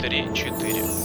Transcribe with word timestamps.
три, 0.00 0.32
четыре. 0.34 0.99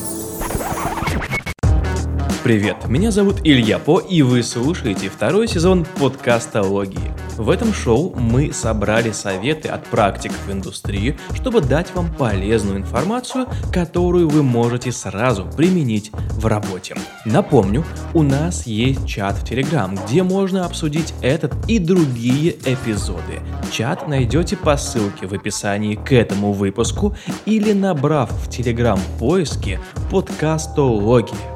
Привет, 2.45 2.87
меня 2.87 3.09
зовут 3.09 3.37
Илья 3.43 3.79
По, 3.79 3.97
и 3.97 4.21
вы 4.21 4.43
слушаете 4.43 5.09
второй 5.09 5.47
сезон 5.47 5.83
подкаста 5.99 6.61
«Логии». 6.61 7.11
В 7.37 7.49
этом 7.49 7.73
шоу 7.73 8.13
мы 8.15 8.53
собрали 8.53 9.09
советы 9.09 9.67
от 9.67 9.83
практиков 9.87 10.37
индустрии, 10.47 11.17
чтобы 11.33 11.61
дать 11.61 11.91
вам 11.95 12.13
полезную 12.13 12.77
информацию, 12.77 13.47
которую 13.73 14.29
вы 14.29 14.43
можете 14.43 14.91
сразу 14.91 15.43
применить 15.57 16.11
в 16.33 16.45
работе. 16.45 16.95
Напомню, 17.25 17.83
у 18.13 18.21
нас 18.21 18.67
есть 18.67 19.07
чат 19.07 19.37
в 19.37 19.43
Telegram, 19.43 19.97
где 20.05 20.21
можно 20.21 20.65
обсудить 20.65 21.15
этот 21.23 21.51
и 21.67 21.79
другие 21.79 22.51
эпизоды. 22.63 23.41
Чат 23.71 24.07
найдете 24.07 24.55
по 24.55 24.77
ссылке 24.77 25.25
в 25.25 25.33
описании 25.33 25.95
к 25.95 26.11
этому 26.11 26.53
выпуску 26.53 27.15
или 27.47 27.73
набрав 27.73 28.29
в 28.29 28.49
Telegram 28.49 28.99
поиске 29.17 29.79
подкастологии. 30.11 31.54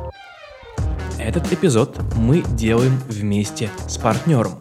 Этот 1.19 1.51
эпизод 1.51 1.99
мы 2.15 2.43
делаем 2.55 2.97
вместе 3.09 3.69
с 3.87 3.97
партнером. 3.97 4.53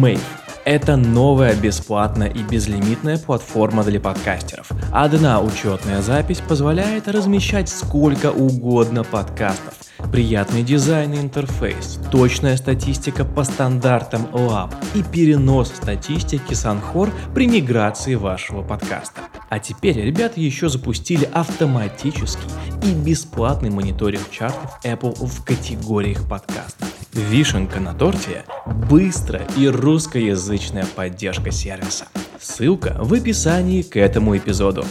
Mave– 0.00 0.20
это 0.64 0.96
новая 0.96 1.54
бесплатная 1.56 2.28
и 2.28 2.44
безлимитная 2.44 3.18
платформа 3.18 3.82
для 3.82 3.98
подкастеров. 3.98 4.70
Одна 4.92 5.40
учетная 5.40 6.00
запись 6.00 6.40
позволяет 6.46 7.08
размещать 7.08 7.68
сколько 7.68 8.30
угодно 8.30 9.02
подкастов. 9.02 9.74
Приятный 10.12 10.64
дизайн 10.64 11.12
и 11.14 11.20
интерфейс, 11.20 12.00
точная 12.10 12.56
статистика 12.56 13.24
по 13.24 13.44
стандартам 13.44 14.26
Lab 14.32 14.74
и 14.94 15.04
перенос 15.04 15.68
статистики 15.68 16.54
Санхор 16.54 17.12
при 17.32 17.46
миграции 17.46 18.16
вашего 18.16 18.62
подкаста. 18.62 19.20
А 19.48 19.60
теперь 19.60 20.00
ребята 20.00 20.40
еще 20.40 20.68
запустили 20.68 21.28
автоматический 21.32 22.48
и 22.82 22.92
бесплатный 22.92 23.70
мониторинг 23.70 24.28
чартов 24.30 24.80
Apple 24.84 25.14
в 25.24 25.44
категориях 25.44 26.28
подкастов. 26.28 26.88
Вишенка 27.12 27.78
на 27.80 27.94
торте– 27.94 28.44
быстрая 28.66 29.46
и 29.56 29.68
русскоязычная 29.68 30.86
поддержка 30.96 31.52
сервиса. 31.52 32.06
Ссылка 32.40 32.96
в 32.98 33.14
описании 33.14 33.82
к 33.82 33.96
этому 33.96 34.36
эпизоду. 34.36 34.84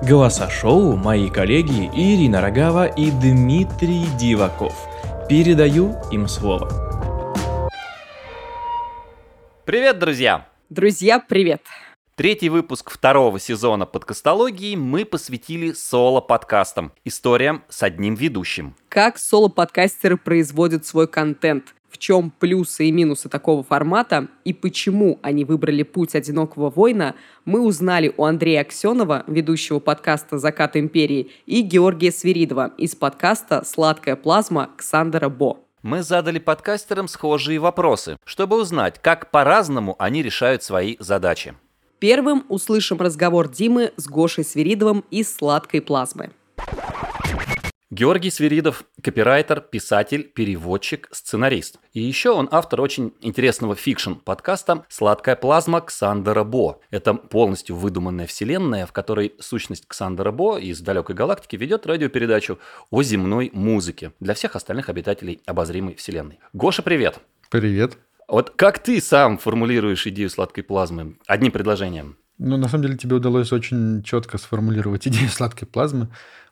Голоса 0.00 0.48
шоу 0.48 0.94
мои 0.94 1.28
коллеги 1.28 1.90
Ирина 1.92 2.40
Рогава 2.40 2.86
и 2.86 3.10
Дмитрий 3.10 4.06
Диваков. 4.16 4.72
Передаю 5.28 5.96
им 6.12 6.28
слово. 6.28 6.68
Привет, 9.64 9.98
друзья! 9.98 10.46
Друзья, 10.70 11.18
привет! 11.18 11.62
Третий 12.14 12.48
выпуск 12.48 12.90
второго 12.90 13.40
сезона 13.40 13.86
подкастологии 13.86 14.76
мы 14.76 15.04
посвятили 15.04 15.72
соло-подкастам, 15.72 16.92
историям 17.04 17.64
с 17.68 17.82
одним 17.82 18.14
ведущим. 18.14 18.76
Как 18.88 19.18
соло-подкастеры 19.18 20.16
производят 20.16 20.86
свой 20.86 21.08
контент, 21.08 21.74
в 21.90 21.98
чем 21.98 22.30
плюсы 22.30 22.86
и 22.86 22.92
минусы 22.92 23.28
такого 23.28 23.62
формата 23.62 24.28
и 24.44 24.52
почему 24.52 25.18
они 25.22 25.44
выбрали 25.44 25.82
путь 25.82 26.14
одинокого 26.14 26.70
воина, 26.70 27.14
мы 27.44 27.60
узнали 27.60 28.12
у 28.16 28.24
Андрея 28.24 28.62
Аксенова, 28.62 29.24
ведущего 29.26 29.78
подкаста 29.78 30.38
«Закат 30.38 30.76
империи», 30.76 31.30
и 31.46 31.62
Георгия 31.62 32.12
Свиридова 32.12 32.72
из 32.78 32.94
подкаста 32.94 33.64
«Сладкая 33.64 34.16
плазма» 34.16 34.70
Ксандера 34.76 35.28
Бо. 35.28 35.58
Мы 35.82 36.02
задали 36.02 36.38
подкастерам 36.38 37.08
схожие 37.08 37.58
вопросы, 37.58 38.16
чтобы 38.24 38.60
узнать, 38.60 39.00
как 39.00 39.30
по-разному 39.30 39.94
они 39.98 40.22
решают 40.22 40.62
свои 40.62 40.96
задачи. 40.98 41.54
Первым 41.98 42.44
услышим 42.48 42.98
разговор 42.98 43.48
Димы 43.48 43.92
с 43.96 44.06
Гошей 44.06 44.44
Свиридовым 44.44 45.04
из 45.10 45.34
«Сладкой 45.34 45.80
плазмы». 45.80 46.30
Георгий 47.90 48.30
Свиридов– 48.30 48.84
копирайтер, 49.02 49.62
писатель, 49.62 50.22
переводчик, 50.22 51.08
сценарист. 51.10 51.78
И 51.94 52.02
еще 52.02 52.32
он 52.32 52.46
автор 52.50 52.82
очень 52.82 53.14
интересного 53.22 53.76
фикшн-подкаста 53.76 54.84
«Сладкая 54.90 55.36
плазма» 55.36 55.80
Ксандера 55.80 56.44
Бо. 56.44 56.82
Это 56.90 57.14
полностью 57.14 57.76
выдуманная 57.76 58.26
вселенная, 58.26 58.84
в 58.84 58.92
которой 58.92 59.32
сущность 59.40 59.88
Ксандера 59.88 60.32
Бо 60.32 60.58
из 60.58 60.82
далекой 60.82 61.16
галактики 61.16 61.56
ведет 61.56 61.86
радиопередачу 61.86 62.58
о 62.90 63.02
земной 63.02 63.50
музыке 63.54 64.12
для 64.20 64.34
всех 64.34 64.54
остальных 64.54 64.90
обитателей 64.90 65.40
обозримой 65.46 65.94
вселенной. 65.94 66.40
Гоша, 66.52 66.82
привет! 66.82 67.20
Привет! 67.48 67.96
Вот 68.28 68.50
как 68.50 68.80
ты 68.80 69.00
сам 69.00 69.38
формулируешь 69.38 70.06
идею 70.06 70.28
сладкой 70.28 70.62
плазмы? 70.62 71.16
Одним 71.26 71.52
предложением. 71.52 72.18
Ну, 72.36 72.56
на 72.56 72.68
самом 72.68 72.84
деле, 72.84 72.96
тебе 72.96 73.16
удалось 73.16 73.50
очень 73.50 74.02
четко 74.02 74.38
сформулировать 74.38 75.08
идею 75.08 75.28
сладкой 75.28 75.66
плазмы. 75.66 76.08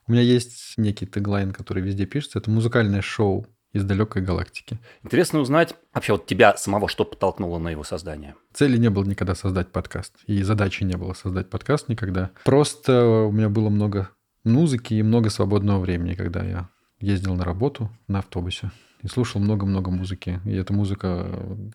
У 0.09 0.13
меня 0.13 0.23
есть 0.23 0.75
некий 0.77 1.07
теглайн, 1.07 1.53
который 1.53 1.83
везде 1.83 2.07
пишется. 2.07 2.39
Это 2.39 2.51
музыкальное 2.51 3.03
шоу 3.03 3.47
из 3.73 3.85
далекой 3.85 4.23
галактики. 4.23 4.79
Интересно 5.03 5.41
узнать 5.41 5.75
вообще 5.93 6.13
вот 6.13 6.27
тебя 6.27 6.57
самого, 6.57 6.89
что 6.89 7.05
подтолкнуло 7.05 7.59
на 7.59 7.71
его 7.71 7.85
создание. 7.85 8.35
Цели 8.53 8.77
не 8.77 8.89
было 8.89 9.05
никогда 9.05 9.35
создать 9.35 9.73
подкаст. 9.73 10.15
И 10.27 10.43
задачи 10.43 10.85
не 10.85 10.97
было 10.97 11.13
создать 11.13 11.51
подкаст 11.51 11.89
никогда. 11.89 12.31
Просто 12.45 13.05
у 13.05 13.33
меня 13.33 13.49
было 13.49 13.69
много 13.69 14.11
музыки 14.45 14.95
и 14.95 15.03
много 15.03 15.29
свободного 15.29 15.81
времени, 15.81 16.15
когда 16.15 16.43
я 16.43 16.69
ездил 17.01 17.35
на 17.35 17.45
работу 17.45 17.91
на 18.09 18.21
автобусе 18.21 18.71
и 19.03 19.09
слушал 19.09 19.41
много-много 19.41 19.91
музыки. 19.91 20.41
И 20.47 20.55
эта 20.55 20.73
музыка 20.73 21.29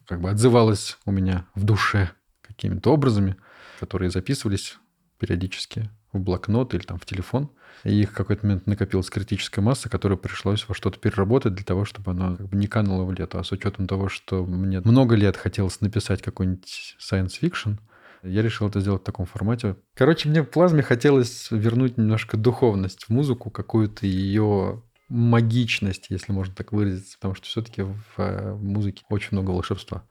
как 0.08 0.22
бы 0.22 0.30
отзывалась 0.30 0.97
у 1.06 1.12
меня 1.12 1.46
в 1.53 1.64
душе 1.64 2.12
какими-то 2.41 2.91
образами, 2.91 3.36
которые 3.80 4.09
записывались 4.09 4.78
периодически 5.20 5.90
в 6.13 6.19
блокнот 6.19 6.73
или 6.73 6.81
там 6.81 6.97
в 6.97 7.05
телефон. 7.05 7.49
И 7.83 8.01
их 8.01 8.11
в 8.11 8.13
какой-то 8.13 8.45
момент 8.45 8.67
накопилась 8.67 9.09
критическая 9.09 9.61
масса, 9.61 9.89
которую 9.89 10.17
пришлось 10.17 10.67
во 10.67 10.75
что-то 10.75 10.99
переработать 10.99 11.55
для 11.55 11.66
того, 11.66 11.85
чтобы 11.85 12.11
она 12.11 12.35
как 12.35 12.47
бы 12.47 12.57
не 12.57 12.67
канула 12.67 13.05
в 13.05 13.11
лету. 13.11 13.39
А 13.39 13.44
с 13.44 13.51
учетом 13.51 13.88
того, 13.88 14.09
что 14.09 14.45
мне 14.45 14.81
много 14.81 15.16
лет 15.16 15.38
хотелось 15.38 15.81
написать 15.81 16.22
какой-нибудь 16.22 16.97
science 16.99 17.39
fiction, 17.41 17.77
я 18.23 18.41
решил 18.41 18.67
это 18.67 18.79
сделать 18.81 19.01
в 19.01 19.05
таком 19.05 19.25
формате. 19.25 19.77
Короче, 19.95 20.29
мне 20.29 20.44
в 20.44 20.49
плазме 20.49 20.83
хотелось 20.83 21.49
вернуть 21.49 21.97
немножко 21.97 22.38
духовность 22.38 23.05
в 23.05 23.09
музыку, 23.09 23.49
какую-то 23.49 24.05
ее 24.05 24.83
магичность, 25.09 26.07
если 26.09 26.31
можно 26.31 26.53
так 26.53 26.72
выразиться, 26.72 27.17
потому 27.17 27.35
что 27.35 27.45
все-таки 27.47 27.81
в 27.81 27.95
э, 28.17 28.55
музыке 28.55 29.03
очень 29.09 29.29
много 29.31 29.51
волшебства. 29.51 30.03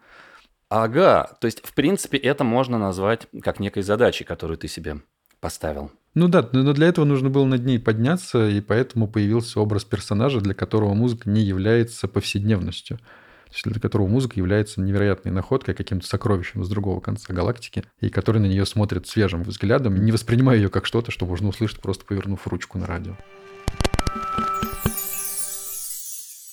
Ага, 0.69 1.37
то 1.41 1.47
есть, 1.47 1.67
в 1.67 1.73
принципе, 1.73 2.19
это 2.19 2.45
можно 2.45 2.79
назвать 2.79 3.27
как 3.43 3.61
некой 3.61 3.83
задачей, 3.83 4.25
которую 4.25 4.59
ты 4.59 4.69
себе 4.69 5.01
поставил. 5.41 5.91
Ну 6.15 6.29
да, 6.29 6.49
но 6.53 6.73
для 6.73 6.89
этого 6.89 7.05
нужно 7.05 7.31
было 7.31 7.45
над 7.45 7.65
ней 7.65 7.79
подняться, 7.79 8.49
и 8.49 8.61
поэтому 8.61 9.07
появился 9.07 9.61
образ 9.61 9.85
персонажа, 9.85 10.41
для 10.41 10.55
которого 10.55 10.93
музыка 10.95 11.31
не 11.31 11.43
является 11.43 12.09
повседневностью. 12.09 12.99
То 12.99 13.55
есть 13.55 13.65
для 13.65 13.81
которого 13.81 14.07
музыка 14.07 14.35
является 14.37 14.81
невероятной 14.81 15.33
находкой, 15.33 15.75
каким-то 15.75 16.07
сокровищем 16.07 16.65
с 16.65 16.69
другого 16.69 17.01
конца 17.01 17.33
галактики, 17.33 17.85
и 18.01 18.09
который 18.09 18.41
на 18.41 18.47
нее 18.47 18.65
смотрит 18.67 19.09
свежим 19.09 19.43
взглядом, 19.43 20.05
не 20.05 20.13
воспринимая 20.13 20.57
ее 20.57 20.69
как 20.69 20.87
что-то, 20.87 21.11
что 21.11 21.27
можно 21.27 21.49
услышать, 21.49 21.81
просто 21.81 22.05
повернув 22.05 22.47
ручку 22.47 22.79
на 22.79 22.87
радио. 22.87 23.17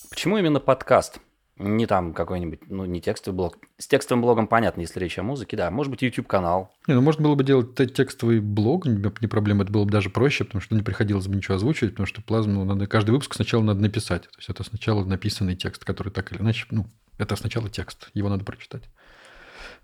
Почему 0.09 0.37
именно 0.37 0.59
подкаст? 0.59 1.19
Не 1.59 1.87
там 1.87 2.13
какой-нибудь, 2.13 2.69
ну, 2.69 2.85
не 2.85 3.01
текстовый 3.01 3.35
блог. 3.35 3.57
С 3.77 3.87
текстовым 3.87 4.21
блогом 4.21 4.47
понятно, 4.47 4.81
если 4.81 4.99
речь 4.99 5.17
о 5.17 5.23
музыке, 5.23 5.57
да. 5.57 5.71
Может 5.71 5.89
быть, 5.91 6.03
YouTube-канал. 6.03 6.71
Не, 6.87 6.93
ну, 6.93 7.01
можно 7.01 7.23
было 7.23 7.35
бы 7.35 7.43
делать 7.43 7.75
текстовый 7.75 8.39
блог, 8.39 8.85
не 8.85 9.27
проблема, 9.27 9.63
это 9.63 9.73
было 9.73 9.85
бы 9.85 9.91
даже 9.91 10.09
проще, 10.09 10.43
потому 10.43 10.61
что 10.61 10.75
не 10.75 10.83
приходилось 10.83 11.27
бы 11.27 11.35
ничего 11.35 11.55
озвучивать, 11.55 11.93
потому 11.93 12.05
что 12.05 12.21
плазму 12.21 12.63
надо, 12.63 12.85
каждый 12.85 13.11
выпуск 13.11 13.33
сначала 13.33 13.63
надо 13.63 13.81
написать. 13.81 14.23
То 14.23 14.37
есть 14.37 14.49
это 14.49 14.63
сначала 14.63 15.03
написанный 15.03 15.55
текст, 15.55 15.83
который 15.83 16.11
так 16.11 16.31
или 16.31 16.41
иначе, 16.41 16.67
ну, 16.69 16.85
это 17.17 17.35
сначала 17.35 17.69
текст, 17.69 18.09
его 18.13 18.29
надо 18.29 18.45
прочитать. 18.45 18.83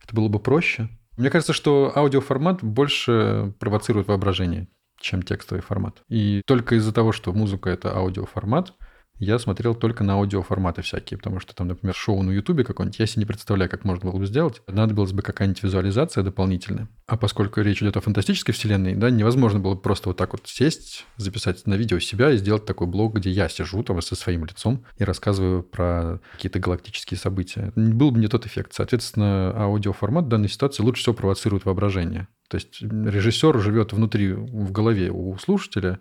Это 0.04 0.16
было 0.16 0.28
бы 0.28 0.40
проще. 0.40 0.90
Мне 1.18 1.30
кажется, 1.30 1.54
что 1.54 1.92
аудиоформат 1.96 2.64
больше 2.64 3.54
провоцирует 3.60 4.08
воображение, 4.08 4.68
чем 5.00 5.24
текстовый 5.24 5.62
формат. 5.64 6.04
И 6.10 6.42
только 6.46 6.76
из-за 6.76 6.94
того, 6.94 7.12
что 7.12 7.34
музыка– 7.34 7.70
это 7.72 7.96
аудиоформат, 7.96 8.74
я 9.20 9.40
смотрел 9.40 9.76
только 9.76 10.04
на 10.04 10.14
аудиоформаты 10.14 10.82
всякие, 10.82 11.18
потому 11.18 11.40
что 11.40 11.56
там, 11.56 11.68
например, 11.68 11.96
шоу 11.96 12.22
на 12.24 12.32
Ютубе 12.32 12.64
какое-нибудь, 12.64 13.00
я 13.00 13.06
себе 13.06 13.22
не 13.22 13.26
представляю, 13.26 13.70
как 13.70 13.86
можно 13.86 14.10
было 14.10 14.20
бы 14.20 14.26
сделать. 14.26 14.62
Надобилась 14.68 15.12
бы 15.12 15.22
какая-нибудь 15.22 15.64
визуализация 15.64 16.24
дополнительная. 16.24 16.90
А 17.06 17.18
поскольку 17.18 17.62
речь 17.62 17.82
идет 17.82 17.96
о 17.98 18.02
фантастической 18.02 18.54
вселенной, 18.54 18.96
да, 18.96 19.10
невозможно 19.10 19.60
было 19.60 19.76
просто 19.76 20.10
вот 20.10 20.18
так 20.18 20.34
вот 20.34 20.42
сесть, 20.46 21.06
записать 21.18 21.66
на 21.68 21.76
видео 21.76 22.00
себя 22.00 22.32
и 22.32 22.38
сделать 22.38 22.66
такой 22.66 22.88
блог, 22.88 23.16
где 23.16 23.30
я 23.30 23.50
сижу 23.50 23.84
там 23.84 24.02
со 24.02 24.16
своим 24.16 24.46
лицом 24.46 24.84
и 24.98 25.04
рассказываю 25.04 25.64
про 25.64 26.20
какие-то 26.34 26.60
галактические 26.60 27.18
события. 27.18 27.72
Был 27.76 28.12
бы 28.12 28.20
не 28.20 28.28
тот 28.28 28.46
эффект. 28.46 28.74
Соответственно, 28.74 29.54
аудиоформат 29.56 30.26
в 30.26 30.30
данной 30.30 30.50
ситуации 30.50 30.84
лучше 30.84 31.04
всего 31.04 31.16
провоцирует 31.16 31.66
воображение. 31.66 32.28
То 32.50 32.58
есть 32.58 32.82
режиссер 32.82 33.60
живет 33.60 33.94
внутри, 33.94 34.34
в 34.34 34.72
голове 34.72 35.12
у 35.12 35.38
слушателя, 35.38 36.00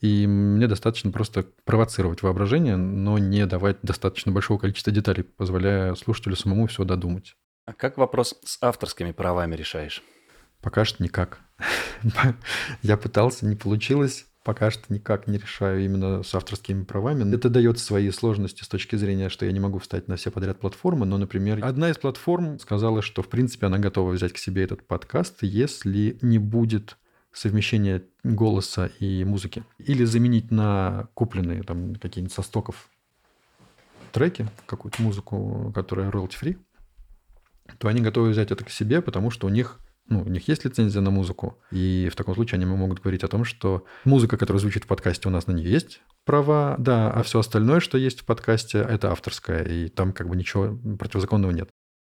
и 0.00 0.26
мне 0.26 0.66
достаточно 0.66 1.10
просто 1.10 1.46
провоцировать 1.64 2.22
воображение, 2.22 2.76
но 2.76 3.18
не 3.18 3.46
давать 3.46 3.78
достаточно 3.82 4.32
большого 4.32 4.58
количества 4.58 4.92
деталей, 4.92 5.22
позволяя 5.22 5.94
слушателю 5.94 6.36
самому 6.36 6.66
все 6.66 6.84
додумать. 6.84 7.36
А 7.64 7.72
как 7.72 7.96
вопрос 7.96 8.34
с 8.44 8.58
авторскими 8.62 9.12
правами 9.12 9.56
решаешь? 9.56 10.02
Пока 10.60 10.84
что 10.84 11.02
никак. 11.02 11.40
Я 12.82 12.96
пытался, 12.96 13.46
не 13.46 13.56
получилось. 13.56 14.26
пока 14.46 14.70
что 14.70 14.84
никак 14.90 15.26
не 15.26 15.38
решаю 15.38 15.84
именно 15.84 16.22
с 16.22 16.32
авторскими 16.32 16.84
правами. 16.84 17.34
Это 17.34 17.48
дает 17.50 17.80
свои 17.80 18.10
сложности 18.12 18.62
с 18.62 18.68
точки 18.68 18.94
зрения, 18.94 19.28
что 19.28 19.44
я 19.44 19.50
не 19.50 19.58
могу 19.58 19.80
встать 19.80 20.06
на 20.06 20.14
все 20.14 20.30
подряд 20.30 20.60
платформы, 20.60 21.04
но, 21.04 21.18
например, 21.18 21.64
одна 21.64 21.90
из 21.90 21.98
платформ 21.98 22.60
сказала, 22.60 23.02
что, 23.02 23.22
в 23.22 23.28
принципе, 23.28 23.66
она 23.66 23.78
готова 23.78 24.12
взять 24.12 24.32
к 24.32 24.38
себе 24.38 24.62
этот 24.62 24.86
подкаст, 24.86 25.38
если 25.42 26.16
не 26.22 26.38
будет 26.38 26.96
совмещения 27.36 28.02
голоса 28.24 28.90
и 28.98 29.24
музыки. 29.24 29.62
Или 29.78 30.04
заменить 30.04 30.50
на 30.50 31.08
купленные 31.14 31.62
там 31.62 31.94
какие-нибудь 31.96 32.34
со 32.34 32.42
стоков 32.42 32.88
треки, 34.12 34.48
какую-то 34.66 35.02
музыку, 35.02 35.72
которая 35.74 36.10
royalty-free, 36.10 36.58
то 37.78 37.88
они 37.88 38.00
готовы 38.00 38.30
взять 38.30 38.50
это 38.50 38.64
к 38.64 38.70
себе, 38.70 39.02
потому 39.02 39.30
что 39.30 39.46
у 39.46 39.50
них 39.50 39.80
ну, 40.08 40.22
у 40.22 40.28
них 40.28 40.46
есть 40.46 40.64
лицензия 40.64 41.02
на 41.02 41.10
музыку, 41.10 41.58
и 41.72 42.08
в 42.12 42.14
таком 42.14 42.34
случае 42.34 42.58
они 42.58 42.64
могут 42.64 43.00
говорить 43.00 43.24
о 43.24 43.28
том, 43.28 43.44
что 43.44 43.84
музыка, 44.04 44.36
которая 44.36 44.60
звучит 44.60 44.84
в 44.84 44.86
подкасте, 44.86 45.28
у 45.28 45.32
нас 45.32 45.48
на 45.48 45.52
нее 45.52 45.68
есть 45.68 46.00
права, 46.24 46.76
да, 46.78 47.10
а 47.10 47.24
все 47.24 47.40
остальное, 47.40 47.80
что 47.80 47.98
есть 47.98 48.20
в 48.20 48.24
подкасте, 48.24 48.78
это 48.78 49.10
авторское, 49.10 49.64
и 49.64 49.88
там 49.88 50.12
как 50.12 50.28
бы 50.28 50.36
ничего 50.36 50.78
противозаконного 50.96 51.50
нет. 51.50 51.70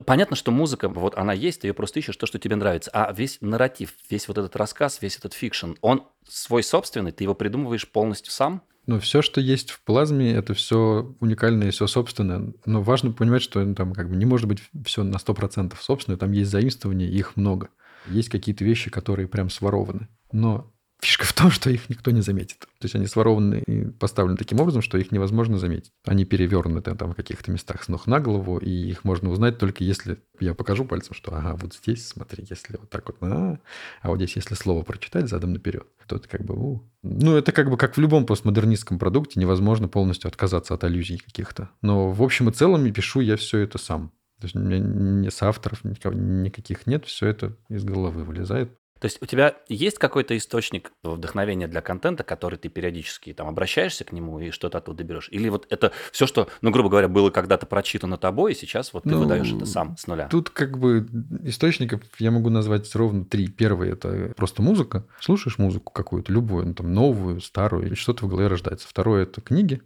Понятно, 0.06 0.36
что 0.36 0.52
музыка, 0.52 0.90
вот 0.90 1.16
она 1.18 1.34
есть, 1.34 1.62
ты 1.62 1.68
ее 1.68 1.74
просто 1.74 2.00
ищешь 2.00 2.16
то, 2.16 2.26
что 2.26 2.40
тебе 2.40 2.56
нравится. 2.56 2.92
А 2.94 3.12
весь 3.12 3.38
нарратив, 3.42 3.94
весь 4.10 4.28
вот 4.28 4.38
этот 4.38 4.56
рассказ, 4.56 5.02
весь 5.02 5.18
этот 5.18 5.34
фикшн, 5.34 5.74
он 5.82 6.04
свой 6.28 6.64
собственный, 6.64 7.12
ты 7.12 7.24
его 7.24 7.36
придумываешь 7.36 7.88
полностью 7.88 8.32
сам? 8.32 8.64
Ну, 8.88 9.00
все, 9.00 9.22
что 9.22 9.40
есть 9.40 9.70
в 9.72 9.82
плазме, 9.84 10.34
это 10.34 10.54
все 10.54 11.16
уникальное 11.20 11.72
все 11.72 11.88
собственное. 11.88 12.54
Но 12.66 12.82
важно 12.82 13.12
понимать, 13.12 13.44
что 13.44 13.64
ну, 13.64 13.76
там 13.76 13.94
как 13.94 14.10
бы 14.10 14.16
не 14.16 14.26
может 14.26 14.48
быть 14.48 14.60
все 14.86 15.04
на 15.04 15.18
100% 15.18 15.76
собственное. 15.80 16.18
Там 16.18 16.32
есть 16.32 16.50
заимствования, 16.50 17.08
их 17.08 17.36
много. 17.36 17.70
Есть 18.08 18.30
какие-то 18.30 18.64
вещи, 18.64 18.90
которые 18.90 19.28
прям 19.28 19.50
сворованы. 19.50 20.08
Но 20.32 20.74
Фишка 21.04 21.26
в 21.26 21.34
том, 21.34 21.50
что 21.50 21.72
их 21.72 21.90
никто 21.90 22.12
не 22.12 22.22
заметит. 22.22 22.60
То 22.60 22.84
есть 22.84 22.94
они 22.94 23.08
сворованы 23.08 23.64
и 23.66 23.86
поставлены 23.86 24.38
таким 24.38 24.60
образом, 24.60 24.84
что 24.84 25.00
их 25.00 25.12
невозможно 25.12 25.58
заметить. 25.58 25.92
Они 26.06 26.26
перевернуты 26.26 26.94
там 26.94 27.14
в 27.14 27.16
каких-то 27.16 27.52
местах 27.52 27.84
с 27.84 27.88
ног 27.88 28.06
на 28.06 28.20
голову, 28.20 28.60
и 28.60 28.70
их 28.70 29.04
можно 29.04 29.32
узнать 29.32 29.58
только 29.58 29.84
если 29.84 30.20
я 30.40 30.54
покажу 30.54 30.86
пальцем, 30.86 31.16
что 31.16 31.36
ага, 31.36 31.56
вот 31.56 31.74
здесь, 31.74 32.08
смотри, 32.08 32.46
если 32.48 32.78
вот 32.78 32.90
так 32.92 33.08
вот, 33.08 33.18
а, 33.22 33.60
а 34.04 34.10
вот 34.10 34.18
здесь, 34.18 34.36
если 34.36 34.54
слово 34.54 34.84
прочитать 34.84 35.28
задом 35.28 35.54
наперед, 35.54 35.88
то 36.06 36.18
это 36.18 36.28
как 36.28 36.44
бы, 36.46 36.54
у. 36.56 36.84
ну, 37.02 37.36
это 37.36 37.52
как 37.52 37.72
бы 37.72 37.78
как 37.78 37.98
в 37.98 38.00
любом 38.00 38.28
постмодернистском 38.28 39.00
продукте, 39.00 39.40
невозможно 39.40 39.88
полностью 39.88 40.28
отказаться 40.28 40.76
от 40.76 40.84
аллюзий 40.84 41.18
каких-то. 41.18 41.70
Но 41.82 42.12
в 42.12 42.22
общем 42.22 42.50
и 42.50 42.54
целом 42.54 42.92
пишу 42.94 43.22
я 43.22 43.38
все 43.38 43.58
это 43.60 43.80
сам. 43.80 44.12
То 44.40 44.46
есть 44.46 44.56
у 44.56 44.60
меня 44.60 44.80
не 44.80 45.30
с 45.30 45.42
авторов 45.44 45.84
никаких 45.84 46.88
нет, 46.88 47.06
все 47.06 47.28
это 47.28 47.56
из 47.70 47.84
головы 47.84 48.24
вылезает. 48.24 48.72
То 49.02 49.06
есть 49.06 49.18
у 49.20 49.26
тебя 49.26 49.56
есть 49.68 49.98
какой-то 49.98 50.38
источник 50.38 50.92
вдохновения 51.02 51.68
для 51.68 51.82
контента, 51.82 52.24
который 52.24 52.60
ты 52.60 52.70
периодически 52.70 53.34
там 53.34 53.48
обращаешься 53.48 54.04
к 54.04 54.12
нему 54.12 54.40
и 54.40 54.52
что-то 54.52 54.78
оттуда 54.78 55.04
берешь? 55.04 55.28
Или 55.32 55.50
вот 55.50 55.66
это 55.72 55.92
все, 56.12 56.28
что, 56.28 56.48
ну, 56.62 56.70
грубо 56.70 56.90
говоря, 56.90 57.08
было 57.08 57.32
когда-то 57.32 57.66
прочитано 57.66 58.18
тобой, 58.18 58.52
и 58.52 58.56
сейчас 58.56 58.94
вот 58.94 59.04
ты 59.04 59.10
ну, 59.10 59.22
выдаешь 59.22 59.52
это 59.52 59.66
сам 59.66 59.98
с 59.98 60.06
нуля? 60.06 60.28
Тут 60.28 60.52
как 60.52 60.78
бы 60.78 61.08
источников 61.44 62.02
я 62.20 62.30
могу 62.30 62.52
назвать 62.52 62.94
ровно 62.96 63.26
три. 63.26 63.48
Первый– 63.48 63.90
это 63.92 64.34
просто 64.38 64.62
музыка. 64.62 65.04
Слушаешь 65.20 65.58
музыку 65.58 65.92
какую-то, 65.92 66.32
любую, 66.32 66.68
ну, 66.68 66.74
там, 66.76 66.94
новую, 66.94 67.42
старую, 67.42 67.92
и 67.92 67.96
что-то 67.96 68.26
в 68.26 68.30
голове 68.30 68.50
рождается. 68.50 68.88
Второе– 68.88 69.24
это 69.24 69.42
книги 69.42 69.82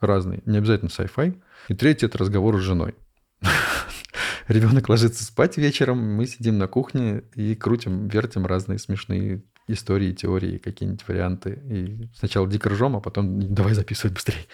разные, 0.00 0.42
не 0.44 0.58
обязательно 0.58 0.88
sci-fi. 0.88 1.40
И 1.68 1.74
третье– 1.74 2.06
это 2.08 2.18
разговор 2.18 2.58
с 2.58 2.62
женой. 2.62 2.96
Ребенок 4.48 4.88
ложится 4.88 5.24
спать 5.24 5.56
вечером, 5.56 5.98
мы 5.98 6.26
сидим 6.26 6.58
на 6.58 6.68
кухне 6.68 7.24
и 7.34 7.54
крутим, 7.54 8.08
вертим 8.08 8.46
разные 8.46 8.78
смешные 8.78 9.42
истории, 9.68 10.12
теории, 10.12 10.58
какие-нибудь 10.58 11.06
варианты. 11.08 11.60
И 11.68 12.08
сначала 12.16 12.48
дико 12.48 12.68
ржем, 12.68 12.94
а 12.94 13.00
потом 13.00 13.52
давай 13.52 13.74
записывать 13.74 14.14
быстрее. 14.14 14.46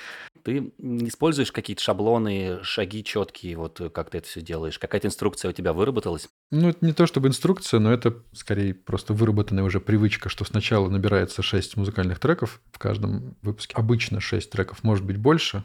Ты 0.43 0.73
используешь 0.79 1.53
какие-то 1.53 1.83
шаблоны, 1.83 2.61
шаги 2.63 3.05
четкие, 3.05 3.57
вот 3.57 3.81
как 3.93 4.11
ты 4.11 4.19
это 4.19 4.27
все 4.27 4.41
делаешь? 4.41 4.79
Какая-то 4.79 5.09
инструкция 5.09 5.51
у 5.51 5.53
тебя 5.53 5.75
выработалась? 5.75 6.31
Ну, 6.51 6.71
это 6.71 6.85
не 6.85 6.95
то 6.95 7.07
чтобы 7.07 7.29
инструкция, 7.29 7.79
но 7.79 7.93
это 7.93 8.17
скорее 8.33 8.73
просто 8.73 9.13
выработанная 9.13 9.63
уже 9.63 9.79
привычка, 9.79 10.31
что 10.31 10.47
сначала 10.47 10.89
набирается 10.89 11.43
6 11.43 11.77
музыкальных 11.77 12.19
треков 12.19 12.63
в 12.73 12.79
каждом 12.79 13.37
выпуске. 13.43 13.75
Обычно 13.77 14.21
6 14.21 14.51
треков, 14.51 14.83
может 14.83 15.05
быть 15.05 15.19
больше, 15.19 15.63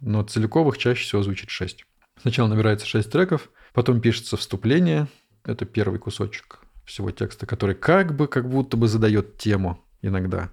но 0.00 0.22
целиковых 0.22 0.78
чаще 0.78 1.02
всего 1.02 1.24
звучит 1.24 1.50
6. 1.50 1.84
Сначала 2.22 2.46
набирается 2.46 2.86
6 2.86 3.10
треков, 3.10 3.50
потом 3.74 4.00
пишется 4.00 4.38
вступление, 4.38 5.08
это 5.44 5.66
первый 5.66 5.98
кусочек 5.98 6.60
всего 6.86 7.10
текста, 7.10 7.44
который 7.44 7.74
как 7.74 8.16
бы, 8.16 8.28
как 8.28 8.48
будто 8.48 8.76
бы 8.76 8.88
задает 8.88 9.36
тему 9.36 9.84
иногда, 10.00 10.50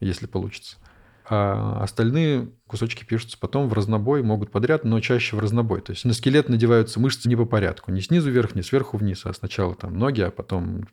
если 0.00 0.26
получится. 0.26 0.78
А 1.26 1.82
остальные 1.82 2.50
кусочки 2.66 3.02
пишутся 3.02 3.38
потом 3.38 3.68
в 3.68 3.72
разнобой, 3.72 4.22
могут 4.22 4.50
подряд, 4.50 4.84
но 4.84 5.00
чаще 5.00 5.36
в 5.36 5.38
разнобой. 5.38 5.80
То 5.80 5.92
есть 5.92 6.04
на 6.04 6.12
скелет 6.12 6.50
надеваются 6.50 7.00
мышцы 7.00 7.30
не 7.30 7.36
по 7.36 7.46
порядку. 7.46 7.90
Не 7.92 8.02
снизу 8.02 8.30
вверх, 8.30 8.54
не 8.54 8.62
сверху 8.62 8.98
вниз, 8.98 9.24
а 9.24 9.32
сначала 9.32 9.74
там 9.74 9.98
ноги, 9.98 10.20
а 10.20 10.30
потом 10.30 10.86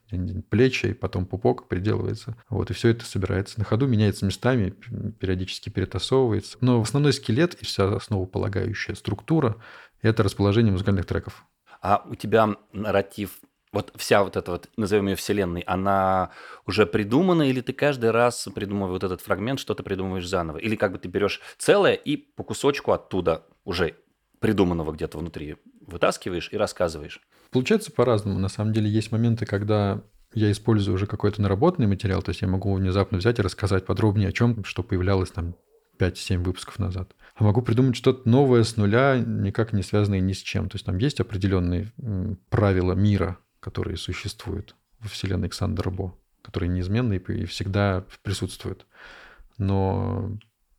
плечи, 0.50 0.88
и 0.88 0.94
потом 0.94 1.26
пупок 1.26 1.68
приделывается. 1.68 2.38
Вот, 2.50 2.72
и 2.72 2.74
все 2.74 2.90
это 2.90 3.04
собирается 3.06 3.60
на 3.60 3.66
ходу, 3.66 3.88
меняется 3.88 4.26
местами, 4.26 4.74
периодически 5.20 5.70
перетасовывается. 5.70 6.58
Но 6.62 6.80
основной 6.80 7.12
скелет 7.12 7.56
и 7.56 7.66
вся 7.66 7.94
основополагающая 7.94 8.96
структура– 8.96 9.58
это 10.02 10.24
расположение 10.24 10.72
музыкальных 10.72 11.06
треков. 11.06 11.46
А 11.82 12.06
у 12.10 12.16
тебя 12.16 12.56
нарратив 12.74 13.40
вот 13.72 13.94
вся 13.96 14.24
вот 14.24 14.36
эта 14.36 14.52
вот, 14.52 14.70
назовем 14.78 15.08
ее 15.08 15.16
вселенной, 15.16 15.62
она 15.62 16.32
уже 16.68 16.86
придумана, 16.86 17.44
или 17.44 17.62
ты 17.62 17.74
каждый 17.74 18.12
раз, 18.12 18.48
придумывая 18.54 18.92
вот 18.92 19.04
этот 19.04 19.22
фрагмент, 19.22 19.60
что-то 19.60 19.82
придумываешь 19.82 20.28
заново? 20.28 20.58
Или 20.58 20.76
как 20.76 20.92
бы 20.92 20.98
ты 20.98 21.08
берешь 21.08 21.42
целое 21.58 21.94
и 21.94 22.18
по 22.18 22.44
кусочку 22.44 22.92
оттуда 22.92 23.46
уже 23.64 23.96
придуманного 24.40 24.92
где-то 24.92 25.18
внутри 25.18 25.58
вытаскиваешь 25.88 26.50
и 26.52 26.58
рассказываешь? 26.58 27.22
Получается 27.52 27.92
по-разному. 27.92 28.40
На 28.40 28.50
самом 28.50 28.74
деле 28.74 28.90
есть 28.90 29.12
моменты, 29.12 29.46
когда 29.46 30.02
я 30.34 30.52
использую 30.52 30.96
уже 30.96 31.08
какой-то 31.08 31.42
наработанный 31.42 31.88
материал, 31.88 32.22
то 32.22 32.30
есть 32.30 32.42
я 32.42 32.48
могу 32.48 32.74
внезапно 32.74 33.18
взять 33.18 33.40
и 33.40 33.42
рассказать 33.42 33.86
подробнее 33.86 34.30
о 34.30 34.32
чем, 34.32 34.64
что 34.64 34.84
появлялось 34.84 35.32
там 35.32 35.56
5-7 35.98 36.38
выпусков 36.44 36.80
назад. 36.80 37.14
А 37.36 37.44
могу 37.44 37.62
придумать 37.62 37.96
что-то 37.96 38.28
новое 38.30 38.64
с 38.64 38.78
нуля, 38.78 39.18
никак 39.18 39.74
не 39.74 39.84
связанное 39.84 40.20
ни 40.20 40.34
с 40.34 40.40
чем. 40.40 40.70
То 40.70 40.76
есть 40.76 40.86
там 40.86 40.98
есть 40.98 41.20
определенные 41.20 41.92
правила 42.50 42.94
мира, 42.94 43.38
которые 43.60 43.98
существуют 43.98 44.76
во 45.00 45.10
вселенной 45.10 45.46
Александра 45.46 45.90
Бо, 45.90 46.18
которые 46.42 46.70
неизменны 46.70 47.16
и 47.16 47.46
всегда 47.46 48.06
присутствуют. 48.24 48.86
Но 49.58 50.38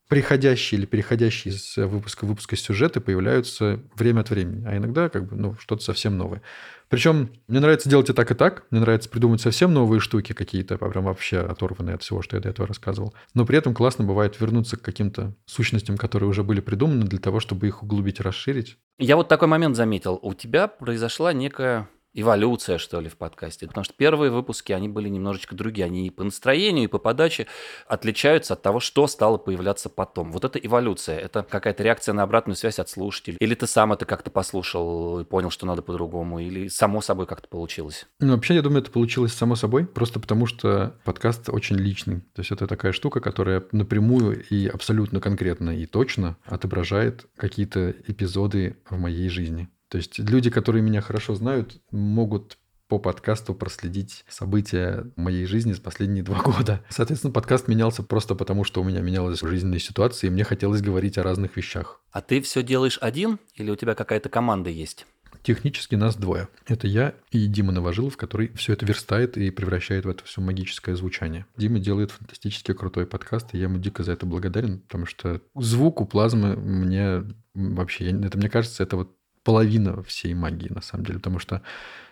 приходящие 0.09 0.79
или 0.79 0.87
переходящие 0.87 1.55
из 1.55 1.77
выпуска 1.77 2.25
в 2.25 2.29
выпуска 2.29 2.57
сюжеты 2.57 3.01
появляются 3.01 3.81
время 3.95 4.21
от 4.21 4.31
времени, 4.31 4.65
а 4.67 4.77
иногда 4.77 5.09
как 5.09 5.29
бы 5.29 5.37
ну, 5.37 5.57
что-то 5.59 5.83
совсем 5.83 6.19
новое. 6.19 6.43
Причем 6.89 7.31
мне 7.49 7.61
нравится 7.61 7.89
делать 7.89 8.11
и 8.11 8.13
так, 8.13 8.31
и 8.31 8.35
так. 8.35 8.67
Мне 8.71 8.81
нравится 8.81 9.09
придумать 9.09 9.41
совсем 9.41 9.73
новые 9.73 10.01
штуки 10.01 10.35
какие-то, 10.35 10.77
прям 10.77 11.05
вообще 11.05 11.39
оторванные 11.39 11.95
от 11.95 12.03
всего, 12.03 12.21
что 12.21 12.37
я 12.37 12.43
до 12.43 12.51
этого 12.51 12.69
рассказывал. 12.69 13.15
Но 13.33 13.47
при 13.47 13.57
этом 13.57 13.73
классно 13.73 14.05
бывает 14.05 14.39
вернуться 14.39 14.77
к 14.77 14.83
каким-то 14.83 15.35
сущностям, 15.47 15.97
которые 15.97 16.29
уже 16.29 16.45
были 16.45 16.61
придуманы 16.61 17.07
для 17.07 17.19
того, 17.19 17.41
чтобы 17.41 17.67
их 17.67 17.83
углубить 17.83 18.21
расширить. 18.21 18.77
Я 18.99 19.17
вот 19.17 19.29
такой 19.29 19.49
момент 19.49 19.77
заметил. 19.77 20.19
У 20.21 20.35
тебя 20.35 20.69
произошла 20.69 21.33
некая 21.33 21.89
эволюция, 22.15 22.79
что 22.79 23.01
ли, 23.01 23.09
в 23.09 23.17
подкасте. 23.17 23.67
Потому 23.67 23.85
что 23.85 23.95
первые 23.95 24.31
выпуски, 24.31 24.73
они 24.73 24.89
были 24.89 25.09
немножечко 25.09 25.55
другие. 25.55 25.87
Они 25.87 26.07
и 26.07 26.11
по 26.11 26.25
настроению, 26.25 26.85
и 26.85 26.89
по 26.89 26.99
подаче 26.99 27.47
отличаются 27.87 28.55
от 28.55 28.63
того, 28.63 28.81
что 28.81 29.07
стало 29.07 29.39
появляться 29.39 29.89
потом. 29.89 30.33
Вот 30.33 30.45
это 30.45 30.59
эволюция. 30.59 31.19
Это 31.19 31.43
какая-то 31.43 31.83
реакция 31.83 32.13
на 32.13 32.23
обратную 32.23 32.57
связь 32.57 32.79
от 32.79 32.89
слушателей. 32.89 33.37
Или 33.41 33.55
ты 33.55 33.67
сам 33.67 33.93
это 33.93 34.05
как-то 34.05 34.31
послушал 34.31 35.21
и 35.21 35.25
понял, 35.25 35.51
что 35.51 35.67
надо 35.67 35.83
по-другому. 35.83 36.39
Или 36.39 36.69
само 36.69 37.01
собой 37.01 37.27
как-то 37.27 37.49
получилось. 37.49 38.07
Ну, 38.21 38.35
вообще, 38.35 38.55
я 38.55 38.63
думаю, 38.63 38.83
это 38.83 38.91
получилось 38.91 39.33
само 39.33 39.57
собой. 39.57 39.87
Просто 39.87 40.21
потому, 40.21 40.47
что 40.47 40.95
подкаст 41.05 41.49
очень 41.49 41.77
личный. 41.77 42.21
То 42.35 42.41
есть 42.41 42.51
это 42.51 42.67
такая 42.67 42.93
штука, 42.93 43.21
которая 43.21 43.65
напрямую 43.73 44.45
и 44.49 44.67
абсолютно 44.67 45.21
конкретно 45.21 45.71
и 45.71 45.87
точно 45.87 46.37
отображает 46.45 47.27
какие-то 47.37 47.91
эпизоды 48.07 48.77
в 48.89 48.99
моей 48.99 49.29
жизни. 49.29 49.69
То 49.93 49.99
есть 49.99 50.19
люди, 50.19 50.49
которые 50.49 50.81
меня 50.81 51.03
хорошо 51.03 51.35
знают, 51.35 51.83
могут 51.91 52.57
по 52.89 52.99
подкасту 52.99 53.55
проследить 53.55 54.25
события 54.27 55.05
моей 55.17 55.45
жизни 55.45 55.75
с 55.75 55.81
последние 55.81 56.25
два 56.25 56.41
года. 56.41 56.83
Соответственно, 56.89 57.31
подкаст 57.31 57.69
менялся 57.69 58.03
просто 58.03 58.35
потому, 58.35 58.65
что 58.65 58.81
у 58.81 58.85
меня 58.85 59.03
менялась 59.03 59.41
жизненная 59.41 59.81
ситуация, 59.81 60.29
и 60.29 60.31
мне 60.31 60.45
хотелось 60.45 60.81
говорить 60.81 61.19
о 61.19 61.23
разных 61.23 61.59
вещах. 61.59 62.01
А 62.11 62.23
ты 62.23 62.41
все 62.41 62.63
делаешь 62.63 62.97
один 63.03 63.39
или 63.55 63.71
у 63.71 63.77
тебя 63.77 63.95
какая-то 63.95 64.31
команда 64.31 64.71
есть? 64.71 65.05
Технически 65.43 65.95
нас 65.95 66.17
двое. 66.17 66.49
Это 66.67 66.87
я 66.87 67.13
и 67.31 67.47
Дима 67.49 67.73
Новожилов, 67.73 68.17
который 68.17 68.49
все 68.55 68.73
это 68.73 68.87
верстает 68.87 69.37
и 69.37 69.51
превращает 69.51 70.07
в 70.07 70.09
это 70.09 70.25
все 70.25 70.41
магическое 70.41 70.97
звучание. 70.97 71.45
Дима 71.59 71.81
делает 71.81 72.13
фантастически 72.13 72.73
крутой 72.73 73.07
подкаст, 73.07 73.53
и 73.53 73.59
я 73.59 73.65
ему 73.65 73.77
дико 73.77 74.05
за 74.05 74.13
это 74.13 74.25
благодарен, 74.25 74.79
потому 74.81 75.05
что 75.05 75.43
звук 75.55 76.01
у 76.01 76.07
плазмы 76.07 76.57
мне 76.57 77.25
вообще, 77.53 78.11
это 78.11 78.39
мне 78.39 78.49
кажется, 78.49 78.83
это 78.83 78.97
вот 78.97 79.17
половина 79.45 80.03
всей 80.03 80.35
магии, 80.35 80.69
на 80.69 80.83
самом 80.83 81.05
деле, 81.05 81.19
потому 81.19 81.39
что 81.39 81.63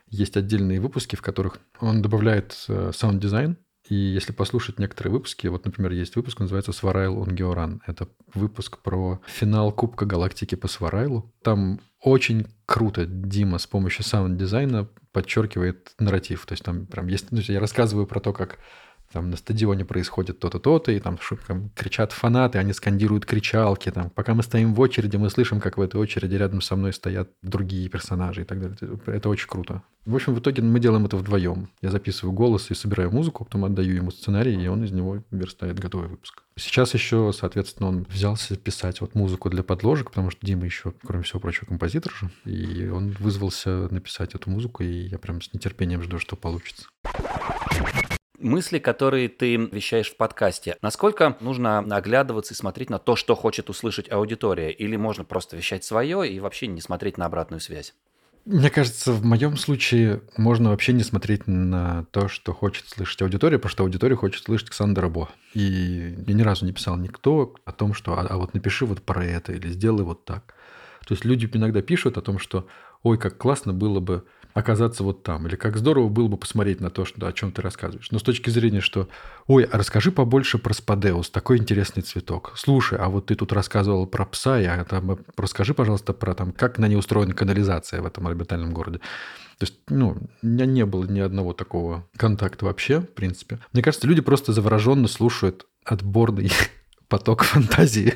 есть 0.09 0.37
отдельные 0.37 0.81
выпуски, 0.81 1.17
в 1.17 1.23
которых 1.23 1.59
он 1.81 2.03
добавляет 2.03 2.57
э, 2.69 2.91
sound-дизайн, 2.95 3.57
и 3.89 3.95
если 3.95 4.33
послушать 4.33 4.79
некоторые 4.79 5.13
выпуски, 5.13 5.49
вот, 5.49 5.65
например, 5.65 5.93
есть 5.93 6.15
выпуск, 6.15 6.39
называется 6.39 6.73
«Сварайл 6.73 7.19
он 7.19 7.35
Георан». 7.35 7.83
Это 7.87 8.09
выпуск 8.35 8.79
про 8.79 9.21
финал 9.27 9.73
Кубка 9.73 10.05
Галактики 10.07 10.55
по 10.55 10.69
Сварайлу. 10.69 11.33
Там 11.43 11.81
очень 12.01 12.47
круто 12.67 13.05
Дима 13.07 13.59
с 13.59 13.67
помощью 13.67 14.05
sound-дизайна 14.05 14.89
подчеркивает 15.13 15.95
нарратив. 15.99 16.47
То 16.47 16.53
есть 16.53 16.65
там 16.65 16.87
прям 16.87 17.09
есть... 17.09 17.33
Ну, 17.33 17.41
я 17.41 17.59
рассказываю 17.59 18.07
про 18.07 18.21
то, 18.21 18.33
как 18.33 18.59
там 19.13 19.31
на 19.31 19.37
стадионе 19.37 19.85
происходит 19.85 20.39
то-то, 20.39 20.59
то-то, 20.59 20.93
и 20.93 21.01
там, 21.01 21.19
там 21.47 21.71
кричат 21.75 22.13
фанаты, 22.13 22.59
они 22.59 22.73
скандируют 22.73 23.27
кричалки. 23.27 23.91
Там, 23.91 24.11
пока 24.11 24.35
мы 24.35 24.43
стоим 24.43 24.75
в 24.75 24.81
очереди, 24.81 25.17
мы 25.17 25.31
слышим, 25.31 25.61
как 25.61 25.79
в 25.79 25.81
этой 25.81 26.01
очереди 26.01 26.35
рядом 26.37 26.61
со 26.61 26.77
мной 26.77 26.93
стоят 26.93 27.31
другие 27.43 27.89
персонажи 27.89 28.43
и 28.43 28.45
так 28.45 28.61
далее. 28.61 28.77
Это 29.07 29.29
очень 29.29 29.49
круто. 29.49 29.83
В 30.07 30.15
общем, 30.15 30.35
в 30.35 30.39
итоге 30.41 30.63
мы 30.63 30.81
делаем 30.81 31.05
это 31.05 31.17
вдвоем. 31.17 31.69
Я 31.83 31.91
записываю 31.91 32.33
голос 32.33 32.71
и 32.71 32.75
собираю 32.75 33.11
музыку, 33.11 33.45
потом 33.45 33.65
отдаю 33.65 33.95
ему 33.95 34.11
сценарий, 34.11 34.55
и 34.55 34.67
он 34.69 34.83
из 34.85 34.93
него 34.93 35.23
верстает 35.31 35.79
готовый 35.79 36.09
выпуск. 36.09 36.43
Сейчас 36.57 36.95
еще, 36.95 37.33
соответственно, 37.37 37.89
он 37.89 38.07
взялся 38.09 38.57
писать 38.57 39.01
вот 39.01 39.15
музыку 39.15 39.51
для 39.51 39.63
подложек, 39.63 40.11
потому 40.11 40.31
что 40.31 40.47
Дима 40.47 40.65
еще, 40.65 40.95
кроме 41.03 41.23
всего 41.25 41.41
прочего, 41.41 41.67
композитор 41.67 42.13
же. 42.13 42.31
И 42.45 42.89
он 42.89 43.17
вызвался 43.19 43.89
написать 43.91 44.35
эту 44.35 44.51
музыку, 44.51 44.83
и 44.83 45.09
я 45.09 45.19
прям 45.19 45.43
с 45.43 45.53
нетерпением 45.53 46.03
жду, 46.03 46.19
что 46.19 46.37
получится 46.37 46.87
мысли, 48.41 48.79
которые 48.79 49.29
ты 49.29 49.57
вещаешь 49.57 50.11
в 50.11 50.17
подкасте, 50.17 50.77
насколько 50.83 51.37
нужно 51.41 51.79
оглядываться 51.79 52.55
и 52.55 52.57
смотреть 52.57 52.91
на 52.91 52.99
то, 52.99 53.17
что 53.17 53.35
хочет 53.35 53.71
услышать 53.71 54.11
аудитория, 54.11 54.71
или 54.71 54.97
можно 54.97 55.25
просто 55.25 55.57
вещать 55.57 55.85
свое 55.85 56.29
и 56.29 56.41
вообще 56.41 56.67
не 56.67 56.81
смотреть 56.81 57.19
на 57.19 57.27
обратную 57.27 57.61
связь? 57.61 57.95
Мне 58.47 58.71
кажется, 58.71 59.13
в 59.13 59.23
моем 59.25 59.57
случае 59.57 60.23
можно 60.37 60.71
вообще 60.71 60.95
не 60.95 61.03
смотреть 61.03 61.47
на 61.47 62.07
то, 62.11 62.29
что 62.29 62.55
хочет 62.55 62.89
слышать 62.89 63.21
аудитория, 63.21 63.59
потому 63.59 63.71
что 63.71 63.83
аудитория 63.85 64.17
хочет 64.17 64.45
слышать 64.45 64.71
Ксандра 64.71 65.09
Бо. 65.09 65.29
И 65.53 66.17
я 66.27 66.35
ни 66.35 66.43
разу 66.43 66.65
не 66.65 66.73
писал 66.73 66.97
никто 66.97 67.55
о 67.67 67.73
том, 67.73 67.93
что 67.93 68.19
а, 68.19 68.27
а 68.27 68.37
вот 68.39 68.55
напиши 68.55 68.87
вот 68.87 69.03
про 69.03 69.25
это 69.25 69.53
или 69.53 69.69
сделай 69.69 70.05
вот 70.05 70.25
так. 70.25 70.55
То 71.07 71.15
есть 71.15 71.25
люди 71.25 71.49
иногда 71.53 71.83
пишут 71.83 72.17
о 72.17 72.23
том, 72.23 72.39
что 72.39 72.67
ой, 73.03 73.19
как 73.19 73.37
классно 73.37 73.75
было 73.75 74.01
бы 74.01 74.25
оказаться 74.55 75.05
вот 75.05 75.23
там. 75.23 75.47
Или 75.47 75.57
как 75.57 75.77
здорово 75.77 76.09
было 76.09 76.29
бы 76.29 76.37
посмотреть 76.37 76.81
на 76.81 76.91
то, 76.91 77.05
что, 77.05 77.27
о 77.27 77.33
чем 77.33 77.53
ты 77.53 77.63
рассказываешь. 77.63 78.11
Но 78.11 78.19
с 78.19 78.23
точки 78.23 78.51
зрения, 78.51 78.81
что, 78.81 79.09
ой, 79.47 79.65
а 79.65 79.79
расскажи 79.79 80.13
побольше 80.13 80.59
про 80.59 80.75
спадеус, 80.75 81.31
такой 81.31 81.59
интересный 81.59 82.03
цветок. 82.03 82.53
Слушай, 82.57 82.99
а 82.99 83.09
вот 83.09 83.27
ты 83.27 83.35
тут 83.35 83.53
рассказывал 83.53 84.07
про 84.07 84.25
пса, 84.27 84.57
а 84.57 84.85
там, 84.85 85.19
расскажи, 85.37 85.75
пожалуйста, 85.75 86.13
про 86.13 86.35
там, 86.35 86.53
как 86.53 86.79
на 86.79 86.89
ней 86.89 86.97
устроена 86.97 87.35
канализация 87.35 88.03
в 88.03 88.07
этом 88.07 88.27
орбитальном 88.27 88.73
городе. 88.73 88.99
То 89.59 89.67
есть, 89.67 89.75
ну, 89.89 90.17
у 90.43 90.47
меня 90.47 90.65
не 90.65 90.87
было 90.87 91.05
ни 91.05 91.21
одного 91.21 91.53
такого 91.53 92.09
контакта 92.17 92.65
вообще, 92.65 93.01
в 93.01 93.13
принципе. 93.13 93.59
Мне 93.73 93.83
кажется, 93.83 94.07
люди 94.07 94.23
просто 94.23 94.53
завороженно 94.53 95.07
слушают 95.07 95.67
отборный 95.85 96.51
поток 97.09 97.43
фантазии. 97.45 98.15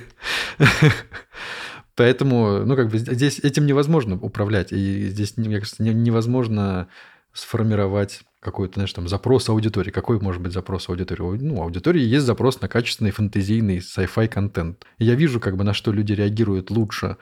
Поэтому, 1.97 2.65
ну, 2.65 2.77
как 2.77 2.89
бы 2.89 2.99
здесь 2.99 3.39
этим 3.39 3.67
невозможно 3.67 4.17
управлять. 4.17 4.73
И 4.73 5.09
здесь, 5.09 5.37
мне 5.37 5.59
кажется, 5.61 5.83
невозможно 5.83 6.89
сформировать 7.33 8.23
какой-то, 8.41 8.75
знаешь, 8.75 8.93
там 8.93 9.09
запрос 9.09 9.49
аудитории. 9.49 9.91
Какой 9.91 10.21
может 10.21 10.43
быть 10.43 10.53
запрос 10.53 10.89
аудитории? 10.89 11.39
Ну, 11.41 11.63
аудитории 11.63 12.03
есть 12.03 12.27
запрос 12.27 12.61
на 12.61 12.69
качественный 12.69 13.11
фэнтезийный 13.11 13.79
sci-fi 13.79 14.29
контент. 14.29 14.85
И 14.99 15.05
я 15.05 15.15
вижу, 15.15 15.41
как 15.41 15.57
бы, 15.57 15.65
на 15.65 15.73
что 15.73 15.93
люди 15.93 16.13
реагируют 16.13 16.71
лучше 16.71 17.17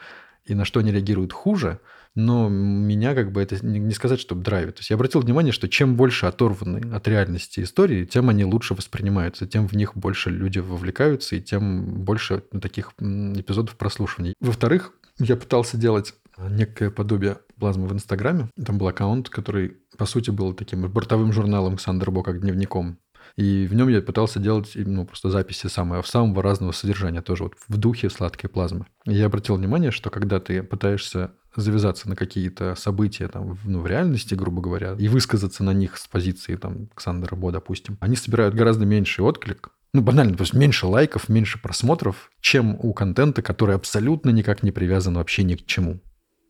и 0.45 0.55
на 0.55 0.65
что 0.65 0.81
они 0.81 0.91
реагируют 0.91 1.33
хуже– 1.33 1.79
но 2.15 2.49
меня 2.49 3.15
как 3.15 3.33
бы 3.33 3.41
это 3.41 3.65
не 3.65 3.93
сказать, 3.93 4.21
что 4.21 4.35
драйвит. 4.35 4.77
То 4.77 4.81
есть 4.81 4.91
я 4.91 4.97
обратил 4.97 5.21
внимание, 5.21 5.53
что 5.53 5.69
чем 5.69 5.97
больше 5.97 6.27
оторваны 6.27 6.95
от 6.95 7.09
реальности 7.09 7.61
истории, 7.61 8.05
тем 8.05 8.29
они 8.29 8.45
лучше 8.45 8.75
воспринимаются, 8.75 9.47
тем 9.47 9.67
в 9.67 9.73
них 9.73 9.97
больше 9.97 10.31
люди 10.31 10.59
вовлекаются, 10.59 11.37
и 11.37 11.41
тем 11.41 12.05
больше 12.05 12.43
таких 12.61 12.93
эпизодов 12.99 13.77
прослушиваний. 13.77 14.35
Во-вторых, 14.41 14.93
я 15.19 15.37
пытался 15.37 15.77
делать 15.77 16.15
некое 16.39 16.91
подобие 16.91 17.39
плазмы 17.59 17.87
в 17.87 17.93
Инстаграме. 17.93 18.49
Там 18.65 18.79
был 18.79 18.89
аккаунт, 18.89 19.29
который, 19.29 19.79
по 19.97 20.07
сути, 20.07 20.31
был 20.31 20.53
таким 20.53 20.89
бортовым 20.91 21.33
журналом 21.33 21.79
Сандербо, 21.79 22.23
как 22.23 22.41
дневником. 22.41 22.99
И 23.37 23.67
в 23.67 23.75
нем 23.75 23.89
я 23.89 24.03
пытался 24.03 24.41
делать 24.41 24.73
ну, 24.75 25.07
просто 25.07 25.31
записи 25.31 25.69
самого, 25.69 26.03
самого 26.03 26.43
разного 26.43 26.73
содержания, 26.73 27.23
тоже 27.23 27.45
вот 27.45 27.55
в 27.67 27.77
духе 27.77 28.11
сладкой 28.11 28.51
плазмы. 28.51 28.87
И 29.07 29.15
я 29.15 29.27
обратил 29.27 29.57
внимание, 29.57 29.91
что 29.91 30.11
когда 30.11 30.41
ты 30.41 30.63
пытаешься 30.63 31.33
завязаться 31.55 32.09
на 32.09 32.17
какие-то 32.17 32.75
события 32.75 33.29
там, 33.29 33.59
ну, 33.65 33.81
в 33.81 33.87
реальности, 33.87 34.35
грубо 34.35 34.63
говоря, 34.63 34.95
и 34.99 35.09
высказаться 35.09 35.63
на 35.65 35.73
них 35.73 35.97
с 35.99 36.07
позиции 36.07 36.57
там, 36.57 36.89
Ксандера 36.95 37.37
Бо, 37.37 37.51
допустим, 37.53 37.99
они 38.01 38.17
собирают 38.17 38.55
гораздо 38.55 38.87
меньший 38.87 39.25
отклик, 39.25 39.71
ну, 39.95 40.01
банально, 40.01 40.35
то 40.35 40.43
есть 40.43 40.55
меньше 40.55 40.87
лайков, 40.87 41.29
меньше 41.29 41.61
просмотров, 41.61 42.31
чем 42.41 42.77
у 42.81 42.95
контента, 42.95 43.43
который 43.43 43.77
абсолютно 43.77 44.31
никак 44.31 44.63
не 44.63 44.73
привязан 44.73 45.15
вообще 45.15 45.43
ни 45.43 45.55
к 45.55 45.67
чему. 45.67 46.01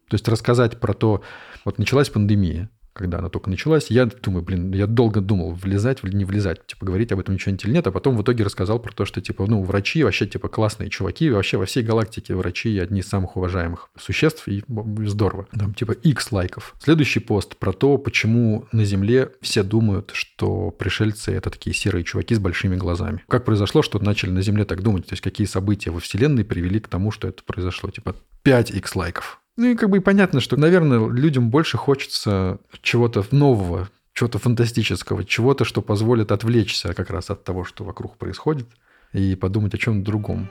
То 0.09 0.15
есть 0.15 0.29
рассказать 0.29 0.79
про 0.79 0.95
то, 0.95 1.23
вот 1.65 1.79
началась 1.79 2.09
пандемия, 2.09 2.71
когда 2.93 3.19
она 3.19 3.29
только 3.29 3.51
началась, 3.51 3.91
я 3.91 4.07
думаю, 4.07 4.43
блин, 4.43 4.73
я 4.73 4.87
долго 4.87 5.21
думал, 5.21 5.53
влезать 5.55 5.99
или 6.03 6.15
не 6.15 6.25
влезать, 6.25 6.67
типа, 6.67 6.87
говорить 6.87 7.13
об 7.13 7.21
этом 7.21 7.35
ничего 7.35 7.55
или 7.55 7.73
нет, 7.73 7.87
а 7.87 7.93
потом 7.93 8.17
в 8.17 8.23
итоге 8.23 8.45
рассказал 8.45 8.79
про 8.79 8.93
то, 8.93 9.05
что, 9.05 9.21
типа, 9.21 9.47
ну, 9.47 9.63
врачи 9.63 10.03
вообще, 10.05 10.27
типа, 10.27 10.49
классные 10.49 10.91
чуваки, 10.91 11.31
вообще 11.31 11.57
во 11.57 11.67
всей 11.67 11.83
галактике 11.83 12.35
врачи 12.35 12.79
одни 12.79 13.01
из 13.01 13.09
самых 13.09 13.37
уважаемых 13.37 13.91
существ, 13.99 14.49
и 14.49 14.63
здорово. 15.07 15.47
Там, 15.59 15.75
типа, 15.75 15.93
X 15.93 16.33
лайков. 16.33 16.75
Следующий 16.83 17.21
пост 17.21 17.57
про 17.57 17.73
то, 17.73 17.99
почему 17.99 18.67
на 18.73 18.85
Земле 18.85 19.31
все 19.41 19.63
думают, 19.63 20.11
что 20.15 20.71
пришельцы— 20.71 21.33
это 21.33 21.51
такие 21.51 21.75
серые 21.75 22.05
чуваки 22.05 22.35
с 22.35 22.39
большими 22.39 22.77
глазами. 22.77 23.23
Как 23.29 23.45
произошло, 23.45 23.83
что 23.83 23.99
начали 23.99 24.31
на 24.31 24.43
Земле 24.43 24.65
так 24.65 24.83
думать? 24.83 25.07
То 25.07 25.15
есть, 25.15 25.23
какие 25.23 25.47
события 25.47 25.91
во 25.91 26.01
Вселенной 26.01 26.45
привели 26.45 26.81
к 26.81 26.89
тому, 26.89 27.11
что 27.11 27.29
это 27.29 27.43
произошло? 27.45 27.91
Типа, 27.91 28.15
5 28.43 28.71
X 28.71 28.97
лайков. 28.97 29.42
Ну 29.63 29.69
и 29.69 29.77
как 29.77 29.91
бы 29.91 30.01
понятно, 30.01 30.41
что, 30.41 30.57
наверное, 30.57 31.09
людям 31.09 31.49
больше 31.49 31.77
хочется 31.77 32.59
чего-то 32.81 33.25
нового, 33.31 33.89
чего-то 34.13 34.41
фантастического, 34.41 35.25
чего-то, 35.25 35.65
что 35.65 35.83
позволит 35.83 36.33
отвлечься 36.33 36.95
как 36.95 37.11
раз 37.11 37.31
от 37.31 37.45
того, 37.45 37.63
что 37.63 37.85
вокруг 37.85 38.17
происходит, 38.17 38.67
и 39.13 39.37
подумать 39.37 39.73
о 39.73 39.79
чем-то 39.79 40.05
другом. 40.05 40.51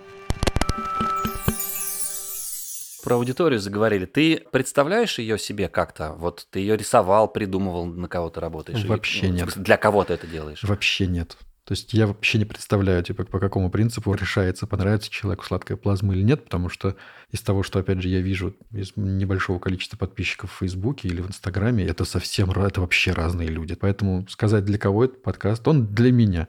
Про 3.04 3.16
аудиторию 3.16 3.60
заговорили. 3.60 4.06
Ты 4.06 4.46
представляешь 4.50 5.20
ее 5.20 5.38
себе 5.38 5.68
как-то? 5.68 6.14
Вот 6.14 6.48
ты 6.50 6.62
ее 6.62 6.78
рисовал, 6.78 7.28
придумывал, 7.28 7.88
на 7.88 8.08
кого 8.08 8.30
то 8.30 8.40
работаешь? 8.40 8.86
Вообще 8.86 9.28
Или, 9.28 9.40
нет. 9.40 9.58
Для 9.58 9.76
кого 9.76 10.06
ты 10.06 10.14
это 10.14 10.26
делаешь? 10.26 10.64
Вообще 10.64 11.08
нет. 11.08 11.36
То 11.66 11.74
есть 11.74 11.94
я 11.94 12.08
вообще 12.08 12.40
не 12.40 12.46
представляю, 12.46 13.04
типа, 13.04 13.24
по 13.24 13.40
какому 13.40 13.70
принципу 13.70 14.14
решается, 14.14 14.66
понравится 14.66 15.12
человеку 15.12 15.46
сладкая 15.46 15.78
плазма 15.78 16.16
или 16.16 16.24
нет, 16.24 16.44
потому 16.44 16.70
что 16.70 16.96
из 17.30 17.42
того, 17.42 17.62
что, 17.62 17.80
опять 17.80 18.02
же, 18.02 18.10
я 18.10 18.20
вижу 18.22 18.56
из 18.72 18.94
небольшого 18.96 19.60
количества 19.60 19.96
подписчиков 19.96 20.52
в 20.52 20.58
Фейсбуке 20.58 21.08
или 21.08 21.22
в 21.22 21.28
Инстаграме, 21.28 21.86
это 21.86 22.04
совсем, 22.04 22.50
это 22.50 22.82
вообще 22.82 23.12
разные 23.12 23.48
люди. 23.48 23.76
Поэтому 23.76 24.28
сказать, 24.28 24.66
для 24.66 24.80
кого 24.80 25.06
этот 25.06 25.22
подкаст, 25.22 25.68
он 25.68 25.88
для 25.94 26.12
меня. 26.12 26.48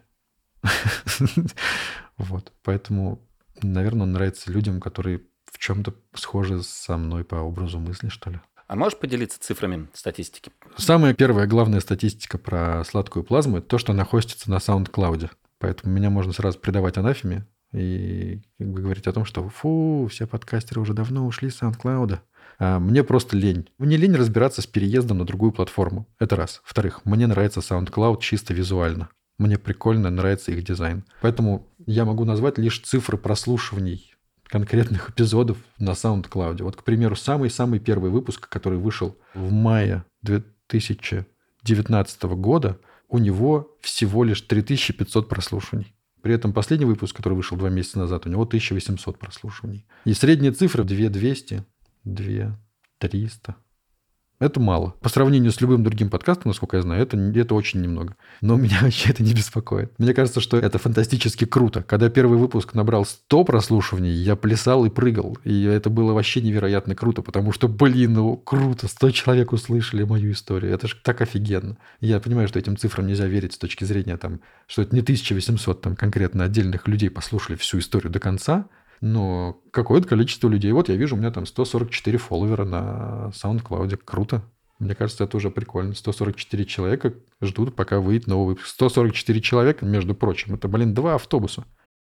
Вот. 2.19 2.53
Поэтому, 2.63 3.27
наверное, 3.63 4.05
он 4.05 4.13
нравится 4.13 4.53
людям, 4.53 4.81
которые 4.81 5.23
в 5.51 5.59
чем-то 5.59 5.95
схожи 6.15 6.63
со 6.63 6.97
мной 6.97 7.25
по 7.25 7.37
образу 7.37 7.81
мысли, 7.81 8.09
что 8.09 8.31
ли. 8.31 8.41
А 8.73 8.75
можешь 8.75 8.99
поделиться 8.99 9.39
цифрами 9.39 9.89
статистики? 9.93 10.51
Самая 10.79 11.13
первая 11.13 11.47
главная 11.47 11.81
статистика 11.81 12.39
про 12.39 12.83
сладкую 12.85 13.23
плазму– 13.23 13.57
это 13.59 13.67
то, 13.67 13.77
что 13.77 13.93
она 13.93 14.07
хостится 14.07 14.51
на 14.51 14.55
SoundCloud. 14.55 15.29
Поэтому 15.59 15.93
меня 15.93 16.09
можно 16.09 16.33
сразу 16.33 16.59
предавать 16.59 16.97
анафеме 16.97 17.47
и 17.75 18.41
говорить 18.59 19.07
о 19.07 19.13
том, 19.13 19.27
что 19.27 19.47
фу, 19.47 20.09
все 20.11 20.27
подкастеры 20.27 20.81
уже 20.81 20.95
давно 20.95 21.27
ушли 21.27 21.51
с 21.51 21.61
SoundCloud. 21.61 22.21
А 22.61 22.79
мне 22.79 23.05
просто 23.05 23.37
лень. 23.37 23.69
Мне 23.77 23.99
лень 23.99 24.17
разбираться 24.17 24.63
с 24.63 24.67
переездом 24.67 25.19
на 25.19 25.27
другую 25.27 25.53
платформу. 25.53 26.09
Это 26.19 26.37
раз. 26.37 26.63
Во-вторых, 26.65 27.05
мне 27.05 27.27
нравится 27.27 27.61
SoundCloud 27.61 28.21
чисто 28.23 28.55
визуально. 28.55 29.11
Мне 29.37 29.59
прикольно, 29.59 30.09
нравится 30.09 30.51
их 30.51 30.65
дизайн. 30.65 31.05
Поэтому 31.21 31.69
я 31.85 32.07
могу 32.07 32.25
назвать 32.25 32.57
лишь 32.57 32.81
цифры 32.81 33.19
прослушиваний 33.19 34.12
конкретных 34.53 35.09
эпизодов 35.09 35.57
на 35.79 35.93
SoundCloud. 35.93 36.63
Вот, 36.63 36.77
к 36.77 36.85
примеру, 36.85 37.17
самый-самый 37.17 37.81
первый 37.81 38.11
выпуск, 38.11 38.51
который 38.51 38.79
вышел 38.79 39.17
в 39.33 39.51
мае 39.51 40.05
2019 40.21 42.23
года, 42.25 42.79
у 43.09 43.17
него 43.17 43.75
всего 43.81 44.25
лишь 44.25 44.43
3500 44.43 45.27
прослушиваний. 45.27 45.95
При 46.21 46.35
этом 46.35 46.53
последний 46.53 46.85
выпуск, 46.85 47.17
который 47.17 47.33
вышел 47.33 47.57
два 47.57 47.71
месяца 47.71 47.99
назад, 47.99 48.27
у 48.27 48.29
него 48.29 48.43
1800 48.43 49.19
прослушиваний. 49.19 49.87
И 50.05 50.13
средняя 50.13 50.53
цифра 50.53 50.85
2200, 50.85 51.65
2300. 52.05 53.57
Это 54.43 54.59
мало. 54.59 54.95
По 55.01 55.09
сравнению 55.09 55.53
с 55.53 55.61
любым 55.61 55.85
другим 55.85 56.11
подкастом, 56.11 56.49
насколько 56.49 56.77
я 56.77 56.83
знаю, 56.83 57.01
это, 57.01 57.17
это 57.17 57.55
очень 57.55 57.81
немного. 57.81 58.17
Но 58.41 58.57
меня 58.57 58.81
вообще 58.83 59.11
это 59.11 59.23
не 59.23 59.35
беспокоит. 59.35 59.93
Мне 59.99 60.13
кажется, 60.15 60.41
что 60.41 60.57
это 60.57 60.79
фантастически 60.79 61.45
круто. 61.45 61.85
Когда 61.85 62.11
первый 62.11 62.39
выпуск 62.39 62.75
набрал 62.75 63.05
100 63.05 63.45
прослушиваний, 63.45 64.11
я 64.11 64.35
плясал 64.35 64.85
и 64.85 64.91
прыгал. 64.91 65.39
И 65.45 65.63
это 65.63 65.91
было 65.91 66.13
вообще 66.13 66.41
невероятно 66.41 66.97
круто, 66.97 67.23
потому 67.23 67.53
что, 67.53 67.69
блин, 67.69 68.15
ну 68.15 68.37
круто, 68.37 68.89
100 68.89 69.13
человек 69.13 69.53
услышали 69.53 70.03
мою 70.03 70.33
историю. 70.33 70.73
Это 70.73 70.89
же 70.89 70.97
так 71.01 71.21
офигенно. 71.21 71.77
Я 72.01 72.19
понимаю, 72.19 72.49
что 72.49 72.59
этим 72.59 72.77
цифрам 72.77 73.07
нельзя 73.07 73.27
верить 73.27 73.53
с 73.53 73.59
точки 73.59 73.85
зрения, 73.85 74.17
там, 74.17 74.41
что 74.67 74.83
это 74.83 74.93
не 74.93 75.03
1800 75.03 75.81
там, 75.81 75.95
конкретно 75.95 76.43
отдельных 76.43 76.89
людей 76.89 77.11
послушали 77.11 77.57
всю 77.57 77.79
историю 77.79 78.11
до 78.11 78.19
конца, 78.19 78.67
но 79.03 79.61
какое-то 79.73 80.09
количество 80.09 80.49
людей. 80.49 80.71
Вот 80.73 80.89
я 80.89 80.95
вижу, 80.95 81.17
у 81.17 81.19
меня 81.19 81.33
там 81.33 81.45
144 81.45 82.19
фолловера 82.19 82.65
на 82.65 83.31
SoundCloud. 83.35 83.97
Круто. 84.05 84.43
Мне 84.79 84.95
кажется, 84.95 85.25
это 85.25 85.37
уже 85.37 85.51
прикольно. 85.51 85.95
144 85.95 86.65
человека 86.65 87.15
ждут, 87.43 87.75
пока 87.75 88.01
выйдет 88.01 88.29
новый 88.29 88.55
выпуск. 88.55 88.69
144 88.69 89.41
человека, 89.41 89.85
между 89.85 90.15
прочим, 90.15 90.55
это, 90.55 90.69
блин, 90.69 90.95
два 90.95 91.17
автобуса. 91.17 91.65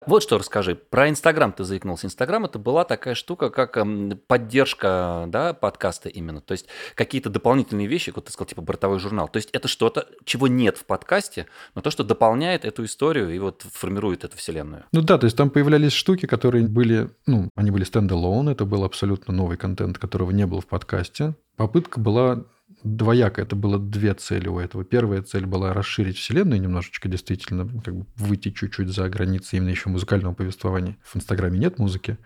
Вот 0.07 0.23
что 0.23 0.37
расскажи. 0.37 0.75
Про 0.75 1.09
Инстаграм 1.09 1.51
ты 1.51 1.65
заикнулся. 1.65 2.07
Инстаграм 2.07 2.45
это 2.45 2.57
была 2.57 2.85
такая 2.85 3.13
штука, 3.13 3.49
как 3.49 3.75
эм, 3.75 4.17
поддержка 4.27 5.25
да, 5.27 5.53
подкаста 5.53 6.07
именно. 6.07 6.39
То 6.39 6.53
есть 6.53 6.67
какие-то 6.95 7.29
дополнительные 7.29 7.87
вещи, 7.87 8.13
вот 8.15 8.25
ты 8.25 8.31
сказал, 8.31 8.47
типа 8.47 8.61
бортовой 8.61 8.99
журнал. 8.99 9.27
То 9.27 9.35
есть 9.35 9.49
это 9.51 9.67
что-то, 9.67 10.07
чего 10.23 10.47
нет 10.47 10.77
в 10.77 10.85
подкасте, 10.85 11.45
но 11.75 11.81
то, 11.81 11.91
что 11.91 12.05
дополняет 12.05 12.63
эту 12.63 12.85
историю 12.85 13.35
и 13.35 13.39
вот 13.39 13.65
формирует 13.69 14.23
эту 14.23 14.37
вселенную. 14.37 14.85
Ну 14.93 15.01
да, 15.01 15.17
то 15.17 15.25
есть 15.25 15.35
там 15.35 15.49
появлялись 15.49 15.91
штуки, 15.91 16.25
которые 16.25 16.65
были, 16.67 17.09
ну, 17.25 17.49
они 17.55 17.71
были 17.71 17.83
стендалон, 17.83 18.47
это 18.47 18.63
был 18.63 18.85
абсолютно 18.85 19.33
новый 19.33 19.57
контент, 19.57 19.97
которого 19.97 20.31
не 20.31 20.45
было 20.45 20.61
в 20.61 20.67
подкасте. 20.67 21.35
Попытка 21.57 21.99
была 21.99 22.45
двояко. 22.83 23.41
Это 23.41 23.55
было 23.55 23.79
две 23.79 24.13
цели 24.13 24.47
у 24.47 24.59
этого. 24.59 24.83
Первая 24.83 25.21
цель 25.21 25.45
была 25.45 25.73
расширить 25.73 26.17
вселенную 26.17 26.61
немножечко, 26.61 27.07
действительно, 27.09 27.67
как 27.81 27.95
бы 27.95 28.05
выйти 28.15 28.51
чуть-чуть 28.51 28.89
за 28.89 29.09
границы 29.09 29.57
именно 29.57 29.69
еще 29.69 29.89
музыкального 29.89 30.33
повествования. 30.33 30.97
В 31.03 31.15
Инстаграме 31.15 31.59
нет 31.59 31.79
музыки, 31.79 32.17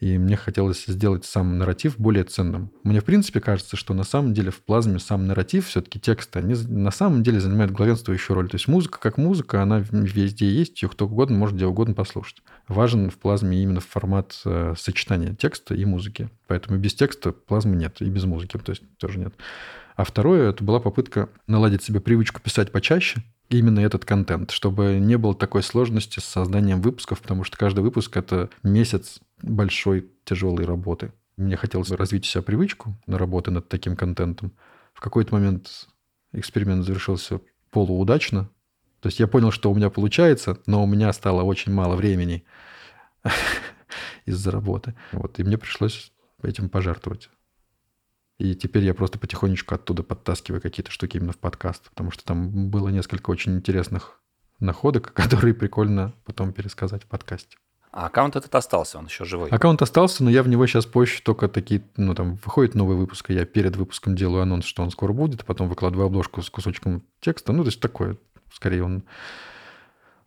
и 0.00 0.18
мне 0.18 0.36
хотелось 0.36 0.84
сделать 0.86 1.24
сам 1.24 1.58
нарратив 1.58 1.98
более 1.98 2.24
ценным. 2.24 2.70
Мне, 2.84 3.00
в 3.00 3.04
принципе, 3.04 3.40
кажется, 3.40 3.76
что 3.76 3.94
на 3.94 4.04
самом 4.04 4.34
деле 4.34 4.50
в 4.50 4.62
плазме 4.62 4.98
сам 4.98 5.26
нарратив, 5.26 5.66
все-таки 5.66 5.98
тексты, 5.98 6.38
они 6.38 6.54
на 6.54 6.90
самом 6.90 7.22
деле 7.22 7.40
занимают 7.40 7.72
главенствующую 7.72 8.34
роль. 8.34 8.48
То 8.48 8.56
есть 8.56 8.68
музыка 8.68 8.98
как 9.00 9.18
музыка, 9.18 9.62
она 9.62 9.80
везде 9.90 10.48
есть, 10.48 10.82
ее 10.82 10.88
кто 10.88 11.06
угодно 11.06 11.36
может 11.36 11.56
где 11.56 11.66
угодно 11.66 11.94
послушать. 11.94 12.42
Важен 12.68 13.10
в 13.10 13.18
плазме 13.18 13.62
именно 13.62 13.80
формат 13.80 14.40
э, 14.44 14.74
сочетания 14.78 15.34
текста 15.34 15.74
и 15.74 15.84
музыки. 15.84 16.30
Поэтому 16.46 16.78
без 16.78 16.94
текста 16.94 17.32
плазмы 17.32 17.76
нет, 17.76 18.00
и 18.00 18.06
без 18.06 18.24
музыки 18.24 18.58
то 18.58 18.70
есть 18.70 18.82
тоже 18.98 19.18
нет. 19.18 19.34
А 19.96 20.04
второе, 20.04 20.50
это 20.50 20.62
была 20.62 20.78
попытка 20.78 21.28
наладить 21.48 21.82
себе 21.82 22.00
привычку 22.00 22.40
писать 22.40 22.70
почаще, 22.70 23.22
именно 23.48 23.80
этот 23.80 24.04
контент, 24.04 24.50
чтобы 24.50 24.98
не 25.00 25.16
было 25.16 25.34
такой 25.34 25.62
сложности 25.62 26.20
с 26.20 26.24
созданием 26.24 26.80
выпусков, 26.80 27.20
потому 27.20 27.44
что 27.44 27.56
каждый 27.56 27.80
выпуск— 27.80 28.16
это 28.16 28.50
месяц 28.62 29.20
большой 29.42 30.10
тяжелой 30.24 30.64
работы. 30.64 31.12
Мне 31.36 31.56
хотелось 31.56 31.90
развить 31.90 32.24
себя 32.24 32.42
привычку 32.42 32.96
на 33.06 33.18
работы 33.18 33.50
над 33.50 33.68
таким 33.68 33.96
контентом. 33.96 34.52
В 34.92 35.00
какой-то 35.00 35.34
момент 35.34 35.88
эксперимент 36.32 36.84
завершился 36.84 37.40
полуудачно. 37.70 38.50
То 39.00 39.08
есть 39.08 39.20
я 39.20 39.28
понял, 39.28 39.52
что 39.52 39.70
у 39.70 39.74
меня 39.74 39.90
получается, 39.90 40.60
но 40.66 40.82
у 40.82 40.86
меня 40.86 41.12
стало 41.12 41.42
очень 41.42 41.72
мало 41.72 41.94
времени 41.94 42.44
из-за 44.24 44.50
работы. 44.50 44.94
Вот, 45.12 45.38
и 45.38 45.44
мне 45.44 45.56
пришлось 45.56 46.12
этим 46.42 46.68
пожертвовать. 46.68 47.30
И 48.38 48.54
теперь 48.54 48.84
я 48.84 48.94
просто 48.94 49.18
потихонечку 49.18 49.74
оттуда 49.74 50.02
подтаскиваю 50.02 50.60
какие-то 50.60 50.92
штуки 50.92 51.16
именно 51.16 51.32
в 51.32 51.38
подкаст, 51.38 51.90
потому 51.90 52.10
что 52.10 52.24
там 52.24 52.70
было 52.70 52.88
несколько 52.88 53.30
очень 53.30 53.56
интересных 53.56 54.20
находок, 54.60 55.12
которые 55.14 55.54
прикольно 55.54 56.14
потом 56.24 56.52
пересказать 56.52 57.04
в 57.04 57.06
подкасте. 57.06 57.58
А 57.90 58.06
аккаунт 58.06 58.36
этот 58.36 58.54
остался, 58.54 58.98
он 58.98 59.06
еще 59.06 59.24
живой? 59.24 59.48
Аккаунт 59.50 59.80
остался, 59.80 60.22
но 60.22 60.30
я 60.30 60.42
в 60.42 60.48
него 60.48 60.66
сейчас 60.66 60.84
позже 60.84 61.22
только 61.22 61.48
такие, 61.48 61.82
ну 61.96 62.14
там 62.14 62.38
выходит 62.44 62.74
новый 62.74 62.96
выпуск, 62.96 63.30
и 63.30 63.34
я 63.34 63.44
перед 63.46 63.76
выпуском 63.76 64.14
делаю 64.14 64.42
анонс, 64.42 64.66
что 64.66 64.82
он 64.82 64.90
скоро 64.90 65.12
будет, 65.12 65.42
а 65.42 65.44
потом 65.44 65.68
выкладываю 65.68 66.06
обложку 66.06 66.42
с 66.42 66.50
кусочком 66.50 67.02
текста. 67.20 67.52
Ну, 67.52 67.62
то 67.62 67.68
есть 67.68 67.80
такое, 67.80 68.16
скорее 68.52 68.84
он 68.84 69.04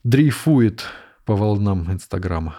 дрейфует 0.03 0.85
по 1.25 1.35
волнам 1.35 1.92
Инстаграма. 1.92 2.55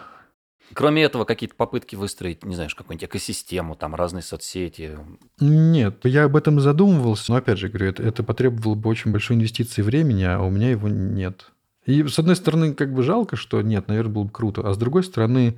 Кроме 0.74 1.02
этого, 1.02 1.24
какие-то 1.24 1.54
попытки 1.54 1.96
выстроить, 1.96 2.44
не 2.44 2.54
знаю, 2.54 2.70
какую-нибудь 2.74 3.04
экосистему, 3.04 3.74
там 3.74 3.94
разные 3.94 4.22
соцсети? 4.22 4.98
Нет, 5.38 6.04
я 6.04 6.24
об 6.24 6.36
этом 6.36 6.60
задумывался, 6.60 7.32
но 7.32 7.38
опять 7.38 7.58
же 7.58 7.68
говорю, 7.68 7.90
это, 7.90 8.02
это 8.02 8.22
потребовало 8.22 8.74
бы 8.74 8.88
очень 8.88 9.12
большой 9.12 9.36
инвестиции 9.36 9.82
времени, 9.82 10.22
а 10.22 10.40
у 10.40 10.48
меня 10.48 10.70
его 10.70 10.88
нет. 10.88 11.50
И 11.84 12.06
с 12.06 12.18
одной 12.18 12.36
стороны, 12.36 12.74
как 12.74 12.92
бы 12.92 13.02
жалко, 13.02 13.36
что 13.36 13.60
нет, 13.60 13.88
наверное, 13.88 14.12
было 14.12 14.24
бы 14.24 14.30
круто, 14.30 14.62
а 14.62 14.72
с 14.72 14.78
другой 14.78 15.04
стороны, 15.04 15.56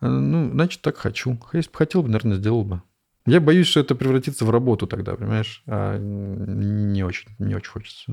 э, 0.00 0.06
ну, 0.06 0.50
значит, 0.52 0.80
так 0.82 0.96
хочу. 0.96 1.38
Если 1.52 1.70
бы 1.70 1.76
хотел 1.76 2.02
бы, 2.02 2.08
наверное, 2.08 2.36
сделал 2.36 2.64
бы. 2.64 2.82
Я 3.26 3.40
боюсь, 3.40 3.66
что 3.66 3.80
это 3.80 3.96
превратится 3.96 4.44
в 4.44 4.50
работу 4.50 4.86
тогда, 4.86 5.16
понимаешь? 5.16 5.64
А 5.66 5.98
не 5.98 7.02
очень, 7.02 7.28
не 7.40 7.56
очень 7.56 7.70
хочется. 7.70 8.12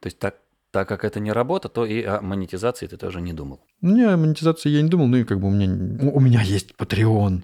То 0.00 0.06
есть 0.06 0.18
так 0.18 0.36
так 0.70 0.86
как 0.86 1.04
это 1.04 1.18
не 1.18 1.32
работа, 1.32 1.68
то 1.68 1.86
и 1.86 2.02
о 2.02 2.20
монетизации 2.20 2.86
ты 2.86 2.96
тоже 2.96 3.20
не 3.20 3.32
думал. 3.32 3.60
Не, 3.80 4.04
о 4.04 4.16
монетизации 4.16 4.68
я 4.68 4.82
не 4.82 4.88
думал, 4.88 5.06
ну 5.06 5.16
и 5.16 5.24
как 5.24 5.40
бы 5.40 5.48
у 5.48 5.50
меня, 5.50 5.66
у 6.12 6.20
меня 6.20 6.42
есть 6.42 6.74
Patreon. 6.78 7.42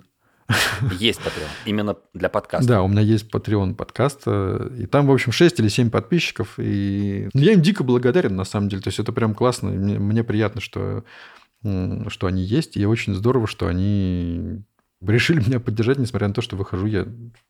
Есть 0.99 1.21
Patreon, 1.21 1.49
именно 1.65 1.97
для 2.13 2.29
подкаста. 2.29 2.69
Да, 2.69 2.83
у 2.83 2.89
меня 2.89 3.01
есть 3.01 3.31
Patreon 3.33 3.75
подкаста, 3.75 4.71
и 4.79 4.87
там, 4.87 5.07
в 5.07 5.13
общем, 5.13 5.33
6 5.33 5.61
или 5.61 5.69
7 5.69 5.91
подписчиков, 5.91 6.59
и 6.59 7.29
я 7.33 7.53
им 7.53 7.63
дико 7.63 7.83
благодарен, 7.83 8.37
на 8.37 8.45
самом 8.45 8.69
деле, 8.69 8.83
то 8.83 8.89
есть 8.89 8.99
это 8.99 9.13
прям 9.13 9.35
классно, 9.35 9.71
мне, 9.71 9.99
мне 9.99 10.23
приятно, 10.23 10.61
что, 10.61 11.05
что 11.63 12.27
они 12.27 12.43
есть, 12.43 12.77
и 12.77 12.85
очень 12.85 13.15
здорово, 13.15 13.47
что 13.47 13.67
они 13.67 14.63
решили 15.01 15.41
меня 15.41 15.61
поддержать, 15.61 15.99
несмотря 15.99 16.29
на 16.29 16.35
то, 16.35 16.43
что 16.43 16.57
выхожу 16.57 16.87
я, 16.87 17.07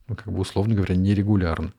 ну, 0.09 0.15
как 0.15 0.33
бы, 0.33 0.41
условно 0.41 0.75
говоря, 0.75 0.95
нерегулярно. 0.95 1.73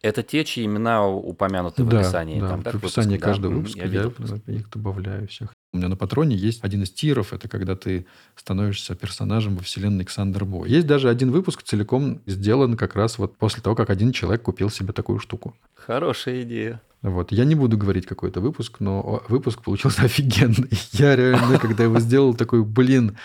Это 0.00 0.24
те, 0.24 0.44
чьи 0.44 0.64
имена 0.64 1.06
упомянуты 1.06 1.84
да, 1.84 1.98
в 1.98 2.00
описании. 2.00 2.40
Да, 2.40 2.48
там, 2.48 2.62
в 2.62 2.66
описании 2.66 3.10
выпуск, 3.10 3.24
каждого 3.24 3.54
да, 3.54 3.58
выпуска 3.58 3.86
я, 3.86 4.10
я 4.46 4.54
их 4.54 4.68
добавляю 4.68 5.28
всех. 5.28 5.52
У 5.74 5.78
меня 5.78 5.88
на 5.88 5.96
патроне 5.96 6.36
есть 6.36 6.62
один 6.62 6.82
из 6.82 6.90
тиров, 6.90 7.32
это 7.32 7.48
когда 7.48 7.74
ты 7.74 8.06
становишься 8.36 8.94
персонажем 8.94 9.56
во 9.56 9.62
вселенной 9.62 10.04
Ксандер 10.04 10.44
Бо. 10.44 10.66
Есть 10.66 10.86
даже 10.86 11.08
один 11.08 11.30
выпуск 11.30 11.62
целиком 11.62 12.20
сделан 12.26 12.76
как 12.76 12.94
раз 12.94 13.16
вот 13.18 13.38
после 13.38 13.62
того, 13.62 13.74
как 13.74 13.88
один 13.88 14.12
человек 14.12 14.42
купил 14.42 14.68
себе 14.68 14.92
такую 14.92 15.18
штуку. 15.18 15.56
Хорошая 15.74 16.42
идея. 16.42 16.82
Вот. 17.00 17.32
Я 17.32 17.46
не 17.46 17.54
буду 17.54 17.78
говорить, 17.78 18.04
какой 18.04 18.28
это 18.28 18.42
выпуск, 18.42 18.80
но 18.80 19.22
выпуск 19.28 19.62
получился 19.62 20.02
офигенный. 20.04 20.70
Я 20.92 21.16
реально, 21.16 21.58
когда 21.58 21.84
его 21.84 21.98
сделал, 22.00 22.34
такой, 22.34 22.62
блин, 22.64 23.16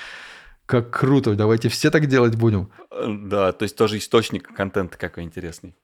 как 0.65 0.89
круто, 0.89 1.35
давайте 1.35 1.67
все 1.67 1.91
так 1.91 2.07
делать 2.07 2.35
будем. 2.35 2.69
Да, 2.91 3.51
то 3.51 3.63
есть 3.63 3.75
тоже 3.75 3.97
источник 3.97 4.47
контента 4.55 4.97
какой 4.97 5.23
интересный. 5.23 5.75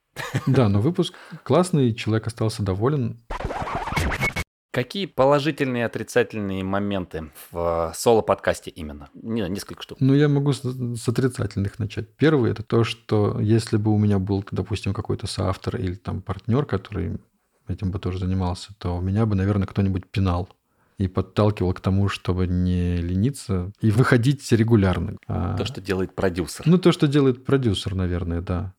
Да, 0.48 0.70
но 0.70 0.80
выпуск 0.80 1.14
классный, 1.44 1.94
человек 1.94 2.28
остался 2.28 2.64
доволен. 2.64 3.20
Какие 4.74 5.06
положительные 5.06 5.82
и 5.82 5.86
отрицательные 5.86 6.64
моменты 6.64 7.30
в 7.52 7.92
э, 7.92 7.96
соло-подкасте 7.96 8.72
именно? 8.72 9.08
Не, 9.14 9.48
несколько 9.48 9.84
штук. 9.84 10.00
Ну, 10.02 10.16
я 10.16 10.28
могу 10.28 10.52
с, 10.52 10.64
с 10.64 11.08
отрицательных 11.08 11.78
начать. 11.78 12.10
Первый– 12.16 12.50
это 12.54 12.64
то, 12.64 12.84
что 12.84 13.40
если 13.40 13.78
бы 13.78 13.94
у 13.94 14.00
меня 14.00 14.18
был, 14.18 14.44
допустим, 14.50 14.96
какой-то 14.96 15.28
соавтор 15.28 15.76
или 15.76 15.94
там 15.94 16.24
партнер, 16.24 16.66
который 16.66 17.20
этим 17.68 17.92
бы 17.92 18.00
тоже 18.00 18.18
занимался, 18.18 18.72
то 18.80 19.00
меня 19.00 19.28
бы, 19.28 19.36
наверное, 19.36 19.68
кто-нибудь 19.68 20.08
пинал 20.08 20.50
и 20.98 21.08
подталкивал 21.08 21.74
к 21.74 21.80
тому, 21.80 22.10
чтобы 22.10 22.48
не 22.48 22.98
лениться 22.98 23.72
и 23.80 23.92
выходить 23.92 24.52
регулярно. 24.52 25.18
То, 25.28 25.56
а... 25.60 25.66
что 25.66 25.82
делает 25.82 26.16
продюсер. 26.16 26.66
Ну, 26.66 26.80
то, 26.80 26.92
что 26.92 27.08
делает 27.08 27.46
продюсер, 27.46 27.94
наверное, 27.94 28.42
да. 28.42 28.74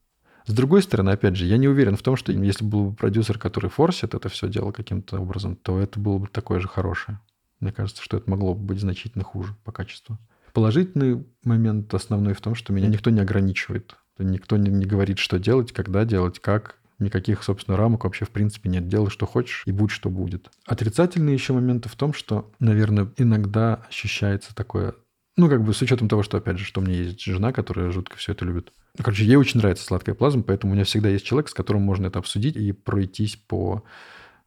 С 0.47 0.53
другой 0.53 0.83
стороны, 0.83 1.11
опять 1.11 1.37
же, 1.37 1.47
я 1.47 1.57
не 1.57 1.69
уверен 1.69 1.97
в 1.97 2.03
том, 2.03 2.17
что 2.17 2.33
если 2.33 2.65
был 2.65 2.91
бы 2.91 2.97
продюсер, 2.97 3.39
который 3.39 3.71
форсит 3.71 4.15
это 4.15 4.29
все 4.29 4.49
дело 4.49 4.73
каким-то 4.73 5.19
образом, 5.19 5.57
то 5.57 5.79
это 5.79 5.99
было 5.99 6.19
бы 6.19 6.27
такое 6.27 6.61
же 6.61 6.69
хорошее. 6.69 7.21
Мне 7.61 7.73
кажется, 7.73 8.03
что 8.03 8.19
это 8.19 8.29
могло 8.29 8.55
бы 8.55 8.63
быть 8.63 8.81
значительно 8.81 9.25
хуже 9.25 9.55
по 9.65 9.73
качеству. 9.73 10.19
Положительный 10.53 11.25
момент 11.45 11.93
основной 11.95 12.35
в 12.35 12.41
том, 12.41 12.55
что 12.55 12.73
меня 12.73 12.89
никто 12.89 13.11
не 13.11 13.21
ограничивает. 13.21 13.97
Никто 14.19 14.57
не, 14.57 14.71
не 14.71 14.85
говорит, 14.85 15.19
что 15.19 15.39
делать, 15.39 15.73
когда 15.73 16.05
делать, 16.05 16.39
как. 16.41 16.77
Никаких, 17.01 17.43
собственно, 17.43 17.77
рамок 17.77 18.05
вообще 18.05 18.25
в 18.25 18.31
принципе 18.31 18.71
нет. 18.71 18.87
Делай, 18.87 19.11
что 19.11 19.27
хочешь, 19.27 19.63
и 19.67 19.73
будь, 19.73 19.91
что 19.91 20.11
будет. 20.11 20.51
Отрицательные 20.67 21.35
еще 21.35 21.55
моменты 21.55 21.89
в 21.89 21.97
том, 21.97 22.13
что, 22.13 22.53
наверное, 22.61 23.11
иногда 23.17 23.85
ощущается 23.89 24.55
такое 24.55 24.95
ну, 25.37 25.49
как 25.49 25.65
бы 25.65 25.75
с 25.75 25.83
учетом 25.83 26.09
того, 26.09 26.23
что, 26.23 26.37
опять 26.37 26.59
же, 26.59 26.65
что 26.65 26.81
у 26.81 26.85
меня 26.85 26.97
есть 26.97 27.21
жена, 27.21 27.53
которая 27.53 27.91
жутко 27.91 28.17
все 28.17 28.33
это 28.33 28.45
любит. 28.45 28.73
Короче, 29.03 29.25
ей 29.25 29.37
очень 29.37 29.59
нравится 29.59 29.85
сладкая 29.85 30.15
плазма, 30.15 30.43
поэтому 30.45 30.73
у 30.73 30.75
меня 30.75 30.85
всегда 30.85 31.09
есть 31.09 31.25
человек, 31.25 31.49
с 31.49 31.55
которым 31.55 31.83
можно 31.83 32.07
это 32.07 32.21
обсудить 32.21 32.57
и 32.57 32.73
пройтись 32.73 33.37
по 33.37 33.83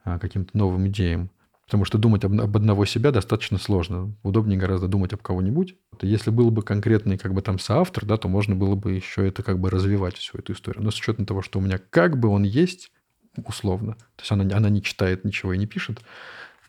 а, 0.06 0.20
каким-то 0.20 0.58
новым 0.58 0.88
идеям. 0.88 1.30
Потому 1.66 1.84
что 1.84 1.98
думать 1.98 2.24
об, 2.24 2.40
об 2.40 2.56
одного 2.56 2.86
себя 2.86 3.12
достаточно 3.12 3.58
сложно. 3.58 4.16
Удобнее 4.24 4.58
гораздо 4.58 4.88
думать 4.88 5.12
об 5.12 5.22
кого-нибудь. 5.22 5.76
Если 6.02 6.30
был 6.30 6.50
бы 6.50 6.62
конкретный 6.62 7.18
как 7.18 7.34
бы 7.34 7.42
там 7.42 7.60
соавтор, 7.60 8.06
да, 8.06 8.16
то 8.16 8.30
можно 8.30 8.56
было 8.56 8.76
бы 8.76 8.94
еще 8.94 9.28
это 9.28 9.44
как 9.44 9.60
бы 9.60 9.70
развивать 9.70 10.16
всю 10.16 10.38
эту 10.38 10.54
историю. 10.54 10.82
Но 10.82 10.92
с 10.92 10.98
учетом 10.98 11.26
того, 11.26 11.42
что 11.42 11.60
у 11.60 11.62
меня 11.62 11.78
как 11.78 12.18
бы 12.18 12.30
он 12.30 12.44
есть, 12.44 12.90
условно, 13.36 13.96
то 14.16 14.22
есть 14.22 14.32
она, 14.32 14.44
она 14.56 14.70
не 14.70 14.82
читает 14.82 15.26
ничего 15.26 15.52
и 15.52 15.58
не 15.58 15.68
пишет, 15.68 16.00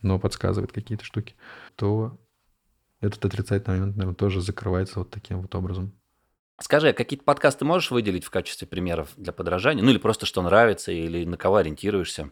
но 0.01 0.19
подсказывает 0.19 0.73
какие-то 0.73 1.05
штуки, 1.05 1.35
то 1.77 2.19
этот 2.99 3.23
отрицательный 3.23 3.79
момент, 3.79 3.95
наверное, 3.95 4.15
тоже 4.15 4.41
закрывается 4.41 4.99
вот 4.99 5.11
таким 5.11 5.41
вот 5.41 5.55
образом. 5.55 5.93
Скажи, 6.61 6.89
а 6.89 6.93
какие-то 6.93 7.23
подкасты 7.23 7.65
можешь 7.65 7.91
выделить 7.91 8.25
в 8.25 8.29
качестве 8.29 8.67
примеров 8.67 9.09
для 9.15 9.31
подражания? 9.31 9.83
Ну 9.83 9.91
или 9.91 9.97
просто 9.97 10.25
что 10.25 10.41
нравится, 10.41 10.91
или 10.91 11.25
на 11.25 11.37
кого 11.37 11.57
ориентируешься? 11.57 12.31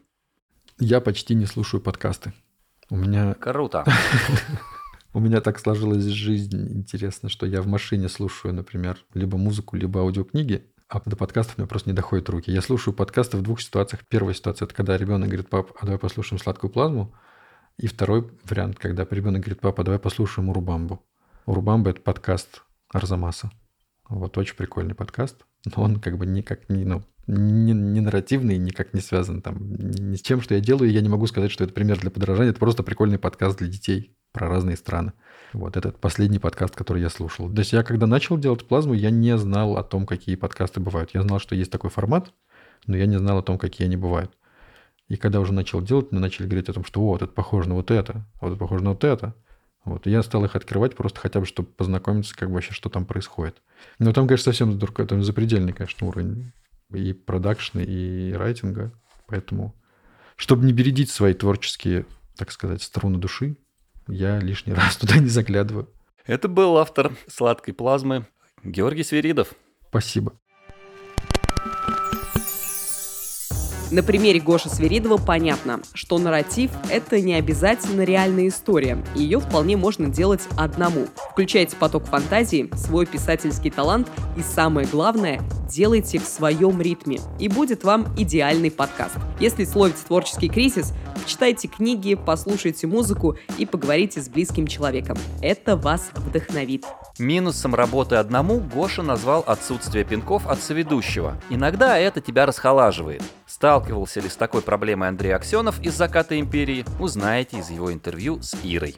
Я 0.79 1.01
почти 1.01 1.33
не 1.33 1.45
слушаю 1.45 1.81
подкасты. 1.81 2.33
У 2.89 2.95
меня... 2.95 3.33
Круто. 3.33 3.85
У 5.13 5.19
меня 5.19 5.41
так 5.41 5.57
сложилась 5.59 6.03
жизнь, 6.03 6.77
интересно, 6.77 7.29
что 7.29 7.47
я 7.47 7.61
в 7.61 7.67
машине 7.67 8.07
слушаю, 8.07 8.53
например, 8.53 9.03
либо 9.15 9.37
музыку, 9.37 9.75
либо 9.75 10.01
аудиокниги, 10.01 10.71
а 10.89 11.01
до 11.03 11.15
подкастов 11.15 11.57
мне 11.57 11.65
просто 11.65 11.89
не 11.89 11.95
доходят 11.95 12.29
руки. 12.29 12.51
Я 12.51 12.61
слушаю 12.61 12.93
подкасты 12.93 13.37
в 13.37 13.41
двух 13.41 13.61
ситуациях. 13.61 14.03
Первая 14.09 14.35
ситуация– 14.35 14.65
это 14.67 14.75
когда 14.75 14.95
ребенок 14.95 15.29
говорит, 15.29 15.49
пап, 15.49 15.71
а 15.79 15.85
давай 15.85 15.97
послушаем 15.97 16.39
сладкую 16.39 16.71
плазму. 16.71 17.15
И 17.77 17.87
второй 17.87 18.29
вариант, 18.43 18.77
когда 18.77 19.07
ребенок 19.09 19.41
говорит, 19.41 19.59
папа, 19.59 19.83
давай 19.83 19.99
послушаем 19.99 20.49
Урубамбу. 20.49 21.03
Урубамба– 21.45 21.89
это 21.91 22.01
подкаст 22.01 22.63
Арзамаса. 22.89 23.49
Вот 24.09 24.37
очень 24.37 24.55
прикольный 24.55 24.95
подкаст, 24.95 25.45
но 25.65 25.83
он 25.83 25.99
как 25.99 26.17
бы 26.17 26.25
никак 26.25 26.69
не, 26.69 26.85
ну, 26.85 27.03
не, 27.27 27.73
не 27.73 27.99
нарративный, 27.99 28.57
никак 28.57 28.93
не 28.93 29.01
связан 29.01 29.41
там 29.41 29.57
ни 29.59 30.15
с 30.15 30.21
чем, 30.21 30.41
что 30.41 30.55
я 30.55 30.61
делаю. 30.61 30.91
Я 30.91 31.01
не 31.01 31.09
могу 31.09 31.27
сказать, 31.27 31.51
что 31.51 31.63
это 31.63 31.73
пример 31.73 31.99
для 31.99 32.09
подражания. 32.09 32.51
Это 32.51 32.59
просто 32.59 32.83
прикольный 32.83 33.19
подкаст 33.19 33.57
для 33.57 33.67
детей 33.67 34.15
про 34.31 34.47
разные 34.47 34.77
страны. 34.77 35.11
Вот 35.51 35.75
этот 35.75 35.99
последний 35.99 36.39
подкаст, 36.39 36.75
который 36.75 37.01
я 37.01 37.09
слушал. 37.09 37.51
То 37.51 37.59
есть 37.59 37.73
я 37.73 37.83
когда 37.83 38.07
начал 38.07 38.37
делать 38.37 38.65
плазму, 38.65 38.93
я 38.93 39.09
не 39.09 39.37
знал 39.37 39.77
о 39.77 39.83
том, 39.83 40.05
какие 40.05 40.35
подкасты 40.35 40.79
бывают. 40.79 41.11
Я 41.13 41.23
знал, 41.23 41.39
что 41.39 41.55
есть 41.55 41.71
такой 41.71 41.89
формат, 41.89 42.31
но 42.85 42.95
я 42.95 43.05
не 43.05 43.17
знал 43.17 43.39
о 43.39 43.43
том, 43.43 43.57
какие 43.57 43.87
они 43.87 43.97
бывают. 43.97 44.31
И 45.09 45.15
когда 45.15 45.39
уже 45.39 45.53
начал 45.53 45.81
делать, 45.81 46.11
мы 46.11 46.19
начали 46.19 46.47
говорить 46.47 46.69
о 46.69 46.73
том, 46.73 46.83
что 46.83 47.01
вот 47.01 47.21
это 47.21 47.31
похоже 47.31 47.69
на 47.69 47.75
вот 47.75 47.91
это, 47.91 48.25
а 48.39 48.45
вот 48.45 48.51
это 48.51 48.59
похоже 48.59 48.83
на 48.83 48.91
вот 48.91 49.03
это. 49.03 49.35
Вот. 49.87 50.05
И 50.05 50.11
я 50.11 50.21
стал 50.21 50.43
их 50.43 50.57
открывать 50.57 50.97
просто 50.97 51.21
хотя 51.21 51.39
бы, 51.39 51.45
чтобы 51.45 51.69
познакомиться, 51.69 52.35
как 52.35 52.49
бы 52.49 52.55
вообще, 52.55 52.73
что 52.73 52.89
там 52.89 53.05
происходит. 53.05 53.61
Но 53.99 54.11
там, 54.11 54.27
конечно, 54.27 54.51
совсем 54.51 54.77
там 54.77 55.23
запредельный, 55.23 55.71
конечно, 55.71 56.05
уровень 56.07 56.51
и 56.93 57.13
продакшна, 57.13 57.79
и 57.79 58.33
райтинга. 58.33 58.91
Поэтому, 59.27 59.73
чтобы 60.35 60.65
не 60.65 60.73
бередить 60.73 61.09
свои 61.09 61.33
творческие, 61.33 62.05
так 62.35 62.51
сказать, 62.51 62.83
струны 62.83 63.17
души, 63.17 63.55
я 64.09 64.39
лишний 64.39 64.73
раз 64.75 64.97
туда 64.97 65.19
не 65.19 65.29
заглядываю. 65.29 65.89
Это 66.25 66.49
был 66.49 66.77
автор 66.77 67.15
«Сладкой 67.29 67.73
плазмы» 67.73 68.27
Георгий 68.65 69.03
Свиридов. 69.03 69.53
Спасибо. 69.87 70.33
На 73.89 74.03
примере 74.03 74.41
Гоши 74.41 74.69
Сверидова 74.69 75.15
понятно, 75.17 75.79
что 75.93 76.17
нарратив— 76.17 76.71
это 76.91 77.21
не 77.21 77.35
обязательно 77.35 78.01
реальная 78.01 78.49
история, 78.49 79.01
и 79.15 79.21
ее 79.21 79.39
вполне 79.39 79.77
можно 79.77 80.07
делать 80.07 80.41
одному. 80.57 81.07
Включайте 81.31 81.77
поток 81.77 82.03
фантазии, 82.03 82.69
свой 82.75 83.05
писательский 83.05 83.71
талант 83.71 84.09
и, 84.35 84.41
самое 84.41 84.85
главное, 84.87 85.39
делайте 85.69 86.19
в 86.19 86.25
своем 86.25 86.81
ритме, 86.81 87.19
и 87.39 87.47
будет 87.47 87.85
вам 87.85 88.07
идеальный 88.17 88.71
подкаст. 88.71 89.15
Если 89.39 89.63
словите 89.63 89.99
творческий 90.05 90.49
кризис, 90.49 90.91
читайте 91.25 91.69
книги, 91.69 92.15
послушайте 92.15 92.87
музыку 92.87 93.37
и 93.57 93.65
поговорите 93.65 94.21
с 94.21 94.27
близким 94.27 94.67
человеком. 94.67 95.17
Это 95.41 95.77
вас 95.77 96.09
вдохновит. 96.13 96.85
Минусом 97.19 97.73
работы 97.73 98.15
одному 98.15 98.59
Гоша 98.59 99.01
назвал 99.01 99.45
отсутствие 99.47 100.03
пинков 100.03 100.45
от 100.45 100.59
соведущего. 100.59 101.37
Иногда 101.49 101.97
это 101.97 102.19
тебя 102.19 102.45
расхолаживает. 102.45 103.23
Сталкивался 103.57 104.19
ли 104.19 104.29
с 104.29 104.35
такой 104.35 104.61
проблемой 104.61 105.09
Андрей 105.09 105.31
Аксенов 105.31 105.81
из 105.81 105.95
«Заката 105.95 106.39
империи», 106.39 106.85
узнаете 106.99 107.57
из 107.57 107.71
его 107.71 107.91
интервью 107.91 108.39
с 108.39 108.55
Ирой. 108.63 108.97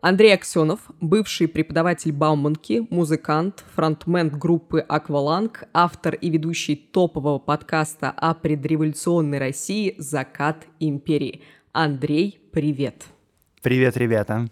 Андрей 0.00 0.32
Аксенов, 0.32 0.78
бывший 1.00 1.48
преподаватель 1.48 2.12
Бауманки, 2.12 2.86
музыкант, 2.88 3.64
фронтмен 3.74 4.28
группы 4.28 4.78
«Акваланг», 4.78 5.64
автор 5.72 6.14
и 6.14 6.30
ведущий 6.30 6.76
топового 6.76 7.40
подкаста 7.40 8.10
о 8.10 8.32
предреволюционной 8.32 9.38
России 9.38 9.96
«Закат 9.98 10.64
империи». 10.78 11.42
Андрей, 11.72 12.48
привет! 12.52 13.06
Привет, 13.60 13.96
ребята! 13.96 14.46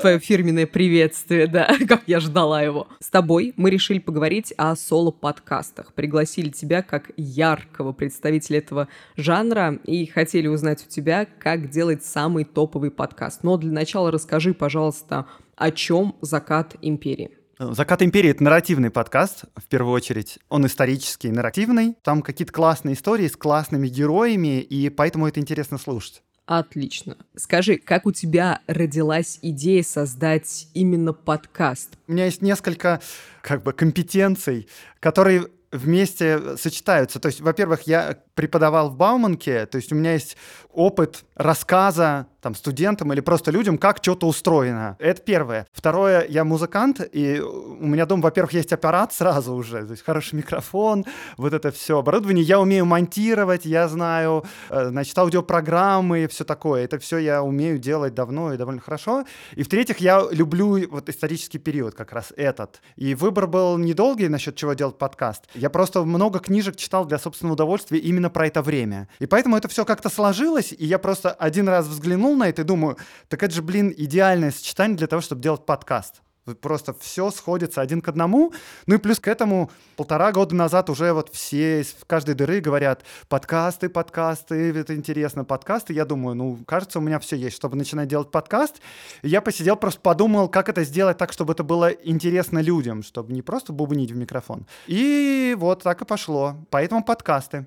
Твое 0.00 0.18
фирменное 0.18 0.66
приветствие, 0.66 1.46
да, 1.46 1.74
как 1.88 2.02
я 2.06 2.20
ждала 2.20 2.62
его. 2.62 2.88
С 3.00 3.08
тобой 3.08 3.52
мы 3.56 3.70
решили 3.70 3.98
поговорить 3.98 4.52
о 4.56 4.74
соло-подкастах. 4.74 5.92
Пригласили 5.94 6.50
тебя 6.50 6.82
как 6.82 7.10
яркого 7.16 7.92
представителя 7.92 8.58
этого 8.58 8.88
жанра 9.16 9.78
и 9.84 10.06
хотели 10.06 10.46
узнать 10.46 10.84
у 10.86 10.90
тебя, 10.90 11.26
как 11.38 11.70
делать 11.70 12.04
самый 12.04 12.44
топовый 12.44 12.90
подкаст. 12.90 13.42
Но 13.42 13.56
для 13.56 13.72
начала 13.72 14.10
расскажи, 14.10 14.54
пожалуйста, 14.54 15.26
о 15.56 15.70
чем 15.70 16.16
«Закат 16.20 16.76
империи». 16.82 17.30
«Закат 17.58 18.02
империи»— 18.02 18.30
это 18.32 18.44
нарративный 18.44 18.90
подкаст, 18.90 19.44
в 19.56 19.64
первую 19.64 19.94
очередь. 19.94 20.38
Он 20.50 20.66
исторический, 20.66 21.30
нарративный. 21.30 21.96
Там 22.02 22.20
какие-то 22.20 22.52
классные 22.52 22.94
истории 22.94 23.28
с 23.28 23.36
классными 23.36 23.88
героями, 23.88 24.60
и 24.60 24.90
поэтому 24.90 25.26
это 25.26 25.40
интересно 25.40 25.78
слушать. 25.78 26.22
Отлично. 26.46 27.16
Скажи, 27.34 27.76
как 27.76 28.06
у 28.06 28.12
тебя 28.12 28.60
родилась 28.68 29.40
идея 29.42 29.82
создать 29.82 30.68
именно 30.74 31.12
подкаст? 31.12 31.98
У 32.06 32.12
меня 32.12 32.26
есть 32.26 32.40
несколько 32.40 33.00
как 33.42 33.64
бы 33.64 33.72
компетенций, 33.72 34.68
которые 35.00 35.48
вместе 35.72 36.56
сочетаются. 36.56 37.18
То 37.18 37.26
есть, 37.26 37.40
во-первых, 37.40 37.82
я 37.82 38.18
преподавал 38.34 38.90
в 38.90 38.96
Бауманке, 38.96 39.66
то 39.66 39.76
есть 39.76 39.92
у 39.92 39.96
меня 39.96 40.12
есть 40.12 40.36
опыт 40.72 41.24
рассказа 41.34 42.28
там, 42.46 42.54
студентам 42.54 43.12
или 43.12 43.20
просто 43.20 43.50
людям, 43.50 43.76
как 43.76 43.98
что-то 44.00 44.28
устроено. 44.28 44.96
Это 45.00 45.20
первое. 45.20 45.66
Второе, 45.72 46.24
я 46.28 46.44
музыкант, 46.44 47.00
и 47.12 47.40
у 47.40 47.84
меня 47.84 48.06
дома, 48.06 48.22
во-первых, 48.22 48.52
есть 48.52 48.72
аппарат 48.72 49.12
сразу 49.12 49.52
уже, 49.52 49.84
то 49.84 49.90
есть 49.90 50.04
хороший 50.04 50.36
микрофон, 50.36 51.04
вот 51.36 51.52
это 51.52 51.72
все 51.72 51.98
оборудование. 51.98 52.44
Я 52.44 52.60
умею 52.60 52.86
монтировать, 52.86 53.64
я 53.64 53.88
знаю, 53.88 54.44
э, 54.70 54.90
значит, 54.90 55.18
аудиопрограммы 55.18 56.22
и 56.22 56.26
все 56.28 56.44
такое. 56.44 56.84
Это 56.84 57.00
все 57.00 57.18
я 57.18 57.42
умею 57.42 57.78
делать 57.78 58.14
давно 58.14 58.52
и 58.52 58.56
довольно 58.56 58.80
хорошо. 58.80 59.24
И 59.56 59.64
в-третьих, 59.64 59.98
я 59.98 60.22
люблю 60.30 60.88
вот 60.88 61.08
исторический 61.08 61.58
период 61.58 61.96
как 61.96 62.12
раз 62.12 62.32
этот. 62.36 62.80
И 62.94 63.16
выбор 63.16 63.48
был 63.48 63.76
недолгий 63.76 64.28
насчет 64.28 64.54
чего 64.54 64.74
делать 64.74 64.98
подкаст. 64.98 65.48
Я 65.54 65.68
просто 65.68 66.04
много 66.04 66.38
книжек 66.38 66.76
читал 66.76 67.06
для 67.06 67.18
собственного 67.18 67.54
удовольствия 67.54 67.98
именно 67.98 68.30
про 68.30 68.46
это 68.46 68.62
время. 68.62 69.08
И 69.18 69.26
поэтому 69.26 69.56
это 69.56 69.66
все 69.66 69.84
как-то 69.84 70.08
сложилось, 70.08 70.72
и 70.72 70.86
я 70.86 71.00
просто 71.00 71.32
один 71.32 71.68
раз 71.68 71.88
взглянул 71.88 72.35
на 72.36 72.48
это 72.48 72.62
и 72.62 72.64
думаю, 72.64 72.96
так 73.28 73.42
это 73.42 73.54
же, 73.54 73.62
блин, 73.62 73.92
идеальное 73.96 74.50
сочетание 74.50 74.96
для 74.96 75.06
того, 75.06 75.22
чтобы 75.22 75.42
делать 75.42 75.66
подкаст. 75.66 76.22
Просто 76.54 76.94
все 77.00 77.30
сходится 77.30 77.80
один 77.80 78.00
к 78.00 78.08
одному. 78.08 78.52
Ну 78.86 78.94
и 78.94 78.98
плюс 78.98 79.18
к 79.18 79.26
этому 79.26 79.70
полтора 79.96 80.30
года 80.30 80.54
назад 80.54 80.88
уже 80.90 81.12
вот 81.12 81.30
все 81.32 81.80
из 81.80 81.96
каждой 82.06 82.34
дыры 82.34 82.60
говорят 82.60 83.04
подкасты, 83.28 83.88
подкасты, 83.88 84.72
это 84.76 84.94
интересно, 84.94 85.44
подкасты. 85.44 85.92
Я 85.92 86.04
думаю, 86.04 86.36
ну, 86.36 86.58
кажется, 86.66 87.00
у 87.00 87.02
меня 87.02 87.18
все 87.18 87.36
есть, 87.36 87.56
чтобы 87.56 87.76
начинать 87.76 88.08
делать 88.08 88.30
подкаст. 88.30 88.80
И 89.22 89.28
я 89.28 89.40
посидел, 89.40 89.76
просто 89.76 90.00
подумал, 90.00 90.48
как 90.48 90.68
это 90.68 90.84
сделать 90.84 91.18
так, 91.18 91.32
чтобы 91.32 91.52
это 91.52 91.64
было 91.64 91.88
интересно 91.88 92.60
людям, 92.60 93.02
чтобы 93.02 93.32
не 93.32 93.42
просто 93.42 93.72
бубнить 93.72 94.12
в 94.12 94.16
микрофон. 94.16 94.66
И 94.86 95.56
вот 95.58 95.82
так 95.82 96.02
и 96.02 96.04
пошло. 96.04 96.56
Поэтому 96.70 97.02
подкасты. 97.02 97.66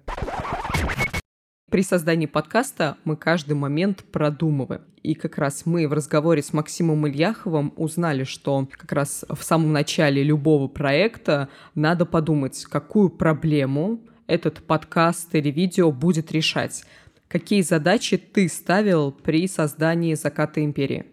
При 1.69 1.83
создании 1.83 2.25
подкаста 2.25 2.97
мы 3.03 3.15
каждый 3.15 3.53
момент 3.53 4.03
продумываем. 4.11 4.81
И 5.03 5.13
как 5.13 5.37
раз 5.37 5.67
мы 5.67 5.87
в 5.87 5.93
разговоре 5.93 6.41
с 6.41 6.51
Максимом 6.51 7.07
Ильяховым 7.07 7.73
узнали, 7.75 8.23
что 8.23 8.67
как 8.71 8.91
раз 8.91 9.23
в 9.29 9.43
самом 9.43 9.71
начале 9.71 10.23
любого 10.23 10.67
проекта 10.67 11.47
надо 11.75 12.07
подумать, 12.07 12.65
какую 12.65 13.11
проблему 13.11 13.99
этот 14.25 14.63
подкаст 14.63 15.35
или 15.35 15.51
видео 15.51 15.91
будет 15.91 16.31
решать. 16.31 16.85
Какие 17.27 17.61
задачи 17.61 18.17
ты 18.17 18.49
ставил 18.49 19.11
при 19.11 19.47
создании 19.47 20.15
«Заката 20.15 20.65
империи»? 20.65 21.05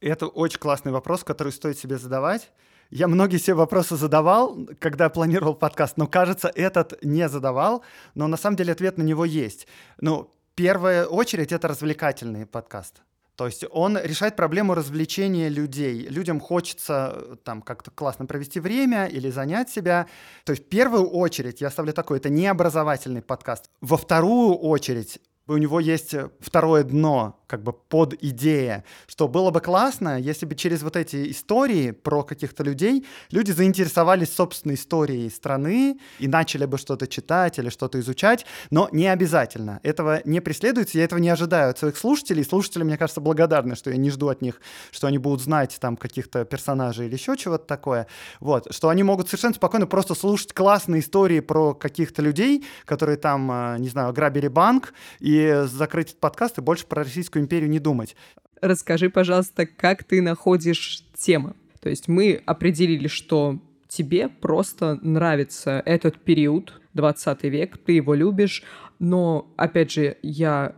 Это 0.00 0.26
очень 0.26 0.58
классный 0.58 0.90
вопрос, 0.90 1.22
который 1.22 1.52
стоит 1.52 1.78
себе 1.78 1.98
задавать. 1.98 2.50
Я 2.90 3.06
многие 3.06 3.38
себе 3.38 3.54
вопросы 3.54 3.96
задавал, 3.96 4.58
когда 4.80 5.08
планировал 5.08 5.54
подкаст, 5.54 5.96
но, 5.96 6.08
кажется, 6.08 6.50
этот 6.54 7.02
не 7.04 7.28
задавал, 7.28 7.84
но 8.14 8.26
на 8.26 8.36
самом 8.36 8.56
деле 8.56 8.72
ответ 8.72 8.98
на 8.98 9.02
него 9.02 9.24
есть. 9.24 9.68
Ну, 10.00 10.34
первая 10.56 11.06
очередь— 11.06 11.52
это 11.52 11.68
развлекательный 11.68 12.46
подкаст. 12.46 13.02
То 13.36 13.46
есть 13.46 13.64
он 13.70 13.96
решает 13.96 14.36
проблему 14.36 14.74
развлечения 14.74 15.48
людей. 15.48 16.06
Людям 16.08 16.40
хочется 16.40 17.14
э, 17.14 17.36
там 17.42 17.62
как-то 17.62 17.90
классно 17.90 18.26
провести 18.26 18.60
время 18.60 19.06
или 19.06 19.30
занять 19.30 19.70
себя. 19.70 20.08
То 20.44 20.52
есть 20.52 20.66
в 20.66 20.68
первую 20.68 21.08
очередь 21.08 21.62
я 21.62 21.70
ставлю 21.70 21.94
такой, 21.94 22.18
это 22.18 22.28
не 22.28 22.46
образовательный 22.46 23.22
подкаст. 23.22 23.70
Во 23.80 23.96
вторую 23.96 24.56
очередь 24.56 25.20
у 25.50 25.56
него 25.56 25.80
есть 25.80 26.14
второе 26.40 26.84
дно, 26.84 27.40
как 27.48 27.64
бы 27.64 27.72
под 27.72 28.14
идея, 28.22 28.84
что 29.08 29.26
было 29.26 29.50
бы 29.50 29.60
классно, 29.60 30.20
если 30.20 30.46
бы 30.46 30.54
через 30.54 30.82
вот 30.82 30.94
эти 30.96 31.32
истории 31.32 31.90
про 31.90 32.22
каких-то 32.22 32.62
людей 32.62 33.04
люди 33.32 33.50
заинтересовались 33.50 34.32
собственной 34.32 34.76
историей 34.76 35.28
страны 35.28 35.98
и 36.20 36.28
начали 36.28 36.66
бы 36.66 36.78
что-то 36.78 37.08
читать 37.08 37.58
или 37.58 37.68
что-то 37.68 37.98
изучать, 37.98 38.46
но 38.70 38.88
не 38.92 39.08
обязательно. 39.08 39.80
Этого 39.82 40.20
не 40.24 40.40
преследуется, 40.40 40.98
я 40.98 41.04
этого 41.04 41.18
не 41.18 41.28
ожидаю 41.28 41.70
от 41.70 41.78
своих 41.78 41.96
слушателей. 41.96 42.44
Слушатели, 42.44 42.84
мне 42.84 42.96
кажется, 42.96 43.20
благодарны, 43.20 43.74
что 43.74 43.90
я 43.90 43.96
не 43.96 44.10
жду 44.10 44.28
от 44.28 44.42
них, 44.42 44.60
что 44.92 45.08
они 45.08 45.18
будут 45.18 45.40
знать 45.40 45.76
там 45.80 45.96
каких-то 45.96 46.44
персонажей 46.44 47.06
или 47.06 47.14
еще 47.14 47.36
чего-то 47.36 47.66
такое. 47.66 48.06
Вот, 48.38 48.72
что 48.72 48.88
они 48.88 49.02
могут 49.02 49.26
совершенно 49.26 49.54
спокойно 49.54 49.88
просто 49.88 50.14
слушать 50.14 50.52
классные 50.52 51.00
истории 51.00 51.40
про 51.40 51.74
каких-то 51.74 52.22
людей, 52.22 52.64
которые 52.84 53.16
там, 53.16 53.50
э, 53.50 53.78
не 53.78 53.88
знаю, 53.88 54.12
грабили 54.12 54.46
банк, 54.46 54.94
и 55.18 55.39
закрыть 55.66 56.08
этот 56.08 56.20
подкаст 56.20 56.58
и 56.58 56.62
больше 56.62 56.86
про 56.86 57.04
Российскую 57.04 57.42
империю 57.42 57.70
не 57.70 57.78
думать. 57.78 58.16
Расскажи, 58.60 59.10
пожалуйста, 59.10 59.66
как 59.66 60.04
ты 60.04 60.20
находишь 60.20 61.04
темы? 61.14 61.54
То 61.80 61.88
есть 61.88 62.08
мы 62.08 62.42
определили, 62.46 63.08
что 63.08 63.58
тебе 63.88 64.28
просто 64.28 64.98
нравится 65.02 65.82
этот 65.84 66.18
период, 66.18 66.80
20 66.94 67.42
век, 67.44 67.78
ты 67.78 67.92
его 67.92 68.14
любишь, 68.14 68.62
но, 68.98 69.52
опять 69.56 69.92
же, 69.92 70.16
я 70.22 70.76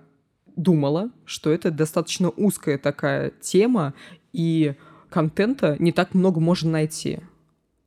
думала, 0.57 1.11
что 1.25 1.51
это 1.51 1.71
достаточно 1.71 2.31
узкая 2.31 2.79
такая 2.79 3.31
тема, 3.41 3.95
и 4.33 4.75
контента 5.11 5.77
не 5.79 5.93
так 5.93 6.15
много 6.15 6.41
можно 6.41 6.71
найти. 6.71 7.21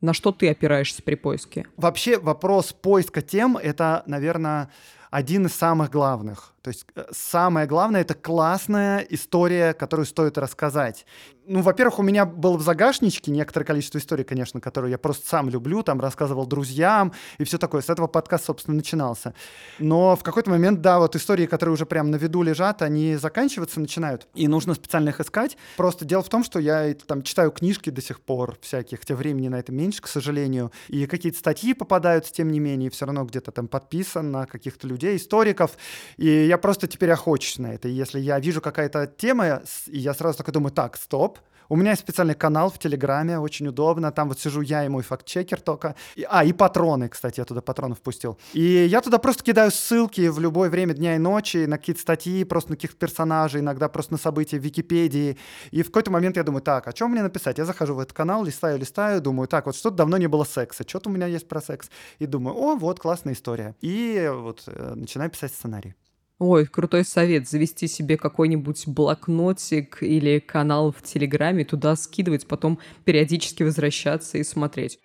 На 0.02 0.14
что 0.14 0.32
ты 0.32 0.50
опираешься 0.50 1.02
при 1.02 1.16
поиске? 1.16 1.66
Вообще 1.78 2.20
вопрос 2.20 2.74
поиска 2.74 3.22
тем— 3.22 3.58
это, 3.64 4.04
наверное, 4.06 4.70
один 5.15 5.45
из 5.45 5.56
самых 5.56 5.91
главных. 5.91 6.54
То 6.62 6.67
есть 6.71 6.86
э, 6.93 7.06
самое 7.12 7.67
главное— 7.67 8.01
это 8.06 8.15
классная 8.15 8.99
история, 8.99 9.73
которую 9.73 10.06
стоит 10.06 10.38
рассказать. 10.38 11.06
Ну, 11.48 11.62
во-первых, 11.62 12.00
у 12.00 12.04
меня 12.04 12.26
было 12.26 12.58
в 12.58 12.64
загашничке 12.64 13.32
некоторое 13.32 13.66
количество 13.66 14.00
историй, 14.00 14.24
конечно, 14.24 14.60
которые 14.60 14.92
я 14.92 14.98
просто 14.98 15.28
сам 15.28 15.48
люблю, 15.50 15.84
там 15.84 16.00
рассказывал 16.02 16.48
друзьям 16.48 17.14
и 17.38 17.44
все 17.44 17.60
такое. 17.60 17.82
С 17.82 17.90
этого 17.90 18.08
подкаст, 18.08 18.46
собственно, 18.46 18.78
начинался. 18.78 19.36
Но 19.78 20.16
в 20.16 20.24
какой-то 20.24 20.50
момент, 20.50 20.82
да, 20.82 20.98
вот 20.98 21.16
истории, 21.16 21.46
которые 21.46 21.74
уже 21.74 21.86
прям 21.86 22.10
на 22.10 22.16
виду 22.16 22.42
лежат, 22.42 22.82
они 22.82 23.16
заканчиваться 23.16 23.80
начинают, 23.80 24.28
и 24.34 24.48
нужно 24.48 24.74
специально 24.74 25.10
их 25.10 25.20
искать. 25.20 25.56
Просто 25.78 26.04
дело 26.04 26.24
в 26.24 26.30
том, 26.30 26.44
что 26.44 26.60
я 26.60 26.94
там 27.06 27.22
читаю 27.22 27.52
книжки 27.52 27.92
до 27.92 28.02
сих 28.02 28.22
пор 28.22 28.58
всяких, 28.62 29.00
хотя 29.00 29.16
времени 29.16 29.48
на 29.48 29.60
это 29.60 29.72
меньше, 29.72 30.02
к 30.02 30.08
сожалению, 30.08 30.72
и 30.88 31.06
какие-то 31.06 31.38
статьи 31.38 31.76
попадаются, 31.76 32.34
тем 32.34 32.52
не 32.52 32.60
менее, 32.60 32.90
все 32.90 33.06
равно 33.06 33.24
где-то 33.24 33.52
там 33.52 33.68
подписан 33.68 34.32
на 34.32 34.48
каких-то 34.48 34.88
людей, 34.88 35.16
историков, 35.18 35.78
и 36.18 36.28
я 36.28 36.58
просто 36.58 36.88
теперь 36.88 37.12
охочусь 37.12 37.60
на 37.60 37.74
это. 37.74 37.88
И 37.88 37.92
если 37.92 38.20
я 38.20 38.40
вижу 38.40 38.62
какая-то 38.62 39.06
тема, 39.06 39.62
и 39.86 40.00
я 40.00 40.16
сразу 40.16 40.40
такой 40.40 40.54
думаю, 40.54 40.72
так, 40.72 40.98
стоп, 40.98 41.35
у 41.69 41.75
меня 41.75 41.91
есть 41.91 42.01
специальный 42.01 42.36
канал 42.36 42.69
в 42.69 42.80
Телеграме, 42.80 43.39
очень 43.39 43.67
удобно. 43.67 44.12
Там 44.12 44.30
вот 44.30 44.39
сижу 44.39 44.62
я 44.62 44.86
и 44.86 44.89
мой 44.89 45.04
факт-чекер 45.04 45.62
только. 45.62 45.95
И, 46.15 46.25
а, 46.30 46.43
и 46.43 46.54
патроны, 46.54 47.10
кстати, 47.10 47.39
я 47.39 47.45
туда 47.45 47.62
патронов 47.62 47.99
впустил. 47.99 48.38
И 48.54 48.62
я 48.62 49.01
туда 49.01 49.17
просто 49.17 49.43
кидаю 49.43 49.71
ссылки 49.71 50.28
в 50.28 50.39
любое 50.39 50.69
время 50.69 50.93
дня 50.93 51.15
и 51.15 51.17
ночи 51.17 51.65
на 51.65 51.78
какие-то 51.78 52.01
статьи, 52.01 52.43
просто 52.43 52.71
на 52.71 52.75
каких-то 52.75 52.97
персонажей, 52.97 53.62
иногда 53.62 53.89
просто 53.89 54.13
на 54.13 54.19
события 54.19 54.60
в 54.60 54.63
Википедии. 54.63 55.38
И 55.71 55.84
в 55.84 55.88
какой-то 55.88 56.12
момент 56.12 56.38
я 56.38 56.43
думаю, 56.43 56.62
так, 56.62 56.88
о 56.88 56.93
чем 56.93 57.12
мне 57.12 57.23
написать? 57.23 57.58
Я 57.58 57.65
захожу 57.65 57.95
в 57.95 57.99
этот 57.99 58.13
канал, 58.13 58.43
листаю, 58.43 58.78
листаю, 58.78 59.21
думаю, 59.21 59.47
так, 59.47 59.65
вот 59.65 59.75
что-то 59.75 59.97
давно 59.97 60.17
не 60.17 60.28
было 60.28 60.43
секса, 60.43 60.84
что-то 60.88 61.10
у 61.10 61.13
меня 61.13 61.28
есть 61.28 61.47
про 61.47 61.62
секс. 61.62 61.89
И 62.19 62.25
думаю, 62.25 62.56
о, 62.56 62.75
вот 62.75 62.99
классная 62.99 63.34
история. 63.34 63.75
И 63.82 64.32
вот 64.34 64.63
э, 64.67 64.93
начинаю 64.95 65.30
писать 65.30 65.54
сценарий. 65.54 65.95
Ой, 66.38 66.65
крутой 66.65 67.06
совет. 67.06 67.48
Завести 67.48 67.88
себе 67.88 68.17
какой-нибудь 68.17 68.88
блокнотик 68.88 70.04
или 70.04 70.39
канал 70.39 70.91
в 70.91 71.02
Телеграме, 71.02 71.63
туда 71.63 71.95
скидывать, 71.95 72.45
потом 72.45 72.80
периодически 73.06 73.63
возвращаться 73.63 74.38
и 74.38 74.43
смотреть. 74.43 75.00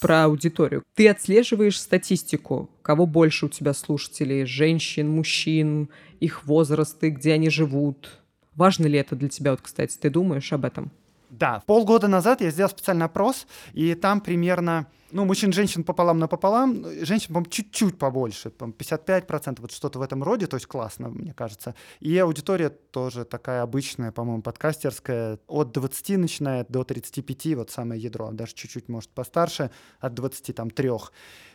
Про 0.00 0.24
аудиторию. 0.24 0.82
Ты 0.94 1.08
отслеживаешь 1.08 1.80
статистику. 1.80 2.70
Кого 2.82 3.06
больше 3.06 3.46
у 3.46 3.48
тебя 3.48 3.74
слушателей? 3.74 4.44
Женщин, 4.44 5.08
мужчин, 5.08 5.90
их 6.20 6.44
возрасты, 6.46 7.10
где 7.10 7.34
они 7.34 7.50
живут? 7.50 8.20
Важно 8.54 8.86
ли 8.86 8.98
это 8.98 9.16
для 9.16 9.28
тебя, 9.28 9.50
вот, 9.50 9.60
кстати, 9.62 9.96
ты 9.98 10.10
думаешь 10.10 10.52
об 10.52 10.64
этом? 10.64 10.90
Да, 11.38 11.62
полгода 11.66 12.06
назад 12.06 12.40
я 12.40 12.50
сделал 12.50 12.70
специальный 12.70 13.06
опрос, 13.06 13.46
и 13.72 13.94
там 13.94 14.20
примерно, 14.20 14.86
ну, 15.10 15.24
мужчин 15.24 15.50
и 15.50 15.52
женщин 15.52 15.82
пополам 15.82 16.20
на 16.20 16.28
пополам, 16.28 16.84
женщин, 17.04 17.34
по 17.34 17.48
чуть-чуть 17.48 17.98
побольше, 17.98 18.50
по 18.50 18.66
55%, 18.66 19.60
вот 19.60 19.72
что-то 19.72 19.98
в 19.98 20.02
этом 20.02 20.22
роде, 20.22 20.46
то 20.46 20.54
есть 20.56 20.66
классно, 20.66 21.08
мне 21.08 21.34
кажется. 21.34 21.74
И 21.98 22.16
аудитория 22.18 22.68
тоже 22.70 23.24
такая 23.24 23.62
обычная, 23.62 24.12
по-моему, 24.12 24.42
подкастерская, 24.42 25.40
от 25.48 25.72
20 25.72 26.18
начинает 26.18 26.70
до 26.70 26.84
35, 26.84 27.56
вот 27.56 27.70
самое 27.70 28.00
ядро, 28.00 28.30
даже 28.30 28.54
чуть-чуть, 28.54 28.88
может, 28.88 29.10
постарше, 29.10 29.72
от 29.98 30.14
23. 30.14 30.90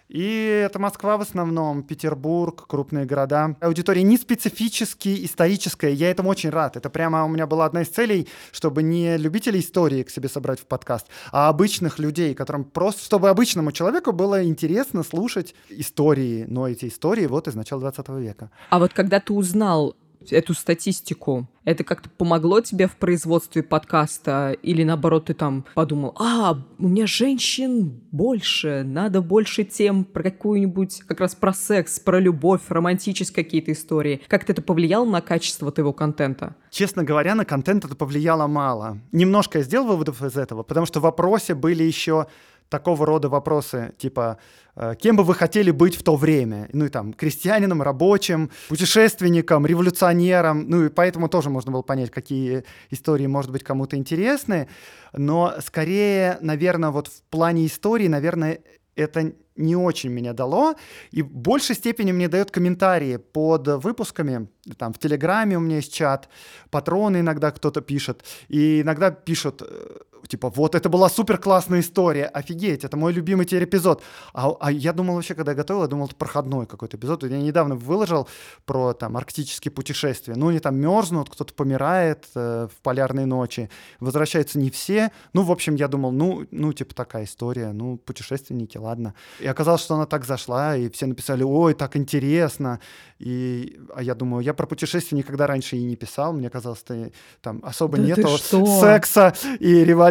И 0.10 0.64
это 0.66 0.80
Москва 0.80 1.18
в 1.18 1.22
основном, 1.22 1.84
Петербург, 1.84 2.66
крупные 2.66 3.06
города. 3.06 3.56
Аудитория 3.62 4.02
не 4.02 4.18
специфически 4.18 5.24
историческая, 5.24 5.94
я 5.94 6.10
этому 6.10 6.30
очень 6.30 6.50
рад. 6.50 6.76
Это 6.76 6.90
прямо 6.90 7.26
у 7.26 7.28
меня 7.28 7.46
была 7.46 7.66
одна 7.66 7.84
из 7.84 7.90
целей, 7.90 8.28
чтобы 8.52 8.82
не 8.82 9.18
любителей 9.18 9.60
истории 9.60 10.02
к 10.02 10.10
себе 10.10 10.28
собрать 10.28 10.60
в 10.60 10.66
подкаст, 10.66 11.06
а 11.32 11.48
обычных 11.48 12.00
людей, 12.00 12.34
которым 12.34 12.64
просто, 12.64 13.04
чтобы 13.04 13.30
обычному 13.30 13.72
человеку 13.72 14.12
было 14.12 14.44
интересно 14.44 15.04
слушать 15.04 15.54
истории, 15.70 16.46
но 16.48 16.68
эти 16.68 16.88
истории 16.88 17.28
вот 17.28 17.48
из 17.48 17.54
начала 17.54 17.82
20 17.82 18.10
века. 18.10 18.50
А 18.72 18.80
вот 18.80 18.94
когда 18.94 19.20
ты 19.20 19.32
узнал 19.34 19.96
эту 20.30 20.54
статистику, 20.54 21.48
это 21.66 21.84
как-то 21.84 22.10
помогло 22.10 22.62
тебе 22.62 22.88
в 22.88 22.96
производстве 22.96 23.64
подкаста? 23.64 24.56
Или 24.64 24.84
наоборот, 24.84 25.26
ты 25.26 25.34
там 25.34 25.66
подумал, 25.76 26.16
а, 26.20 26.58
у 26.78 26.88
меня 26.88 27.06
женщин 27.06 28.02
больше, 28.12 28.84
надо 28.84 29.22
больше 29.22 29.64
тем 29.64 30.04
про 30.04 30.24
какую-нибудь, 30.24 31.02
как 31.08 31.20
раз 31.20 31.36
про 31.36 31.54
секс, 31.54 32.00
про 32.00 32.20
любовь, 32.20 32.62
романтические 32.70 33.44
какие-то 33.44 33.72
истории. 33.72 34.22
Как-то 34.28 34.54
это 34.54 34.62
повлияло 34.62 35.06
на 35.06 35.22
качество 35.22 35.72
твоего 35.72 35.94
контента? 35.94 36.56
Честно 36.72 37.04
говоря, 37.04 37.36
на 37.36 37.46
контент 37.46 37.86
это 37.86 37.96
повлияло 37.96 38.48
мало. 38.48 39.00
Немножко 39.12 39.60
я 39.60 39.64
сделал 39.64 39.88
выводов 39.88 40.24
из 40.24 40.38
этого, 40.38 40.64
потому 40.64 40.86
что 40.86 41.00
в 41.00 41.04
вопросе 41.04 41.56
были 41.56 41.84
еще 41.84 42.28
такого 42.70 43.06
рода 43.06 43.30
вопросы, 43.30 43.94
типа, 43.98 44.38
э, 44.76 44.96
кем 45.00 45.18
бы 45.18 45.24
вы 45.24 45.34
хотели 45.34 45.72
быть 45.72 45.96
в 45.96 46.04
то 46.04 46.16
время? 46.16 46.70
Ну 46.72 46.86
и 46.86 46.90
там, 46.90 47.14
крестьянином, 47.14 47.82
рабочим, 47.82 48.52
путешественником, 48.70 49.66
революционером. 49.66 50.70
Ну 50.70 50.86
и 50.86 50.90
поэтому 50.90 51.28
тоже 51.30 51.50
можно 51.50 51.72
было 51.72 51.82
понять, 51.82 52.12
какие 52.12 52.64
истории, 52.92 53.28
может 53.28 53.52
быть, 53.52 53.64
кому-то 53.64 53.98
интересны. 53.98 54.68
Но 55.14 55.54
скорее, 55.66 56.38
наверное, 56.42 56.92
вот 56.92 57.08
в 57.08 57.22
плане 57.30 57.66
истории, 57.66 58.08
наверное, 58.08 58.60
это 58.96 59.34
не 59.56 59.76
очень 59.76 60.10
меня 60.10 60.34
дало. 60.34 60.76
И 61.12 61.22
в 61.22 61.32
большей 61.32 61.76
степени 61.76 62.12
мне 62.12 62.28
дает 62.28 62.52
комментарии 62.52 63.18
под 63.18 63.68
выпусками. 63.84 64.48
Там 64.78 64.94
в 64.94 65.00
Телеграме 65.00 65.58
у 65.58 65.60
меня 65.60 65.78
есть 65.78 65.94
чат, 65.94 66.30
патроны 66.70 67.20
иногда 67.20 67.52
кто-то 67.52 67.82
пишет. 67.82 68.24
И 68.48 68.82
иногда 68.82 69.12
пишут, 69.12 69.62
э, 69.62 69.98
типа, 70.28 70.50
вот 70.50 70.76
это 70.76 70.90
была 70.90 71.10
супер 71.10 71.38
классная 71.38 71.80
история, 71.80 72.26
офигеть, 72.26 72.84
это 72.84 72.98
мой 72.98 73.14
любимый 73.14 73.46
теперь 73.46 73.64
эпизод. 73.64 74.04
А, 74.34 74.52
а 74.60 74.72
я 74.72 74.94
думал 74.94 75.16
вообще, 75.16 75.36
когда 75.36 75.52
я 75.52 75.58
готовил, 75.58 75.82
я 75.82 75.88
думал, 75.88 76.08
это 76.08 76.16
проходной 76.16 76.66
какой-то 76.66 76.98
эпизод. 76.98 77.24
Я 77.24 77.38
недавно 77.38 77.76
выложил 77.76 78.28
про 78.66 78.94
там 78.94 79.18
арктические 79.18 79.72
путешествия. 79.72 80.36
Ну, 80.36 80.50
они 80.50 80.60
там 80.60 80.76
мерзнут, 80.78 81.30
кто-то 81.30 81.54
помирает 81.54 82.26
э, 82.36 82.68
в 82.72 82.82
полярной 82.82 83.26
ночи, 83.26 83.70
возвращаются 84.00 84.60
не 84.60 84.70
все. 84.70 85.12
Ну, 85.34 85.44
в 85.44 85.52
общем, 85.52 85.76
я 85.76 85.88
думал, 85.88 86.12
ну, 86.12 86.46
ну, 86.52 86.74
типа 86.74 86.94
такая 86.94 87.26
история, 87.26 87.72
ну, 87.72 87.98
путешественники, 87.98 88.78
ладно. 88.78 89.14
И 89.40 89.48
оказалось, 89.48 89.82
что 89.82 89.96
она 89.96 90.06
так 90.06 90.26
зашла, 90.26 90.76
и 90.76 90.90
все 90.90 91.06
написали, 91.06 91.44
ой, 91.44 91.74
так 91.74 91.96
интересно. 91.96 92.80
И, 93.20 93.80
а 93.94 94.02
я 94.02 94.16
думаю, 94.16 94.44
я 94.44 94.54
про 94.54 94.66
путешествия 94.66 95.18
никогда 95.18 95.48
раньше 95.48 95.76
и 95.76 95.84
не 95.84 95.96
писал, 95.96 96.34
мне 96.34 96.50
казалось, 96.50 96.80
что 96.80 97.12
там 97.42 97.60
особо 97.64 97.98
да 97.98 98.04
нету 98.04 98.38
секса 98.38 99.34
и 99.60 99.84
революции. 99.84 100.09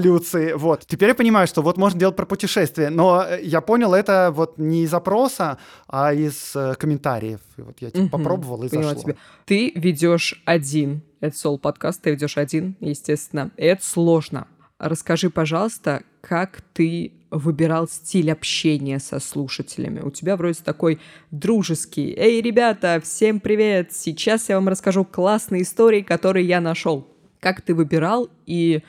Вот. 0.57 0.87
Теперь 0.87 1.11
я 1.11 1.15
понимаю, 1.15 1.47
что 1.47 1.63
вот 1.63 1.77
можно 1.77 1.99
делать 1.99 2.17
про 2.17 2.27
путешествия, 2.27 2.91
но 2.91 3.25
я 3.43 3.61
понял 3.61 3.95
это 3.95 4.31
вот 4.33 4.59
не 4.59 4.85
из 4.85 4.95
опроса, 4.95 5.59
а 5.89 6.13
из 6.13 6.55
э, 6.55 6.75
комментариев. 6.79 7.41
И 7.57 7.63
вот 7.63 7.77
я 7.81 7.91
типа, 7.91 8.03
угу, 8.03 8.09
попробовал 8.11 8.65
и 8.65 8.69
зашло. 8.69 8.95
Тебя. 8.95 9.15
Ты 9.47 9.73
ведешь 9.75 10.43
один. 10.45 11.03
Это 11.21 11.37
сол 11.37 11.59
подкаст, 11.59 12.03
ты 12.03 12.11
ведешь 12.11 12.37
один, 12.37 12.77
естественно. 12.81 13.51
И 13.57 13.65
это 13.65 13.85
сложно. 13.85 14.47
Расскажи, 14.79 15.29
пожалуйста, 15.29 16.03
как 16.21 16.63
ты 16.73 17.13
выбирал 17.31 17.89
стиль 17.89 18.31
общения 18.31 19.01
со 19.01 19.19
слушателями? 19.19 20.01
У 20.01 20.11
тебя 20.11 20.37
вроде 20.37 20.63
такой 20.63 21.01
дружеский. 21.31 22.15
Эй, 22.17 22.41
ребята, 22.41 23.01
всем 23.03 23.41
привет! 23.41 23.93
Сейчас 23.93 24.49
я 24.49 24.55
вам 24.55 24.69
расскажу 24.69 25.05
классные 25.05 25.63
истории, 25.63 26.03
которые 26.03 26.47
я 26.47 26.61
нашел. 26.61 27.09
Как 27.41 27.61
ты 27.61 27.75
выбирал 27.75 28.29
и 28.47 28.83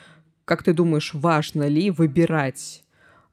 как 0.50 0.64
ты 0.64 0.72
думаешь, 0.72 1.14
важно 1.14 1.68
ли 1.68 1.92
выбирать 1.92 2.82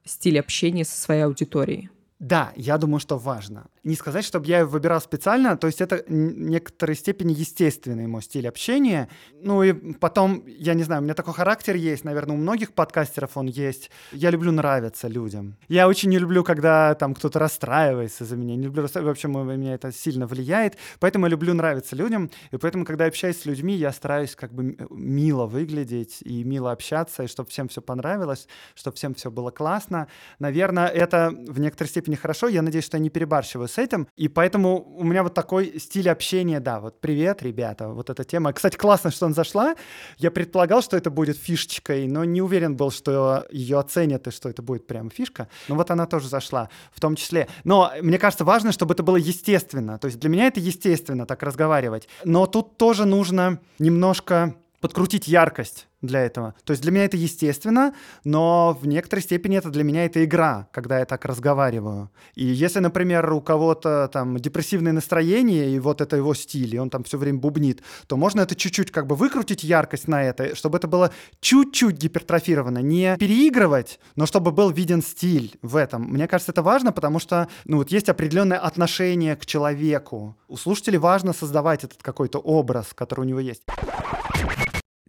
стиль 0.05 0.39
общения 0.39 0.85
со 0.85 0.95
своей 0.95 1.23
аудиторией? 1.23 1.89
Да, 2.19 2.53
я 2.55 2.77
думаю, 2.77 2.99
что 2.99 3.17
важно. 3.17 3.65
Не 3.87 3.95
сказать, 3.95 4.25
чтобы 4.25 4.47
я 4.47 4.59
его 4.59 4.69
выбирал 4.69 4.99
специально, 4.99 5.55
то 5.55 5.65
есть 5.65 5.79
это 5.79 6.03
в 6.05 6.11
некоторой 6.11 6.93
степени 6.93 7.31
естественный 7.31 8.05
мой 8.05 8.21
стиль 8.21 8.45
общения. 8.45 9.07
Ну 9.41 9.63
и 9.63 9.71
потом, 9.93 10.43
я 10.45 10.73
не 10.73 10.83
знаю, 10.83 11.01
у 11.01 11.05
меня 11.05 11.13
такой 11.13 11.33
характер 11.33 11.75
есть, 11.75 12.03
наверное, 12.03 12.35
у 12.35 12.37
многих 12.37 12.73
подкастеров 12.73 13.37
он 13.37 13.45
есть. 13.45 13.89
Я 14.11 14.29
люблю 14.29 14.51
нравиться 14.51 15.07
людям. 15.07 15.55
Я 15.69 15.87
очень 15.87 16.09
не 16.09 16.19
люблю, 16.19 16.43
когда 16.43 16.95
там 16.95 17.15
кто-то 17.15 17.39
расстраивается 17.39 18.25
за 18.25 18.35
меня. 18.35 18.57
Не 18.57 18.65
люблю 18.65 18.83
расстраиваться, 18.83 19.29
вообще 19.29 19.57
меня 19.57 19.75
это 19.75 19.93
сильно 19.93 20.27
влияет. 20.27 20.75
Поэтому 20.99 21.27
я 21.27 21.29
люблю 21.29 21.53
нравиться 21.53 21.95
людям. 21.95 22.29
И 22.51 22.57
поэтому, 22.57 22.83
когда 22.83 23.05
я 23.05 23.07
общаюсь 23.07 23.39
с 23.39 23.45
людьми, 23.45 23.73
я 23.73 23.93
стараюсь 23.93 24.35
как 24.35 24.51
бы 24.51 24.75
мило 24.89 25.45
выглядеть 25.45 26.17
и 26.23 26.43
мило 26.43 26.73
общаться, 26.73 27.23
и 27.23 27.27
чтобы 27.27 27.49
всем 27.49 27.69
все 27.69 27.81
понравилось, 27.81 28.49
чтобы 28.75 28.97
всем 28.97 29.15
все 29.15 29.31
было 29.31 29.49
классно. 29.49 30.09
Наверное, 30.39 30.87
это 30.87 31.33
в 31.47 31.61
некоторой 31.61 31.87
степени 31.87 32.15
хорошо. 32.15 32.49
Я 32.49 32.61
надеюсь, 32.61 32.83
что 32.83 32.97
я 32.97 33.01
не 33.01 33.09
перебарщиваю 33.09 33.69
с 33.69 33.76
этим. 33.77 34.07
И 34.15 34.27
поэтому 34.27 34.83
у 34.97 35.03
меня 35.03 35.23
вот 35.23 35.33
такой 35.33 35.79
стиль 35.79 36.09
общения, 36.09 36.59
да, 36.59 36.79
вот 36.79 37.01
привет, 37.01 37.43
ребята, 37.43 37.89
вот 37.89 38.09
эта 38.09 38.23
тема. 38.23 38.53
Кстати, 38.53 38.75
классно, 38.75 39.11
что 39.11 39.25
она 39.25 39.35
зашла. 39.35 39.75
Я 40.17 40.31
предполагал, 40.31 40.81
что 40.81 40.97
это 40.97 41.09
будет 41.09 41.37
фишечкой, 41.37 42.07
но 42.07 42.23
не 42.23 42.41
уверен 42.41 42.75
был, 42.75 42.91
что 42.91 43.45
ее 43.51 43.79
оценят 43.79 44.27
и 44.27 44.31
что 44.31 44.49
это 44.49 44.61
будет 44.61 44.87
прям 44.87 45.09
фишка. 45.09 45.47
Но 45.67 45.75
вот 45.75 45.91
она 45.91 46.05
тоже 46.05 46.27
зашла 46.27 46.69
в 46.91 46.99
том 46.99 47.15
числе. 47.15 47.47
Но 47.63 47.91
мне 48.01 48.17
кажется, 48.17 48.45
важно, 48.45 48.71
чтобы 48.71 48.93
это 48.93 49.03
было 49.03 49.17
естественно. 49.17 49.97
То 49.97 50.07
есть 50.07 50.19
для 50.19 50.29
меня 50.29 50.47
это 50.47 50.59
естественно 50.59 51.25
так 51.25 51.43
разговаривать. 51.43 52.07
Но 52.23 52.45
тут 52.45 52.77
тоже 52.77 53.05
нужно 53.05 53.59
немножко 53.79 54.55
подкрутить 54.79 55.27
яркость 55.27 55.87
для 56.01 56.21
этого. 56.21 56.53
То 56.63 56.71
есть 56.71 56.83
для 56.83 56.91
меня 56.91 57.05
это 57.05 57.17
естественно, 57.17 57.93
но 58.23 58.77
в 58.79 58.87
некоторой 58.87 59.23
степени 59.23 59.57
это 59.57 59.69
для 59.69 59.83
меня 59.83 60.05
это 60.05 60.23
игра, 60.23 60.67
когда 60.71 60.99
я 60.99 61.05
так 61.05 61.25
разговариваю. 61.25 62.11
И 62.35 62.45
если, 62.45 62.79
например, 62.79 63.31
у 63.33 63.41
кого-то 63.41 64.09
там 64.13 64.37
депрессивное 64.37 64.93
настроение, 64.93 65.71
и 65.71 65.79
вот 65.79 66.01
это 66.01 66.15
его 66.15 66.33
стиль, 66.33 66.75
и 66.75 66.79
он 66.79 66.89
там 66.89 67.03
все 67.03 67.17
время 67.17 67.39
бубнит, 67.39 67.81
то 68.07 68.15
можно 68.15 68.41
это 68.41 68.55
чуть-чуть 68.55 68.91
как 68.91 69.07
бы 69.07 69.15
выкрутить 69.15 69.63
яркость 69.63 70.07
на 70.07 70.23
это, 70.23 70.55
чтобы 70.55 70.77
это 70.77 70.87
было 70.87 71.11
чуть-чуть 71.39 71.97
гипертрофировано. 71.97 72.79
Не 72.79 73.17
переигрывать, 73.17 73.99
но 74.15 74.25
чтобы 74.25 74.51
был 74.51 74.69
виден 74.69 75.01
стиль 75.01 75.57
в 75.61 75.75
этом. 75.75 76.03
Мне 76.03 76.27
кажется, 76.27 76.51
это 76.51 76.61
важно, 76.61 76.91
потому 76.91 77.19
что 77.19 77.47
ну, 77.65 77.77
вот 77.77 77.91
есть 77.91 78.09
определенное 78.09 78.59
отношение 78.59 79.35
к 79.35 79.45
человеку. 79.45 80.37
У 80.47 80.57
слушателей 80.57 80.99
важно 80.99 81.33
создавать 81.33 81.83
этот 81.83 82.03
какой-то 82.03 82.39
образ, 82.39 82.93
который 82.93 83.21
у 83.21 83.23
него 83.23 83.39
есть. 83.39 83.63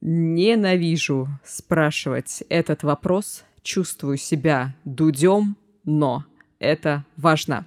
Ненавижу 0.01 1.29
спрашивать 1.45 2.45
этот 2.49 2.83
вопрос. 2.83 3.45
Чувствую 3.63 4.17
себя 4.17 4.75
дудем, 4.85 5.57
но 5.85 6.25
это 6.59 7.05
важно. 7.17 7.67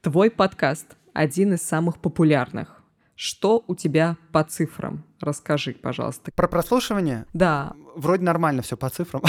Твой 0.00 0.30
подкаст 0.30 0.86
один 1.12 1.54
из 1.54 1.62
самых 1.62 1.98
популярных. 1.98 2.82
Что 3.14 3.62
у 3.66 3.74
тебя 3.74 4.16
по 4.32 4.42
цифрам? 4.42 5.04
Расскажи, 5.20 5.74
пожалуйста. 5.74 6.32
Про 6.34 6.48
прослушивание? 6.48 7.26
Да. 7.32 7.74
Вроде 7.94 8.24
нормально 8.24 8.62
все 8.62 8.76
по 8.76 8.88
цифрам. 8.88 9.22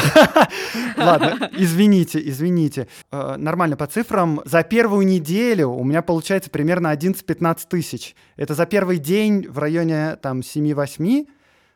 Ладно, 0.98 1.50
извините, 1.58 2.20
извините. 2.24 2.88
Э, 3.12 3.36
нормально 3.38 3.76
по 3.76 3.86
цифрам. 3.86 4.42
За 4.46 4.64
первую 4.64 5.06
неделю 5.06 5.70
у 5.70 5.84
меня 5.84 6.02
получается 6.02 6.50
примерно 6.50 6.94
11-15 6.94 7.68
тысяч. 7.70 8.16
Это 8.36 8.56
за 8.56 8.66
первый 8.66 8.98
день 8.98 9.48
в 9.48 9.60
районе 9.60 10.16
там 10.16 10.40
7-8 10.40 11.28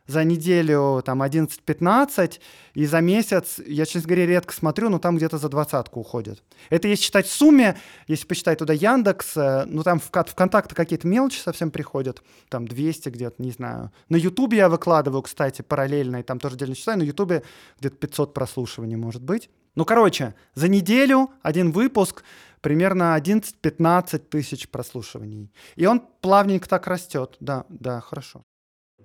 за 0.08 0.24
неделю 0.24 1.02
там 1.04 1.22
11-15, 1.22 2.40
и 2.74 2.86
за 2.86 3.00
месяц, 3.00 3.60
я, 3.64 3.84
честно 3.86 4.08
говоря, 4.08 4.26
редко 4.26 4.54
смотрю, 4.54 4.88
но 4.88 4.98
там 4.98 5.18
где-то 5.18 5.36
за 5.38 5.48
двадцатку 5.48 6.00
уходит. 6.00 6.42
Это 6.70 6.88
если 6.88 7.04
считать 7.04 7.26
в 7.26 7.32
сумме, 7.32 7.76
если 8.08 8.26
посчитать 8.26 8.58
туда 8.58 8.72
Яндекс, 8.72 9.36
э, 9.36 9.64
ну 9.66 9.82
там 9.82 10.00
в, 10.00 10.10
в 10.10 10.34
контакты 10.34 10.74
какие-то 10.74 11.06
мелочи 11.06 11.38
совсем 11.38 11.70
приходят, 11.70 12.22
там 12.48 12.66
200 12.66 13.10
где-то, 13.10 13.42
не 13.42 13.50
знаю. 13.50 13.92
На 14.08 14.16
Ютубе 14.16 14.56
я 14.58 14.68
выкладываю, 14.70 15.22
кстати, 15.22 15.60
параллельно, 15.62 16.16
и 16.16 16.22
там 16.22 16.40
тоже 16.40 16.54
отдельно 16.56 16.74
считаю, 16.74 16.98
на 16.98 17.02
Ютубе 17.02 17.42
где-то 17.78 17.96
500 17.96 18.34
прослушиваний 18.34 18.96
может 18.96 19.22
быть. 19.22 19.50
Ну, 19.74 19.84
короче, 19.84 20.34
за 20.54 20.68
неделю 20.68 21.30
один 21.42 21.70
выпуск 21.70 22.24
примерно 22.62 23.16
11-15 23.16 24.18
тысяч 24.18 24.68
прослушиваний. 24.68 25.52
И 25.76 25.84
он 25.86 26.00
плавненько 26.20 26.68
так 26.68 26.86
растет. 26.86 27.36
Да, 27.40 27.64
да, 27.68 28.00
хорошо. 28.00 28.42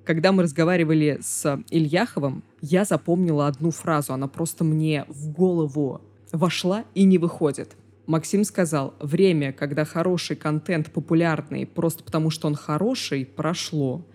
Когда 0.06 0.34
мы 0.34 0.44
разговаривали 0.44 1.20
с 1.22 1.63
Ильяховым, 1.70 2.44
я 2.62 2.84
запомнила 2.84 3.48
одну 3.48 3.72
фразу. 3.72 4.13
Она 4.13 4.28
просто 4.28 4.66
мне 4.66 5.06
в 5.08 5.32
голову 5.32 6.02
вошла 6.34 6.84
и 6.94 7.06
не 7.06 7.18
выходит. 7.18 7.78
Максим 8.06 8.44
сказал, 8.44 8.96
время, 9.00 9.54
когда 9.54 9.86
хороший 9.86 10.36
контент 10.36 10.92
популярный 10.92 11.66
просто 11.66 12.04
потому, 12.04 12.32
что 12.32 12.48
он 12.48 12.56
хороший, 12.56 13.26
прошло. 13.26 14.06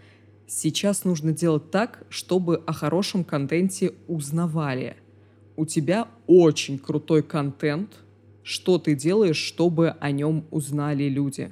Сейчас 0.46 1.04
нужно 1.04 1.32
делать 1.32 1.70
так, 1.70 2.04
чтобы 2.10 2.62
о 2.66 2.74
хорошем 2.74 3.24
контенте 3.24 3.94
узнавали. 4.08 4.96
У 5.56 5.64
тебя 5.64 6.08
очень 6.26 6.78
крутой 6.78 7.22
контент. 7.22 7.92
Что 8.42 8.78
ты 8.78 8.94
делаешь, 8.94 9.36
чтобы 9.36 9.90
о 10.00 10.10
нем 10.10 10.44
узнали 10.50 11.04
люди? 11.04 11.50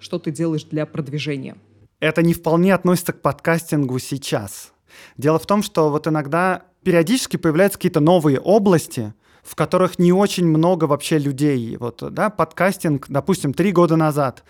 Что 0.00 0.18
ты 0.18 0.32
делаешь 0.32 0.64
для 0.64 0.84
продвижения? 0.84 1.56
Это 2.02 2.20
не 2.22 2.34
вполне 2.34 2.74
относится 2.74 3.12
к 3.12 3.22
подкастингу 3.22 3.98
сейчас. 4.00 4.72
Дело 5.16 5.38
в 5.38 5.46
том, 5.46 5.62
что 5.62 5.88
вот 5.88 6.08
иногда 6.08 6.64
периодически 6.82 7.36
появляются 7.36 7.78
какие-то 7.78 8.00
новые 8.00 8.40
области, 8.40 9.14
в 9.44 9.54
которых 9.54 10.00
не 10.00 10.12
очень 10.12 10.46
много 10.46 10.86
вообще 10.86 11.18
людей. 11.18 11.76
Вот, 11.76 12.02
да, 12.12 12.28
подкастинг, 12.28 13.06
допустим, 13.08 13.54
три 13.54 13.70
года 13.70 13.94
назад. 13.94 14.42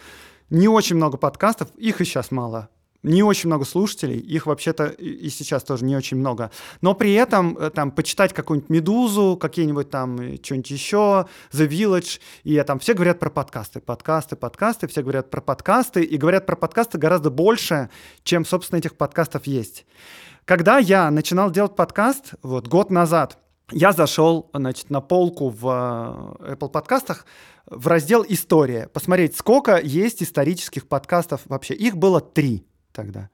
Не 0.49 0.67
очень 0.67 0.97
много 0.97 1.19
подкастов, 1.19 1.69
их 1.77 2.01
и 2.01 2.07
сейчас 2.07 2.31
мало 2.31 2.71
не 3.03 3.23
очень 3.23 3.49
много 3.49 3.65
слушателей, 3.65 4.19
их 4.19 4.47
вообще-то 4.47 4.87
и 4.87 5.29
сейчас 5.29 5.65
тоже 5.65 5.85
не 5.85 5.97
очень 5.97 6.17
много. 6.17 6.51
Но 6.81 6.95
при 6.95 7.13
этом 7.15 7.57
э, 7.59 7.71
там 7.71 7.91
почитать 7.91 8.33
какую-нибудь 8.33 8.71
«Медузу», 8.71 9.37
какие-нибудь 9.41 9.91
там 9.91 10.21
э, 10.21 10.37
что-нибудь 10.43 10.71
еще, 10.71 11.27
«The 11.53 11.69
Village», 11.69 12.21
и 12.45 12.61
там 12.63 12.79
все 12.79 12.95
говорят 12.95 13.19
про 13.19 13.31
подкасты, 13.31 13.81
подкасты, 13.81 14.37
подкасты, 14.37 14.87
все 14.87 15.03
говорят 15.03 15.31
про 15.31 15.41
подкасты, 15.41 16.03
и 16.03 16.17
говорят 16.17 16.47
про 16.47 16.55
подкасты 16.55 16.99
гораздо 16.99 17.31
больше, 17.31 17.91
чем, 18.23 18.45
собственно, 18.45 18.79
этих 18.79 18.95
подкастов 18.95 19.47
есть. 19.47 19.85
Когда 20.45 20.79
я 20.79 21.11
начинал 21.11 21.51
делать 21.51 21.75
подкаст, 21.75 22.35
вот, 22.43 22.69
год 22.69 22.91
назад, 22.91 23.39
я 23.73 23.93
зашел, 23.93 24.51
значит, 24.53 24.91
на 24.91 25.01
полку 25.01 25.49
в 25.49 26.39
э, 26.41 26.53
Apple 26.55 26.69
подкастах 26.69 27.27
в 27.67 27.89
раздел 27.89 28.25
«История», 28.29 28.89
посмотреть, 28.89 29.37
сколько 29.37 29.79
есть 29.79 30.23
исторических 30.23 30.87
подкастов 30.87 31.41
вообще. 31.47 31.75
Их 31.75 31.97
было 31.97 32.21
три 32.21 32.65
тогда. 32.93 33.31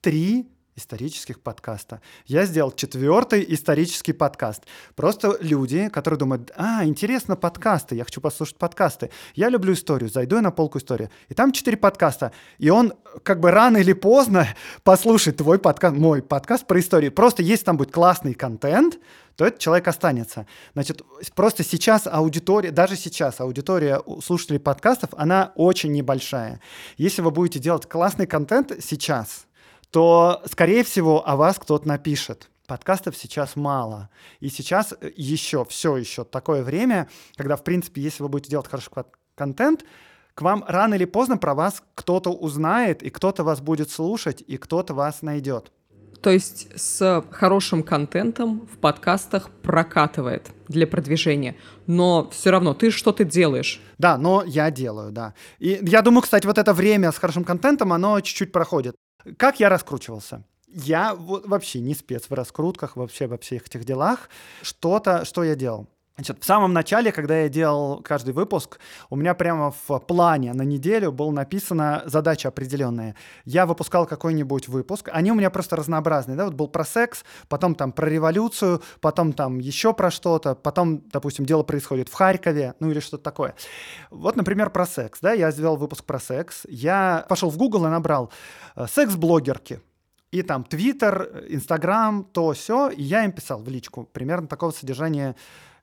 Три 0.00 0.48
исторических 0.80 1.40
подкаста. 1.40 2.00
Я 2.26 2.44
сделал 2.46 2.72
четвертый 2.72 3.44
исторический 3.54 4.12
подкаст. 4.12 4.64
Просто 4.96 5.36
люди, 5.40 5.88
которые 5.88 6.18
думают, 6.18 6.50
а, 6.56 6.84
интересно 6.84 7.36
подкасты, 7.36 7.94
я 7.94 8.04
хочу 8.04 8.20
послушать 8.20 8.56
подкасты. 8.56 9.10
Я 9.34 9.48
люблю 9.48 9.74
историю, 9.74 10.10
зайду 10.10 10.36
я 10.36 10.42
на 10.42 10.50
полку 10.50 10.78
истории. 10.78 11.10
И 11.28 11.34
там 11.34 11.52
четыре 11.52 11.76
подкаста. 11.76 12.32
И 12.58 12.70
он 12.70 12.94
как 13.22 13.40
бы 13.40 13.50
рано 13.50 13.76
или 13.76 13.92
поздно 13.92 14.48
послушает 14.82 15.36
твой 15.36 15.58
подкаст, 15.58 15.96
мой 15.96 16.22
подкаст 16.22 16.66
про 16.66 16.80
историю. 16.80 17.12
Просто 17.12 17.42
если 17.42 17.66
там 17.66 17.76
будет 17.76 17.92
классный 17.92 18.34
контент, 18.34 18.98
то 19.36 19.46
этот 19.46 19.58
человек 19.58 19.88
останется. 19.88 20.46
Значит, 20.74 21.02
просто 21.34 21.64
сейчас 21.64 22.06
аудитория, 22.06 22.72
даже 22.72 22.96
сейчас 22.96 23.40
аудитория 23.40 24.02
слушателей 24.22 24.60
подкастов, 24.60 25.10
она 25.16 25.52
очень 25.54 25.92
небольшая. 25.92 26.60
Если 26.98 27.22
вы 27.22 27.30
будете 27.30 27.58
делать 27.58 27.88
классный 27.88 28.26
контент 28.26 28.72
сейчас, 28.80 29.46
то, 29.90 30.42
скорее 30.50 30.84
всего, 30.84 31.26
о 31.26 31.36
вас 31.36 31.58
кто-то 31.58 31.86
напишет. 31.86 32.50
Подкастов 32.66 33.16
сейчас 33.16 33.56
мало. 33.56 34.10
И 34.38 34.48
сейчас 34.48 34.94
еще, 35.16 35.64
все 35.64 35.96
еще 35.96 36.24
такое 36.24 36.62
время, 36.62 37.08
когда, 37.36 37.56
в 37.56 37.64
принципе, 37.64 38.00
если 38.00 38.22
вы 38.22 38.28
будете 38.28 38.50
делать 38.50 38.68
хороший 38.68 38.92
контент, 39.34 39.84
к 40.34 40.42
вам 40.42 40.64
рано 40.68 40.94
или 40.94 41.04
поздно 41.04 41.36
про 41.36 41.54
вас 41.54 41.82
кто-то 41.94 42.30
узнает, 42.30 43.02
и 43.02 43.10
кто-то 43.10 43.42
вас 43.42 43.60
будет 43.60 43.90
слушать, 43.90 44.42
и 44.46 44.56
кто-то 44.56 44.94
вас 44.94 45.22
найдет. 45.22 45.72
То 46.22 46.30
есть 46.30 46.68
с 46.78 47.24
хорошим 47.30 47.82
контентом 47.82 48.68
в 48.72 48.76
подкастах 48.78 49.50
прокатывает 49.62 50.50
для 50.68 50.86
продвижения. 50.86 51.56
Но 51.86 52.28
все 52.30 52.50
равно 52.50 52.74
ты 52.74 52.90
что-то 52.90 53.24
делаешь. 53.24 53.80
Да, 53.98 54.18
но 54.18 54.44
я 54.46 54.70
делаю, 54.70 55.12
да. 55.12 55.34
И 55.58 55.78
я 55.82 56.02
думаю, 56.02 56.22
кстати, 56.22 56.46
вот 56.46 56.58
это 56.58 56.74
время 56.74 57.10
с 57.10 57.18
хорошим 57.18 57.42
контентом, 57.42 57.92
оно 57.92 58.20
чуть-чуть 58.20 58.52
проходит. 58.52 58.96
Как 59.36 59.60
я 59.60 59.68
раскручивался? 59.68 60.44
Я 60.66 61.14
вообще 61.14 61.80
не 61.80 61.94
спец 61.94 62.26
в 62.28 62.34
раскрутках, 62.34 62.96
вообще 62.96 63.26
во 63.26 63.38
всех 63.38 63.66
этих 63.66 63.84
делах. 63.84 64.30
Что-то, 64.62 65.24
что 65.24 65.42
я 65.42 65.56
делал? 65.56 65.88
Значит, 66.20 66.42
в 66.42 66.44
самом 66.44 66.74
начале, 66.74 67.12
когда 67.12 67.38
я 67.38 67.48
делал 67.48 68.02
каждый 68.02 68.34
выпуск, 68.34 68.78
у 69.08 69.16
меня 69.16 69.32
прямо 69.32 69.72
в 69.88 69.98
плане 70.00 70.52
на 70.52 70.60
неделю 70.60 71.12
была 71.12 71.32
написана 71.32 72.02
задача 72.04 72.48
определенная. 72.48 73.16
Я 73.46 73.64
выпускал 73.64 74.04
какой-нибудь 74.04 74.68
выпуск, 74.68 75.08
они 75.14 75.32
у 75.32 75.34
меня 75.34 75.48
просто 75.48 75.76
разнообразные, 75.76 76.36
да, 76.36 76.44
вот 76.44 76.52
был 76.52 76.68
про 76.68 76.84
секс, 76.84 77.24
потом 77.48 77.74
там 77.74 77.90
про 77.90 78.06
революцию, 78.06 78.82
потом 79.00 79.32
там 79.32 79.60
еще 79.60 79.94
про 79.94 80.10
что-то, 80.10 80.54
потом, 80.54 81.00
допустим, 81.10 81.46
дело 81.46 81.62
происходит 81.62 82.10
в 82.10 82.12
Харькове, 82.12 82.74
ну 82.80 82.90
или 82.90 83.00
что-то 83.00 83.24
такое. 83.24 83.54
Вот, 84.10 84.36
например, 84.36 84.68
про 84.68 84.84
секс, 84.84 85.20
да, 85.22 85.32
я 85.32 85.50
сделал 85.50 85.78
выпуск 85.78 86.04
про 86.04 86.20
секс, 86.20 86.66
я 86.68 87.24
пошел 87.30 87.48
в 87.48 87.56
Google 87.56 87.86
и 87.86 87.88
набрал 87.88 88.30
э, 88.76 88.86
секс-блогерки, 88.86 89.80
и 90.32 90.42
там 90.42 90.64
Твиттер, 90.64 91.46
Инстаграм, 91.48 92.24
то 92.24 92.52
все, 92.52 92.90
и 92.90 93.02
я 93.02 93.24
им 93.24 93.32
писал 93.32 93.62
в 93.62 93.68
личку 93.70 94.04
примерно 94.12 94.46
такого 94.48 94.70
содержания 94.70 95.34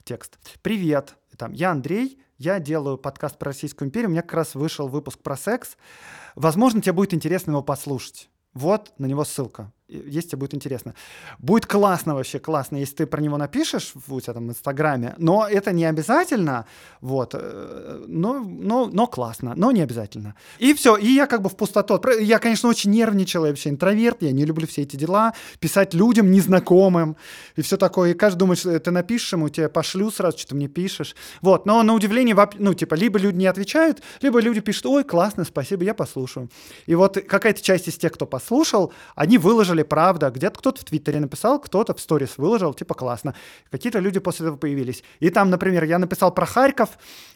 текст. 0.08 0.39
Привет, 0.62 1.18
там, 1.38 1.51
я 1.51 1.72
Андрей, 1.72 2.20
я 2.38 2.60
делаю 2.60 2.97
подкаст 2.97 3.38
про 3.38 3.49
Российскую 3.49 3.89
империю, 3.89 4.08
у 4.08 4.12
меня 4.12 4.22
как 4.22 4.36
раз 4.36 4.55
вышел 4.55 4.88
выпуск 4.88 5.20
про 5.20 5.36
секс. 5.36 5.76
Возможно, 6.36 6.82
тебе 6.82 6.93
будет 6.93 7.14
интересно 7.14 7.51
его 7.51 7.62
послушать. 7.62 8.30
Вот 8.53 8.93
на 8.97 9.05
него 9.05 9.26
ссылка 9.26 9.74
если 9.88 10.29
тебе 10.29 10.39
будет 10.39 10.53
интересно. 10.53 10.93
Будет 11.39 11.65
классно 11.65 12.15
вообще, 12.15 12.39
классно, 12.39 12.77
если 12.77 12.95
ты 12.95 13.05
про 13.05 13.21
него 13.21 13.38
напишешь 13.38 13.93
в 13.95 14.13
у 14.13 14.21
тебя 14.21 14.33
там 14.33 14.49
Инстаграме, 14.49 15.15
но 15.17 15.47
это 15.47 15.71
не 15.71 15.85
обязательно, 15.85 16.65
вот, 17.01 17.31
э, 17.33 18.05
но, 18.07 18.39
но, 18.39 18.88
но 18.88 19.07
классно, 19.07 19.53
но 19.55 19.71
не 19.71 19.81
обязательно. 19.81 20.35
И 20.59 20.73
все, 20.73 20.97
и 20.97 21.07
я 21.07 21.25
как 21.25 21.41
бы 21.41 21.49
в 21.49 21.55
пустоту. 21.55 22.01
Я, 22.19 22.39
конечно, 22.39 22.69
очень 22.69 22.91
нервничал, 22.91 23.45
я 23.45 23.51
вообще 23.51 23.69
интроверт, 23.69 24.21
я 24.21 24.31
не 24.31 24.45
люблю 24.45 24.67
все 24.67 24.81
эти 24.81 24.95
дела, 24.95 25.33
писать 25.59 25.93
людям 25.93 26.31
незнакомым 26.31 27.15
и 27.55 27.61
все 27.61 27.77
такое. 27.77 28.11
И 28.11 28.13
каждый 28.13 28.39
думает, 28.39 28.59
что 28.59 28.77
ты 28.79 28.91
напишешь 28.91 29.33
ему, 29.33 29.49
тебе 29.49 29.69
пошлю 29.69 30.11
сразу, 30.11 30.38
что 30.38 30.49
ты 30.49 30.55
мне 30.55 30.67
пишешь. 30.67 31.15
Вот, 31.41 31.65
но 31.65 31.81
на 31.83 31.93
удивление, 31.93 32.35
ну, 32.57 32.73
типа, 32.73 32.95
либо 32.95 33.19
люди 33.19 33.38
не 33.38 33.47
отвечают, 33.47 34.01
либо 34.21 34.39
люди 34.39 34.59
пишут, 34.59 34.85
ой, 34.88 35.03
классно, 35.03 35.45
спасибо, 35.45 35.83
я 35.83 35.93
послушаю. 35.93 36.49
И 36.85 36.95
вот 36.95 37.17
какая-то 37.27 37.61
часть 37.61 37.88
из 37.88 37.97
тех, 37.97 38.11
кто 38.11 38.25
послушал, 38.25 38.91
они 39.15 39.38
выложили 39.38 39.76
выложили, 39.78 39.84
правда. 39.84 40.30
Где-то 40.30 40.59
кто-то 40.59 40.82
в 40.82 40.84
Твиттере 40.84 41.19
написал, 41.19 41.59
кто-то 41.59 41.93
в 41.93 41.99
сторис 41.99 42.38
выложил, 42.38 42.73
типа 42.73 42.93
классно. 42.93 43.34
Какие-то 43.71 43.99
люди 43.99 44.19
после 44.19 44.45
этого 44.47 44.57
появились. 44.57 45.03
И 45.21 45.30
там, 45.30 45.49
например, 45.49 45.84
я 45.86 45.99
написал 45.99 46.34
про 46.34 46.45
Харьков, 46.45 46.89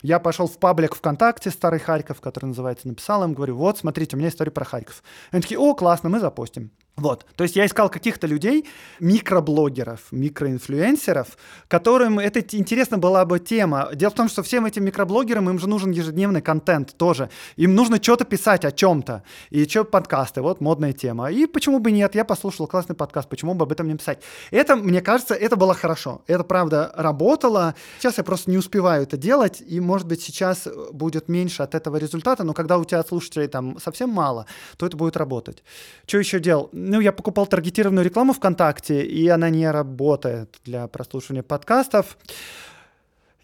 я 0.03 0.19
пошел 0.19 0.47
в 0.47 0.57
паблик 0.57 0.95
ВКонтакте, 0.95 1.51
старый 1.51 1.79
Харьков, 1.79 2.21
который 2.21 2.45
называется, 2.45 2.87
написал 2.87 3.23
им, 3.23 3.33
говорю, 3.33 3.55
вот, 3.55 3.77
смотрите, 3.77 4.15
у 4.15 4.19
меня 4.19 4.29
история 4.29 4.51
про 4.51 4.65
Харьков. 4.65 5.03
Они 5.31 5.41
такие, 5.41 5.59
о, 5.59 5.75
классно, 5.75 6.09
мы 6.09 6.19
запустим. 6.19 6.71
Вот, 6.97 7.25
то 7.35 7.43
есть 7.43 7.55
я 7.55 7.65
искал 7.65 7.89
каких-то 7.89 8.27
людей, 8.27 8.65
микроблогеров, 8.99 10.01
микроинфлюенсеров, 10.11 11.37
которым 11.67 12.19
это 12.19 12.41
интересна 12.55 12.97
была 12.97 13.25
бы 13.25 13.39
тема. 13.39 13.89
Дело 13.93 14.11
в 14.11 14.15
том, 14.15 14.27
что 14.29 14.43
всем 14.43 14.65
этим 14.65 14.83
микроблогерам 14.83 15.49
им 15.49 15.57
же 15.57 15.67
нужен 15.67 15.91
ежедневный 15.91 16.41
контент 16.41 16.95
тоже. 16.97 17.29
Им 17.55 17.75
нужно 17.75 18.03
что-то 18.03 18.25
писать 18.25 18.65
о 18.65 18.71
чем-то. 18.71 19.23
И 19.49 19.65
что 19.65 19.85
подкасты, 19.85 20.41
вот 20.41 20.59
модная 20.59 20.91
тема. 20.91 21.31
И 21.31 21.47
почему 21.47 21.79
бы 21.79 21.91
нет, 21.91 22.13
я 22.13 22.25
послушал 22.25 22.67
классный 22.67 22.95
подкаст, 22.95 23.29
почему 23.29 23.53
бы 23.53 23.63
об 23.63 23.71
этом 23.71 23.87
не 23.87 23.95
писать. 23.95 24.21
Это, 24.51 24.75
мне 24.75 25.01
кажется, 25.01 25.33
это 25.33 25.55
было 25.55 25.73
хорошо. 25.73 26.21
Это, 26.27 26.43
правда, 26.43 26.91
работало. 26.95 27.73
Сейчас 27.99 28.17
я 28.17 28.23
просто 28.23 28.51
не 28.51 28.57
успеваю 28.57 29.03
это 29.03 29.15
делать, 29.17 29.63
и, 29.65 29.79
может 29.79 30.07
быть, 30.07 30.21
сейчас 30.21 30.67
будет 30.91 31.29
меньше 31.29 31.63
от 31.63 31.73
этого 31.73 31.95
результата, 31.97 32.43
но 32.43 32.53
когда 32.53 32.77
у 32.77 32.83
тебя 32.83 33.01
слушателей 33.03 33.47
там 33.47 33.79
совсем 33.79 34.09
мало, 34.09 34.45
то 34.77 34.85
это 34.85 34.97
будет 34.97 35.15
работать. 35.15 35.63
Что 36.05 36.19
еще 36.19 36.39
делал? 36.39 36.69
Ну, 36.81 36.99
я 36.99 37.11
покупал 37.11 37.47
таргетированную 37.47 38.05
рекламу 38.05 38.33
ВКонтакте, 38.33 39.03
и 39.03 39.27
она 39.27 39.49
не 39.49 39.69
работает 39.69 40.59
для 40.65 40.87
прослушивания 40.87 41.43
подкастов. 41.43 42.17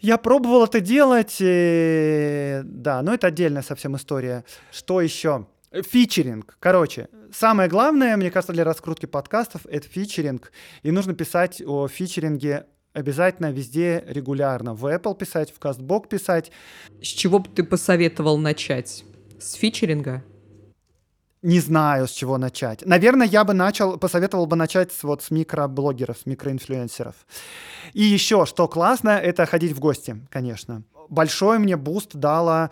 Я 0.00 0.16
пробовал 0.16 0.64
это 0.64 0.80
делать, 0.80 1.36
и... 1.40 2.60
да, 2.64 3.02
но 3.02 3.14
это 3.14 3.28
отдельная 3.28 3.62
совсем 3.62 3.96
история. 3.96 4.44
Что 4.70 5.00
еще? 5.00 5.46
Фичеринг. 5.72 6.56
Короче, 6.60 7.08
самое 7.32 7.68
главное, 7.68 8.16
мне 8.16 8.30
кажется, 8.30 8.52
для 8.52 8.64
раскрутки 8.64 9.06
подкастов— 9.06 9.62
это 9.70 9.88
фичеринг. 9.88 10.52
И 10.82 10.90
нужно 10.90 11.14
писать 11.14 11.62
о 11.64 11.88
фичеринге 11.88 12.66
обязательно 12.92 13.50
везде 13.50 14.04
регулярно. 14.06 14.74
В 14.74 14.86
Apple 14.86 15.16
писать, 15.16 15.52
в 15.52 15.60
CastBox 15.60 16.08
писать. 16.08 16.50
С 17.02 17.06
чего 17.06 17.38
бы 17.38 17.48
ты 17.48 17.64
посоветовал 17.64 18.38
начать? 18.38 19.04
С 19.40 19.54
featuring'а? 19.54 20.24
Не 21.42 21.60
знаю, 21.60 22.08
с 22.08 22.10
чего 22.10 22.36
начать. 22.36 22.84
Наверное, 22.84 23.26
я 23.26 23.44
бы 23.44 23.54
начал, 23.54 23.96
посоветовал 23.96 24.46
бы 24.46 24.56
начать 24.56 24.92
с, 24.92 25.04
вот, 25.04 25.22
с 25.22 25.30
микроблогеров, 25.30 26.18
с 26.18 26.26
микроинфлюенсеров. 26.26 27.14
И 27.92 28.02
еще, 28.02 28.44
что 28.44 28.66
классно, 28.66 29.10
это 29.10 29.46
ходить 29.46 29.72
в 29.72 29.78
гости, 29.78 30.20
конечно. 30.30 30.82
Большой 31.08 31.60
мне 31.60 31.76
boost 31.76 32.16
дало 32.16 32.70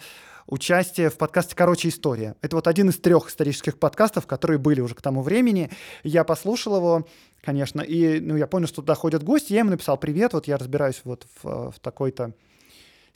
участие 0.49 1.11
в 1.11 1.17
подкасте 1.17 1.55
«Короче, 1.55 1.89
история». 1.89 2.35
Это 2.43 2.57
вот 2.57 2.67
один 2.67 2.89
из 2.89 2.99
трех 2.99 3.29
исторических 3.29 3.79
подкастов, 3.79 4.27
которые 4.27 4.59
были 4.59 4.81
уже 4.81 4.95
к 4.95 5.03
тому 5.03 5.23
времени. 5.23 5.71
Я 6.03 6.25
послушал 6.25 6.77
его, 6.77 7.07
конечно, 7.43 7.81
и 7.81 8.19
ну, 8.21 8.37
я 8.37 8.49
понял, 8.49 8.67
что 8.67 8.83
туда 8.83 8.97
ходят 8.97 9.23
гости. 9.23 9.53
Я 9.53 9.61
ему 9.61 9.71
написал 9.71 9.97
«Привет, 9.97 10.33
вот 10.33 10.49
я 10.49 10.57
разбираюсь 10.57 11.03
вот 11.05 11.27
в, 11.43 11.71
в 11.71 11.81
такой-то 11.81 12.33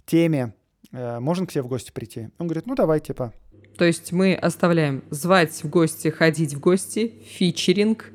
теме. 0.06 0.54
Э, 0.92 1.18
можно 1.18 1.46
к 1.46 1.52
тебе 1.52 1.62
в 1.62 1.68
гости 1.68 1.90
прийти?» 1.90 2.30
Он 2.38 2.46
говорит, 2.46 2.66
ну 2.66 2.74
давай, 2.74 3.00
типа, 3.00 3.32
то 3.76 3.84
есть 3.84 4.12
мы 4.12 4.34
оставляем 4.34 5.02
звать 5.10 5.52
в 5.62 5.68
гости, 5.68 6.08
ходить 6.08 6.54
в 6.54 6.60
гости, 6.60 7.14
фичеринг 7.24 8.10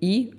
и 0.00 0.32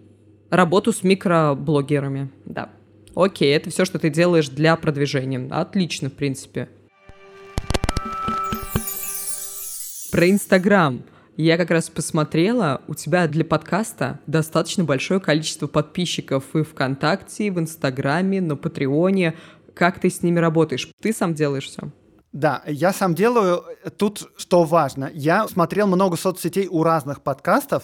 работу 0.49 0.91
с 0.91 1.03
микроблогерами. 1.03 2.29
Да. 2.45 2.69
Окей, 3.15 3.55
это 3.55 3.69
все, 3.69 3.85
что 3.85 3.99
ты 3.99 4.09
делаешь 4.09 4.49
для 4.49 4.75
продвижения. 4.75 5.47
Отлично, 5.51 6.09
в 6.09 6.13
принципе. 6.13 6.69
Про 10.11 10.29
Инстаграм. 10.29 11.03
Я 11.37 11.55
как 11.57 11.71
раз 11.71 11.89
посмотрела, 11.89 12.81
у 12.87 12.95
тебя 12.95 13.27
для 13.27 13.45
подкаста 13.45 14.19
достаточно 14.27 14.83
большое 14.83 15.21
количество 15.21 15.67
подписчиков 15.67 16.43
и 16.53 16.63
ВКонтакте, 16.63 17.47
и 17.47 17.49
в 17.49 17.59
Инстаграме, 17.59 18.41
на 18.41 18.57
Патреоне. 18.57 19.35
Как 19.73 19.99
ты 19.99 20.09
с 20.09 20.21
ними 20.21 20.39
работаешь? 20.39 20.89
Ты 21.01 21.13
сам 21.13 21.33
делаешь 21.33 21.67
все? 21.67 21.91
Да, 22.39 22.61
я 22.65 22.93
сам 22.93 23.15
делаю. 23.15 23.65
Тут 23.97 24.31
что 24.37 24.63
важно, 24.63 25.11
я 25.13 25.45
смотрел 25.49 25.87
много 25.87 26.15
соцсетей 26.15 26.67
у 26.69 26.83
разных 26.83 27.21
подкастов 27.21 27.83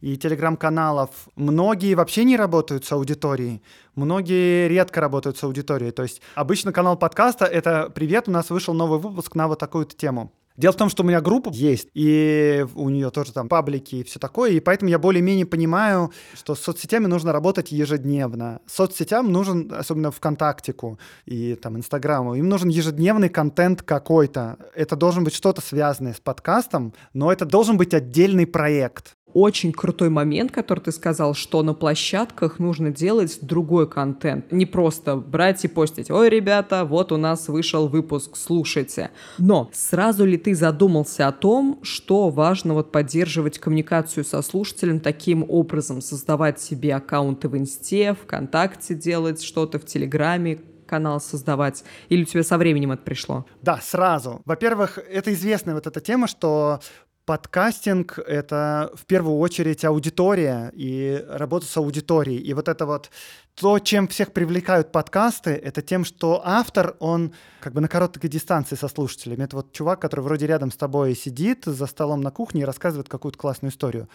и 0.00 0.16
телеграм-каналов. 0.16 1.10
Многие 1.36 1.94
вообще 1.94 2.24
не 2.24 2.36
работают 2.36 2.84
с 2.84 2.90
аудиторией, 2.90 3.62
многие 3.94 4.66
редко 4.66 5.00
работают 5.00 5.38
с 5.38 5.44
аудиторией. 5.44 5.92
То 5.92 6.02
есть 6.02 6.22
обычно 6.34 6.72
канал 6.72 6.96
подкаста— 6.96 7.44
это 7.46 7.88
«Привет, 7.88 8.26
у 8.26 8.32
нас 8.32 8.50
вышел 8.50 8.74
новый 8.74 8.98
выпуск 8.98 9.36
на 9.36 9.46
вот 9.46 9.60
такую-то 9.60 9.96
тему». 9.96 10.32
Дело 10.56 10.72
в 10.72 10.76
том, 10.76 10.88
что 10.88 11.02
у 11.02 11.06
меня 11.06 11.20
группа 11.20 11.50
есть, 11.52 11.88
и 11.94 12.64
у 12.76 12.88
нее 12.88 13.10
тоже 13.10 13.32
там 13.32 13.48
паблики 13.48 13.96
и 13.96 14.04
все 14.04 14.20
такое, 14.20 14.52
и 14.52 14.60
поэтому 14.60 14.88
я 14.88 15.00
более-менее 15.00 15.46
понимаю, 15.46 16.12
что 16.32 16.54
с 16.54 16.60
соцсетями 16.60 17.06
нужно 17.06 17.32
работать 17.32 17.72
ежедневно. 17.72 18.60
Соцсетям 18.66 19.32
нужен, 19.32 19.72
особенно 19.76 20.12
ВКонтактику 20.12 21.00
и 21.26 21.56
там 21.56 21.76
Инстаграму, 21.76 22.36
им 22.36 22.48
нужен 22.48 22.68
ежедневный 22.68 23.30
контент 23.30 23.82
какой-то. 23.82 24.58
Это 24.76 24.94
должен 24.94 25.24
быть 25.24 25.34
что-то 25.34 25.60
связанное 25.60 26.14
с 26.14 26.20
подкастом, 26.20 26.94
но 27.12 27.32
это 27.32 27.44
должен 27.46 27.76
быть 27.76 27.92
отдельный 27.92 28.46
проект 28.46 29.16
очень 29.34 29.72
крутой 29.72 30.08
момент, 30.08 30.52
который 30.52 30.80
ты 30.80 30.92
сказал, 30.92 31.34
что 31.34 31.62
на 31.62 31.74
площадках 31.74 32.58
нужно 32.58 32.90
делать 32.90 33.38
другой 33.42 33.88
контент. 33.88 34.50
Не 34.52 34.64
просто 34.64 35.16
брать 35.16 35.64
и 35.64 35.68
постить, 35.68 36.10
ой, 36.10 36.28
ребята, 36.28 36.84
вот 36.84 37.12
у 37.12 37.16
нас 37.16 37.48
вышел 37.48 37.88
выпуск, 37.88 38.36
слушайте. 38.36 39.10
Но 39.38 39.68
сразу 39.72 40.24
ли 40.24 40.38
ты 40.38 40.54
задумался 40.54 41.28
о 41.28 41.32
том, 41.32 41.80
что 41.82 42.30
важно 42.30 42.74
вот 42.74 42.92
поддерживать 42.92 43.58
коммуникацию 43.58 44.24
со 44.24 44.40
слушателем 44.40 45.00
таким 45.00 45.44
образом, 45.48 46.00
создавать 46.00 46.60
себе 46.60 46.94
аккаунты 46.94 47.48
в 47.48 47.56
Инсте, 47.56 48.14
ВКонтакте 48.14 48.94
делать 48.94 49.42
что-то, 49.42 49.78
в 49.78 49.84
Телеграме, 49.84 50.60
канал 50.84 51.20
создавать? 51.20 51.84
Или 52.08 52.22
у 52.22 52.26
тебя 52.26 52.42
со 52.42 52.58
временем 52.58 52.92
это 52.92 53.02
пришло? 53.02 53.46
Да, 53.62 53.80
сразу. 53.82 54.42
Во-первых, 54.44 54.98
это 54.98 55.32
известная 55.32 55.74
вот 55.74 55.86
эта 55.86 56.00
тема, 56.00 56.28
что 56.28 56.80
Подкастинг— 57.26 58.18
это 58.26 58.90
в 58.94 59.06
первую 59.06 59.38
очередь 59.38 59.82
аудитория 59.86 60.70
и 60.74 61.24
работа 61.26 61.64
с 61.64 61.74
аудиторией. 61.78 62.38
И 62.38 62.52
вот 62.52 62.68
это 62.68 62.84
вот 62.84 63.10
то, 63.54 63.78
чем 63.78 64.08
всех 64.08 64.32
привлекают 64.32 64.92
подкасты, 64.92 65.52
это 65.52 65.80
тем, 65.80 66.04
что 66.04 66.42
автор, 66.44 66.96
он 66.98 67.32
как 67.60 67.72
бы 67.72 67.80
на 67.80 67.88
короткой 67.88 68.28
дистанции 68.28 68.76
со 68.76 68.88
слушателями. 68.88 69.44
Это 69.44 69.56
вот 69.56 69.72
чувак, 69.72 70.00
который 70.00 70.20
вроде 70.20 70.46
рядом 70.46 70.70
с 70.70 70.76
тобой 70.76 71.14
сидит 71.14 71.64
за 71.64 71.86
столом 71.86 72.20
на 72.20 72.30
кухне 72.30 72.60
и 72.60 72.64
рассказывает 72.64 73.08
какую-то 73.08 73.38
классную 73.38 73.72
историю. 73.72 74.08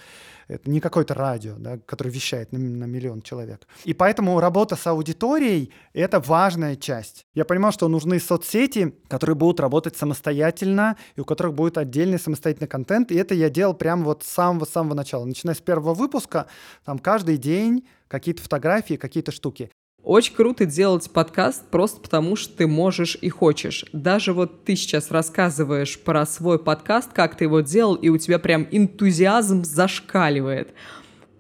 Это 0.50 0.68
не 0.68 0.80
какое-то 0.80 1.14
радио, 1.14 1.54
да, 1.58 1.78
которое 1.86 2.10
вещает 2.10 2.52
на, 2.52 2.58
на 2.58 2.86
миллион 2.86 3.22
человек. 3.22 3.68
И 3.86 3.94
поэтому 3.94 4.40
работа 4.40 4.76
с 4.76 4.88
аудиторией— 4.88 5.72
это 5.94 6.20
важная 6.20 6.76
часть. 6.76 7.28
Я 7.36 7.46
понимал, 7.46 7.72
что 7.72 7.88
нужны 7.88 8.20
соцсети, 8.20 8.96
которые 9.08 9.36
будут 9.36 9.60
работать 9.60 9.96
самостоятельно, 9.96 10.98
и 11.16 11.22
у 11.22 11.26
которых 11.26 11.54
будет 11.54 11.78
отдельный 11.78 12.18
самостоятельный 12.18 12.68
контент. 12.68 13.12
И 13.12 13.16
это 13.16 13.36
я 13.36 13.52
делал 13.52 13.76
прямо 13.76 14.04
вот 14.04 14.24
с 14.24 14.28
самого-самого 14.28 14.96
начала. 14.96 15.24
Начиная 15.24 15.56
с 15.56 15.62
первого 15.62 15.94
выпуска, 15.94 16.48
там 16.84 16.98
каждый 16.98 17.38
день 17.38 17.88
какие-то 18.08 18.42
фотографии, 18.42 18.96
какие-то 18.96 19.32
штуки. 19.32 19.70
Очень 20.04 20.36
круто 20.36 20.66
делать 20.66 21.10
подкаст 21.12 21.70
просто 21.70 22.00
потому, 22.00 22.36
что 22.36 22.56
ты 22.56 22.68
можешь 22.68 23.18
и 23.22 23.30
хочешь. 23.30 23.86
Даже 23.92 24.34
вот 24.34 24.64
ты 24.64 24.76
сейчас 24.76 25.12
рассказываешь 25.12 26.00
про 26.00 26.26
свой 26.26 26.58
подкаст, 26.58 27.12
как 27.12 27.36
ты 27.36 27.44
его 27.44 27.60
делал, 27.60 27.96
и 27.96 28.10
у 28.10 28.18
тебя 28.18 28.40
прям 28.40 28.66
энтузиазм 28.72 29.64
зашкаливает. 29.64 30.74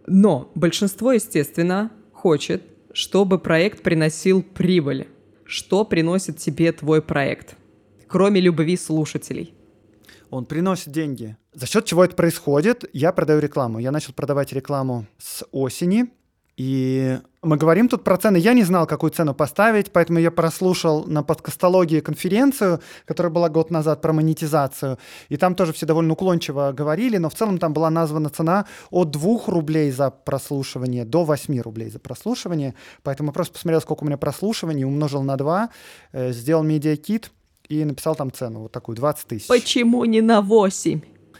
Но 0.07 0.51
большинство, 0.55 1.13
естественно, 1.13 1.91
хочет, 2.11 2.63
чтобы 2.91 3.39
проект 3.39 3.81
приносил 3.81 4.43
прибыль. 4.43 5.07
Что 5.45 5.85
приносит 5.85 6.37
тебе 6.37 6.71
твой 6.73 7.01
проект, 7.01 7.55
кроме 8.07 8.41
любви 8.41 8.75
слушателей? 8.75 9.53
Он 10.29 10.45
приносит 10.45 10.91
деньги. 10.91 11.37
За 11.53 11.65
счет 11.65 11.85
чего 11.85 12.03
это 12.03 12.15
происходит? 12.15 12.87
Я 12.93 13.11
продаю 13.13 13.39
рекламу. 13.39 13.79
Я 13.79 13.91
начал 13.91 14.13
продавать 14.13 14.53
рекламу 14.53 15.07
с 15.17 15.43
осени. 15.51 16.11
И 16.59 17.17
мы 17.41 17.55
говорим 17.55 17.87
тут 17.87 18.03
про 18.03 18.17
цены. 18.17 18.35
Я 18.35 18.51
не 18.51 18.63
знал, 18.63 18.85
какую 18.85 19.11
цену 19.11 19.33
поставить, 19.33 19.93
поэтому 19.93 20.19
я 20.19 20.29
прослушал 20.29 21.05
на 21.05 21.23
подкастологии 21.23 22.01
конференцию, 22.01 22.81
которая 23.05 23.31
была 23.31 23.47
год 23.47 23.71
назад 23.71 24.01
про 24.01 24.11
монетизацию. 24.11 24.97
И 25.29 25.37
там 25.37 25.55
тоже 25.55 25.71
все 25.71 25.85
довольно 25.85 26.11
уклончиво 26.11 26.73
говорили, 26.73 27.15
но 27.15 27.29
в 27.29 27.33
целом 27.33 27.59
там 27.59 27.71
была 27.71 27.89
названа 27.89 28.29
цена 28.29 28.65
от 28.89 29.09
2 29.09 29.39
рублей 29.47 29.89
за 29.91 30.09
прослушивание 30.09 31.05
до 31.05 31.23
8 31.23 31.61
рублей 31.61 31.89
за 31.89 31.99
прослушивание. 31.99 32.75
Поэтому 33.03 33.29
я 33.29 33.33
просто 33.33 33.53
посмотрел, 33.53 33.79
сколько 33.79 34.03
у 34.03 34.07
меня 34.07 34.17
прослушиваний, 34.17 34.83
умножил 34.83 35.23
на 35.23 35.37
2, 35.37 35.69
э, 36.11 36.33
сделал 36.33 36.63
медиакит 36.63 37.31
и 37.69 37.85
написал 37.85 38.15
там 38.15 38.33
цену, 38.33 38.63
вот 38.63 38.73
такую, 38.73 38.97
20 38.97 39.27
тысяч. 39.27 39.47
Почему 39.47 40.03
не 40.03 40.19
на 40.19 40.41
8? 40.41 40.99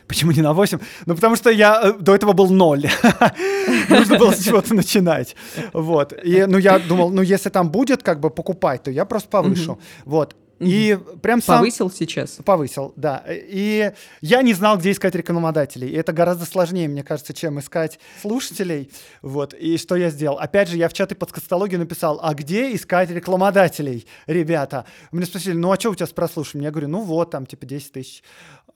Почему 0.09 0.31
не 0.31 0.41
на 0.41 0.53
8? 0.53 0.79
Ну, 1.05 1.15
потому 1.15 1.35
что 1.35 1.51
я 1.51 1.81
э, 1.83 1.93
до 1.99 2.15
этого 2.15 2.33
был 2.33 2.49
0. 2.49 2.89
Нужно 3.89 4.17
было 4.17 4.31
с 4.31 4.43
чего-то 4.43 4.73
начинать. 4.73 5.35
Вот. 5.73 6.13
И, 6.25 6.45
ну, 6.47 6.57
я 6.57 6.79
думал, 6.79 7.11
ну, 7.11 7.21
если 7.21 7.51
там 7.51 7.69
будет 7.69 8.01
как 8.01 8.19
бы 8.19 8.31
покупать, 8.31 8.83
то 8.83 8.91
я 8.91 9.05
просто 9.05 9.29
повышу. 9.29 9.77
Вот. 10.05 10.35
И 10.59 10.97
прям 11.21 11.41
сам... 11.41 11.59
Повысил 11.59 11.89
сейчас? 11.89 12.39
Повысил, 12.43 12.93
да. 12.95 13.23
И 13.27 13.93
я 14.21 14.41
не 14.41 14.53
знал, 14.53 14.77
где 14.77 14.91
искать 14.91 15.15
рекламодателей. 15.15 15.89
И 15.89 15.95
это 15.95 16.11
гораздо 16.11 16.45
сложнее, 16.45 16.87
мне 16.87 17.03
кажется, 17.03 17.33
чем 17.33 17.59
искать 17.59 17.99
слушателей. 18.21 18.91
Вот. 19.21 19.53
И 19.53 19.77
что 19.77 19.95
я 19.95 20.09
сделал? 20.09 20.37
Опять 20.37 20.69
же, 20.69 20.77
я 20.77 20.89
в 20.89 20.93
чаты 20.93 21.15
подкастологию 21.15 21.79
написал, 21.79 22.19
а 22.21 22.33
где 22.33 22.75
искать 22.75 23.09
рекламодателей, 23.09 24.05
ребята? 24.27 24.85
Меня 25.11 25.25
спросили, 25.25 25.53
ну 25.53 25.71
а 25.71 25.79
что 25.79 25.91
у 25.91 25.95
тебя 25.95 26.07
с 26.07 26.11
прослушиванием? 26.11 26.65
Я 26.65 26.71
говорю, 26.71 26.89
ну 26.89 27.01
вот, 27.01 27.31
там, 27.31 27.45
типа, 27.45 27.65
10 27.65 27.91
тысяч. 27.93 28.23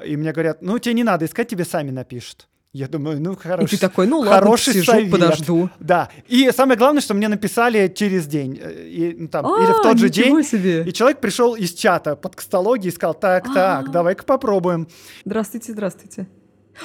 И 0.04 0.16
мне 0.16 0.32
говорят, 0.32 0.62
ну 0.62 0.80
тебе 0.80 0.96
не 0.96 1.04
надо 1.04 1.26
искать, 1.26 1.50
тебе 1.50 1.66
сами 1.66 1.92
напишут. 1.92 2.48
Я 2.74 2.88
думаю, 2.88 3.22
ну 3.22 3.36
хороший. 3.36 3.66
И 3.66 3.78
ты 3.78 3.78
такой, 3.78 4.08
ну 4.08 4.18
ладно, 4.20 4.34
хороший 4.34 4.74
сижу, 4.74 4.92
совет. 4.94 5.12
подожду. 5.12 5.70
Да. 5.80 6.10
И 6.28 6.50
самое 6.52 6.76
главное, 6.76 7.02
что 7.02 7.14
мне 7.14 7.28
написали 7.28 7.88
через 7.88 8.26
день. 8.26 8.60
э, 8.60 8.88
И, 8.90 9.16
ну, 9.16 9.28
там, 9.28 9.46
или 9.46 9.72
в 9.74 9.80
А, 9.80 9.84
тот 9.84 10.00
же 10.00 10.10
день. 10.10 10.44
себе. 10.44 10.84
И 10.84 10.92
человек 10.92 11.20
пришел 11.20 11.54
из 11.54 11.72
чата 11.74 12.16
под 12.16 12.36
кастологии 12.36 12.88
и 12.88 12.92
сказал, 12.92 13.14
так, 13.14 13.46
А. 13.50 13.54
так, 13.54 13.92
давай-ка 13.92 14.24
попробуем. 14.24 14.88
Здравствуйте, 15.24 15.72
здравствуйте. 15.72 16.28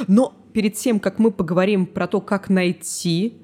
Но 0.06 0.34
перед 0.52 0.74
тем, 0.74 1.00
как 1.00 1.18
мы 1.18 1.30
поговорим 1.30 1.86
про 1.86 2.06
то, 2.06 2.20
как 2.20 2.50
найти 2.50 3.38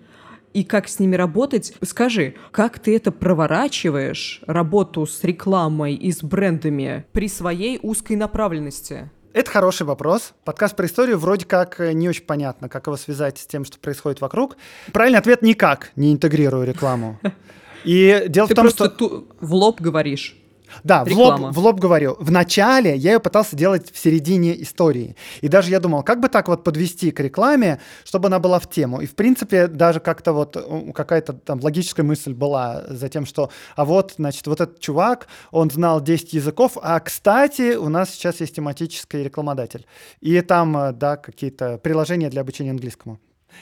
и 0.53 0.65
как 0.65 0.87
с 0.89 0.99
ними 0.99 1.17
работать, 1.17 1.73
скажи, 1.83 2.35
как 2.51 2.79
ты 2.79 2.95
это 2.95 3.11
проворачиваешь, 3.11 4.43
работу 4.47 5.07
с 5.07 5.25
рекламой 5.25 5.95
и 5.95 6.13
с 6.13 6.23
брендами 6.23 7.07
при 7.13 7.29
своей 7.29 7.79
узкой 7.83 8.17
направленности? 8.17 9.11
Это 9.35 9.51
хороший 9.51 9.85
вопрос. 9.85 10.33
Подкаст 10.45 10.77
про 10.77 10.87
историю 10.87 11.19
вроде 11.19 11.45
как 11.45 11.81
э, 11.81 11.93
не 11.93 12.09
очень 12.09 12.23
понятно, 12.23 12.69
как 12.69 12.87
его 12.87 12.97
связать 12.97 13.37
с 13.39 13.47
тем, 13.47 13.65
что 13.65 13.81
происходит 13.81 14.21
вокруг. 14.21 14.57
Правильный 14.93 15.19
ответ– 15.19 15.43
никак 15.43 15.91
не 15.97 16.13
интегрирую 16.13 16.65
рекламу. 16.65 17.19
И 17.85 18.27
дело 18.29 18.47
Ты 18.47 18.55
в 18.55 18.57
том, 18.57 18.71
что... 18.71 18.89
ту- 18.89 19.27
в 19.41 19.53
лоб 19.53 19.81
говоришь. 19.81 20.37
Да, 20.83 21.05
в 21.05 21.13
лоб, 21.13 21.41
в 21.55 21.59
лоб 21.59 21.81
говорю. 21.81 22.17
В 22.19 22.31
начале 22.31 22.97
я 22.97 23.13
ее 23.13 23.21
пытался 23.21 23.57
делать 23.57 23.93
в 23.93 23.99
середине 23.99 24.61
истории. 24.63 25.17
И 25.41 25.49
даже 25.49 25.71
я 25.71 25.81
думал, 25.81 26.03
как 26.03 26.21
бы 26.21 26.29
так 26.29 26.49
вот 26.49 26.65
подвести 26.65 27.11
к 27.11 27.21
рекламе, 27.21 27.81
чтобы 28.05 28.27
она 28.29 28.39
была 28.39 28.59
в 28.59 28.69
тему. 28.69 29.01
И, 29.01 29.07
в 29.07 29.15
принципе, 29.15 29.67
даже 29.67 30.01
как-то 30.01 30.33
вот 30.33 30.57
какая-то 30.95 31.33
там 31.33 31.61
логическая 31.63 32.05
мысль 32.05 32.35
была 32.35 32.85
за 32.89 33.09
тем, 33.09 33.27
что, 33.27 33.51
а 33.77 33.85
вот, 33.85 34.15
значит, 34.17 34.47
вот 34.47 34.61
этот 34.61 34.81
чувак, 34.81 35.29
он 35.51 35.71
знал 35.71 36.01
10 36.01 36.33
языков, 36.33 36.79
а, 36.83 36.99
кстати, 37.01 37.77
у 37.77 37.89
нас 37.89 38.11
сейчас 38.11 38.41
есть 38.41 38.57
тематический 38.57 39.23
рекламодатель. 39.23 39.87
И 40.21 40.41
там, 40.41 40.77
э, 40.77 40.93
да, 40.93 41.17
какие-то 41.17 41.79
приложения 41.79 42.31
для 42.31 42.41
обучения 42.41 42.71
английскому. 42.71 43.19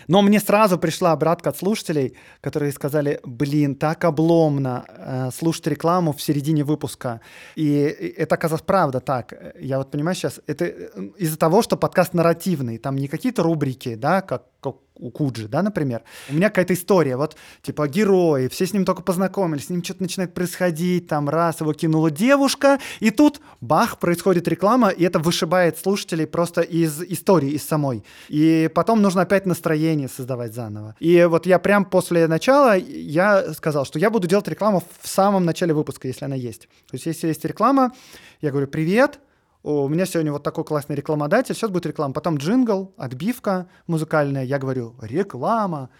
Но 0.08 0.22
мне 0.22 0.40
сразу 0.40 0.78
пришла 0.78 1.12
обратка 1.12 1.50
от 1.50 1.56
слушателей, 1.56 2.14
которые 2.40 2.72
сказали, 2.72 3.20
блин, 3.24 3.74
так 3.74 4.04
обломно 4.04 4.84
э, 4.88 5.30
слушать 5.36 5.66
рекламу 5.66 6.12
в 6.12 6.22
середине 6.22 6.64
выпуска. 6.64 7.20
И, 7.56 7.74
это 8.16 8.34
оказалось 8.34 8.62
правда 8.62 9.00
так. 9.00 9.34
Я 9.58 9.78
вот 9.78 9.90
понимаю 9.90 10.14
сейчас, 10.14 10.40
это 10.46 10.64
э, 10.64 10.88
из-за 11.18 11.38
того, 11.38 11.62
что 11.62 11.76
подкаст 11.76 12.14
нарративный, 12.14 12.78
там 12.78 12.96
не 12.96 13.08
какие-то 13.08 13.42
рубрики, 13.42 13.94
да, 13.94 14.20
как, 14.20 14.44
как 14.60 14.76
у 15.02 15.10
Куджи, 15.10 15.48
да, 15.48 15.62
например. 15.62 16.02
У 16.30 16.34
меня 16.34 16.48
какая-то 16.48 16.74
история, 16.74 17.16
вот, 17.16 17.36
типа, 17.60 17.88
герои, 17.88 18.48
все 18.48 18.66
с 18.66 18.72
ним 18.72 18.84
только 18.84 19.02
познакомились, 19.02 19.66
с 19.66 19.70
ним 19.70 19.82
что-то 19.82 20.02
начинает 20.02 20.32
происходить, 20.32 21.08
там, 21.08 21.28
раз, 21.28 21.60
его 21.60 21.72
кинула 21.72 22.10
девушка, 22.10 22.78
и 23.00 23.10
тут, 23.10 23.40
бах, 23.60 23.98
происходит 23.98 24.48
реклама, 24.48 24.90
и 24.90 25.02
это 25.04 25.18
вышибает 25.18 25.78
слушателей 25.78 26.26
просто 26.26 26.60
из 26.60 27.02
истории, 27.02 27.50
из 27.50 27.64
самой. 27.64 28.04
И 28.28 28.70
потом 28.74 29.02
нужно 29.02 29.22
опять 29.22 29.44
настроение 29.44 30.08
создавать 30.08 30.54
заново. 30.54 30.94
И 31.00 31.24
вот 31.24 31.46
я 31.46 31.58
прям 31.58 31.84
после 31.84 32.28
начала, 32.28 32.76
я 32.76 33.52
сказал, 33.54 33.84
что 33.84 33.98
я 33.98 34.10
буду 34.10 34.28
делать 34.28 34.46
рекламу 34.48 34.82
в 35.00 35.08
самом 35.08 35.44
начале 35.44 35.74
выпуска, 35.74 36.06
если 36.08 36.24
она 36.24 36.36
есть. 36.36 36.62
То 36.62 36.94
есть, 36.94 37.06
если 37.06 37.26
есть 37.28 37.44
реклама, 37.44 37.92
я 38.40 38.50
говорю, 38.50 38.68
привет, 38.68 39.18
у 39.62 39.88
меня 39.88 40.06
сегодня 40.06 40.32
вот 40.32 40.42
такой 40.42 40.64
классный 40.64 40.96
рекламодатель, 40.96 41.54
сейчас 41.54 41.70
будет 41.70 41.86
реклама, 41.86 42.12
потом 42.12 42.36
джингл, 42.36 42.92
отбивка 42.96 43.68
музыкальная, 43.86 44.44
я 44.44 44.58
говорю 44.58 44.96
реклама, 45.00 45.90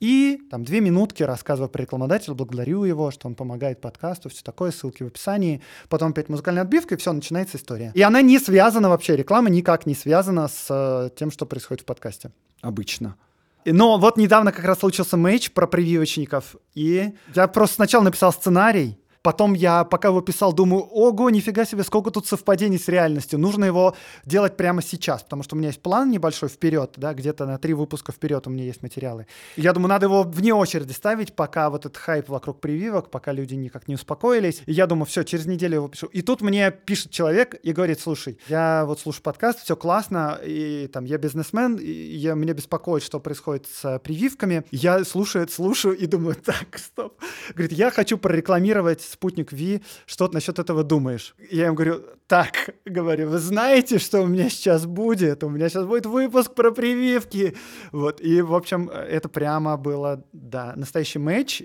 и 0.00 0.40
там 0.50 0.64
две 0.64 0.80
минутки 0.80 1.24
рассказываю 1.24 1.68
про 1.68 1.82
рекламодателя, 1.82 2.34
благодарю 2.34 2.84
его, 2.84 3.10
что 3.10 3.26
он 3.26 3.34
помогает 3.34 3.80
подкасту, 3.80 4.28
все 4.28 4.42
такое, 4.44 4.70
ссылки 4.70 5.02
в 5.02 5.08
описании, 5.08 5.60
потом 5.88 6.10
опять 6.10 6.28
музыкальная 6.28 6.62
отбивка, 6.62 6.94
и 6.94 6.98
все, 6.98 7.12
начинается 7.12 7.56
история. 7.56 7.90
И 7.94 8.02
она 8.02 8.22
не 8.22 8.38
связана 8.38 8.88
вообще, 8.88 9.16
реклама 9.16 9.50
никак 9.50 9.86
не 9.86 9.94
связана 9.94 10.46
с 10.46 10.66
э, 10.70 11.10
тем, 11.16 11.32
что 11.32 11.46
происходит 11.46 11.82
в 11.82 11.86
подкасте 11.86 12.30
обычно. 12.60 13.16
Но 13.64 13.98
вот 13.98 14.16
недавно 14.16 14.52
как 14.52 14.64
раз 14.64 14.78
случился 14.78 15.16
матч 15.16 15.50
про 15.50 15.66
прививочников, 15.66 16.54
и 16.74 17.12
я 17.34 17.48
просто 17.48 17.74
сначала 17.76 18.04
написал 18.04 18.32
сценарий, 18.32 18.98
Потом 19.22 19.54
я, 19.54 19.84
пока 19.84 20.08
его 20.08 20.20
писал, 20.20 20.52
думаю, 20.52 20.82
ого, 20.82 21.30
нифига 21.30 21.64
себе, 21.64 21.82
сколько 21.82 22.10
тут 22.10 22.26
совпадений 22.26 22.78
с 22.78 22.88
реальностью. 22.88 23.38
Нужно 23.38 23.64
его 23.64 23.94
делать 24.24 24.56
прямо 24.56 24.82
сейчас, 24.82 25.22
потому 25.22 25.42
что 25.42 25.56
у 25.56 25.58
меня 25.58 25.68
есть 25.68 25.82
план 25.82 26.10
небольшой 26.10 26.48
вперед, 26.48 26.94
да, 26.96 27.14
где-то 27.14 27.46
на 27.46 27.58
три 27.58 27.74
выпуска 27.74 28.12
вперед 28.12 28.46
у 28.46 28.50
меня 28.50 28.64
есть 28.64 28.82
материалы. 28.82 29.26
Я 29.56 29.72
думаю, 29.72 29.88
надо 29.88 30.06
его 30.06 30.22
вне 30.22 30.54
очереди 30.54 30.92
ставить, 30.92 31.34
пока 31.34 31.70
вот 31.70 31.86
этот 31.86 31.96
хайп 31.96 32.28
вокруг 32.28 32.60
прививок, 32.60 33.10
пока 33.10 33.32
люди 33.32 33.54
никак 33.54 33.88
не 33.88 33.94
успокоились. 33.94 34.62
И 34.66 34.72
я 34.72 34.86
думаю, 34.86 35.06
все, 35.06 35.24
через 35.24 35.46
неделю 35.46 35.76
его 35.76 35.88
пишу. 35.88 36.06
И 36.06 36.22
тут 36.22 36.40
мне 36.40 36.70
пишет 36.70 37.10
человек 37.10 37.56
и 37.62 37.72
говорит, 37.72 38.00
слушай, 38.00 38.38
я 38.48 38.84
вот 38.86 39.00
слушаю 39.00 39.22
подкаст, 39.22 39.60
все 39.60 39.76
классно, 39.76 40.38
и 40.44 40.88
там 40.92 41.04
я 41.04 41.18
бизнесмен, 41.18 41.76
и 41.76 41.90
я, 41.90 42.34
меня 42.34 42.54
беспокоит, 42.54 43.02
что 43.02 43.20
происходит 43.20 43.66
с 43.66 43.98
прививками. 43.98 44.64
Я 44.70 45.04
слушаю, 45.04 45.48
слушаю 45.48 45.96
и 45.96 46.06
думаю, 46.06 46.36
так, 46.44 46.78
стоп. 46.78 47.14
Говорит, 47.50 47.72
я 47.72 47.90
хочу 47.90 48.18
прорекламировать 48.18 49.07
спутник 49.10 49.52
Ви, 49.52 49.82
что 50.06 50.28
ты 50.28 50.34
насчет 50.34 50.58
этого 50.58 50.84
думаешь? 50.84 51.34
Я 51.50 51.68
им 51.68 51.74
говорю, 51.74 52.02
так, 52.26 52.74
говорю, 52.84 53.28
вы 53.28 53.38
знаете, 53.38 53.98
что 53.98 54.22
у 54.22 54.26
меня 54.26 54.48
сейчас 54.50 54.86
будет? 54.86 55.44
У 55.44 55.48
меня 55.48 55.68
сейчас 55.68 55.86
будет 55.86 56.06
выпуск 56.06 56.54
про 56.54 56.70
прививки. 56.70 57.56
Вот, 57.92 58.20
и, 58.20 58.42
в 58.42 58.54
общем, 58.54 58.88
это 58.90 59.28
прямо 59.28 59.76
было, 59.76 60.24
да, 60.32 60.72
настоящий 60.76 61.18
матч. 61.18 61.62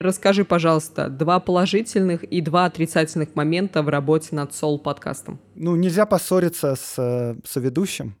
Расскажи, 0.00 0.46
пожалуйста, 0.46 1.10
два 1.10 1.40
положительных 1.40 2.24
и 2.24 2.40
два 2.40 2.64
отрицательных 2.64 3.34
момента 3.34 3.82
в 3.82 3.88
работе 3.90 4.28
над 4.34 4.54
сол-подкастом. 4.54 5.38
Ну, 5.54 5.76
нельзя 5.76 6.06
поссориться 6.06 6.74
с 6.74 6.94
э, 6.96 7.36
соведущим. 7.44 8.16